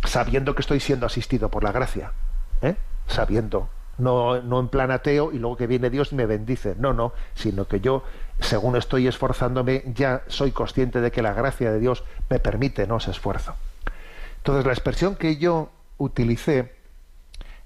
sabiendo 0.04 0.56
que 0.56 0.62
estoy 0.62 0.82
siendo 0.82 1.06
asistido 1.06 1.50
por 1.50 1.64
la 1.64 1.72
gracia, 1.72 2.12
¿eh? 2.62 2.76
sabiendo, 3.08 3.70
no, 3.98 4.42
no 4.42 4.60
en 4.60 4.68
plan 4.68 4.92
ateo 4.92 5.32
y 5.32 5.40
luego 5.40 5.56
que 5.56 5.68
viene 5.68 5.90
Dios 5.90 6.12
y 6.12 6.16
me 6.16 6.26
bendice, 6.26 6.76
no, 6.78 6.92
no, 6.92 7.14
sino 7.34 7.66
que 7.66 7.80
yo, 7.80 8.04
según 8.42 8.76
estoy 8.76 9.08
esforzándome, 9.08 9.84
ya 9.96 10.24
soy 10.28 10.52
consciente 10.52 11.00
de 11.00 11.12
que 11.12 11.22
la 11.22 11.34
gracia 11.34 11.72
de 11.72 11.80
Dios 11.80 12.04
me 12.30 12.40
permite 12.40 12.88
no 12.88 12.98
ese 12.98 13.12
esfuerzo. 13.12 13.56
Entonces, 14.38 14.66
la 14.66 14.74
expresión 14.74 15.16
que 15.16 15.38
yo 15.38 15.72
utilicé 15.98 16.74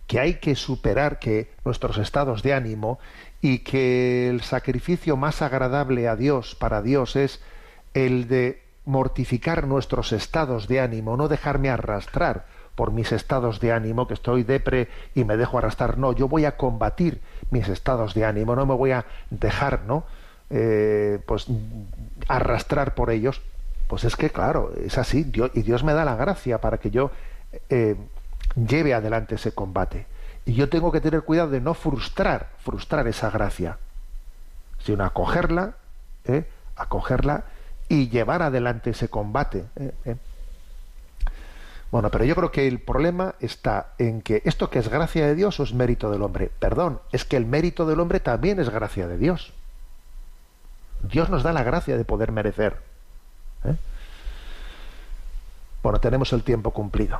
que 0.07 0.19
hay 0.19 0.35
que 0.35 0.55
superar 0.55 1.19
que 1.19 1.51
nuestros 1.65 1.97
estados 1.97 2.41
de 2.41 2.53
ánimo 2.53 2.99
y 3.41 3.59
que 3.59 4.29
el 4.29 4.41
sacrificio 4.41 5.17
más 5.17 5.41
agradable 5.41 6.07
a 6.07 6.15
Dios 6.15 6.55
para 6.55 6.81
Dios 6.81 7.15
es 7.15 7.41
el 7.93 8.27
de 8.27 8.63
mortificar 8.85 9.67
nuestros 9.67 10.13
estados 10.13 10.67
de 10.67 10.79
ánimo, 10.79 11.17
no 11.17 11.27
dejarme 11.27 11.69
arrastrar 11.69 12.45
por 12.73 12.91
mis 12.91 13.11
estados 13.11 13.59
de 13.59 13.73
ánimo, 13.73 14.07
que 14.07 14.13
estoy 14.13 14.43
depre 14.43 14.87
y 15.13 15.25
me 15.25 15.35
dejo 15.35 15.57
arrastrar. 15.57 15.97
No, 15.97 16.13
yo 16.13 16.27
voy 16.27 16.45
a 16.45 16.55
combatir 16.57 17.21
mis 17.51 17.67
estados 17.67 18.13
de 18.13 18.23
ánimo, 18.23 18.55
no 18.55 18.65
me 18.65 18.75
voy 18.75 18.91
a 18.91 19.05
dejar, 19.29 19.81
¿no? 19.87 20.05
Eh, 20.49 21.19
pues 21.25 21.47
arrastrar 22.27 22.93
por 22.93 23.09
ellos. 23.09 23.41
Pues 23.87 24.03
es 24.03 24.15
que, 24.15 24.29
claro, 24.29 24.71
es 24.85 24.97
así, 24.97 25.23
Dios, 25.23 25.51
y 25.53 25.63
Dios 25.63 25.83
me 25.83 25.93
da 25.93 26.05
la 26.05 26.15
gracia 26.15 26.61
para 26.61 26.77
que 26.77 26.91
yo 26.91 27.11
eh, 27.69 27.95
lleve 28.57 28.93
adelante 28.93 29.35
ese 29.35 29.51
combate. 29.51 30.05
Y 30.45 30.53
yo 30.53 30.69
tengo 30.69 30.91
que 30.91 31.01
tener 31.01 31.23
cuidado 31.23 31.49
de 31.49 31.61
no 31.61 31.73
frustrar, 31.73 32.49
frustrar 32.59 33.07
esa 33.07 33.29
gracia, 33.29 33.77
sino 34.83 35.03
acogerla, 35.03 35.75
¿eh? 36.25 36.45
acogerla 36.75 37.43
y 37.89 38.09
llevar 38.09 38.41
adelante 38.41 38.91
ese 38.91 39.09
combate. 39.09 39.65
¿eh? 39.75 39.91
¿Eh? 40.05 40.15
Bueno, 41.91 42.09
pero 42.09 42.25
yo 42.25 42.35
creo 42.35 42.51
que 42.51 42.67
el 42.67 42.79
problema 42.79 43.35
está 43.39 43.93
en 43.97 44.21
que 44.21 44.41
esto 44.45 44.69
que 44.69 44.79
es 44.79 44.89
gracia 44.89 45.25
de 45.25 45.35
Dios 45.35 45.59
o 45.59 45.63
es 45.63 45.73
mérito 45.73 46.11
del 46.11 46.21
hombre. 46.21 46.51
Perdón, 46.59 46.99
es 47.11 47.23
que 47.23 47.37
el 47.37 47.45
mérito 47.45 47.85
del 47.85 47.99
hombre 47.99 48.19
también 48.19 48.59
es 48.59 48.69
gracia 48.69 49.07
de 49.07 49.17
Dios. 49.17 49.53
Dios 51.01 51.29
nos 51.29 51.43
da 51.43 51.53
la 51.53 51.63
gracia 51.63 51.97
de 51.97 52.05
poder 52.05 52.31
merecer. 52.31 52.77
¿eh? 53.63 53.75
Bueno, 55.83 55.99
tenemos 55.99 56.33
el 56.33 56.43
tiempo 56.43 56.71
cumplido. 56.71 57.19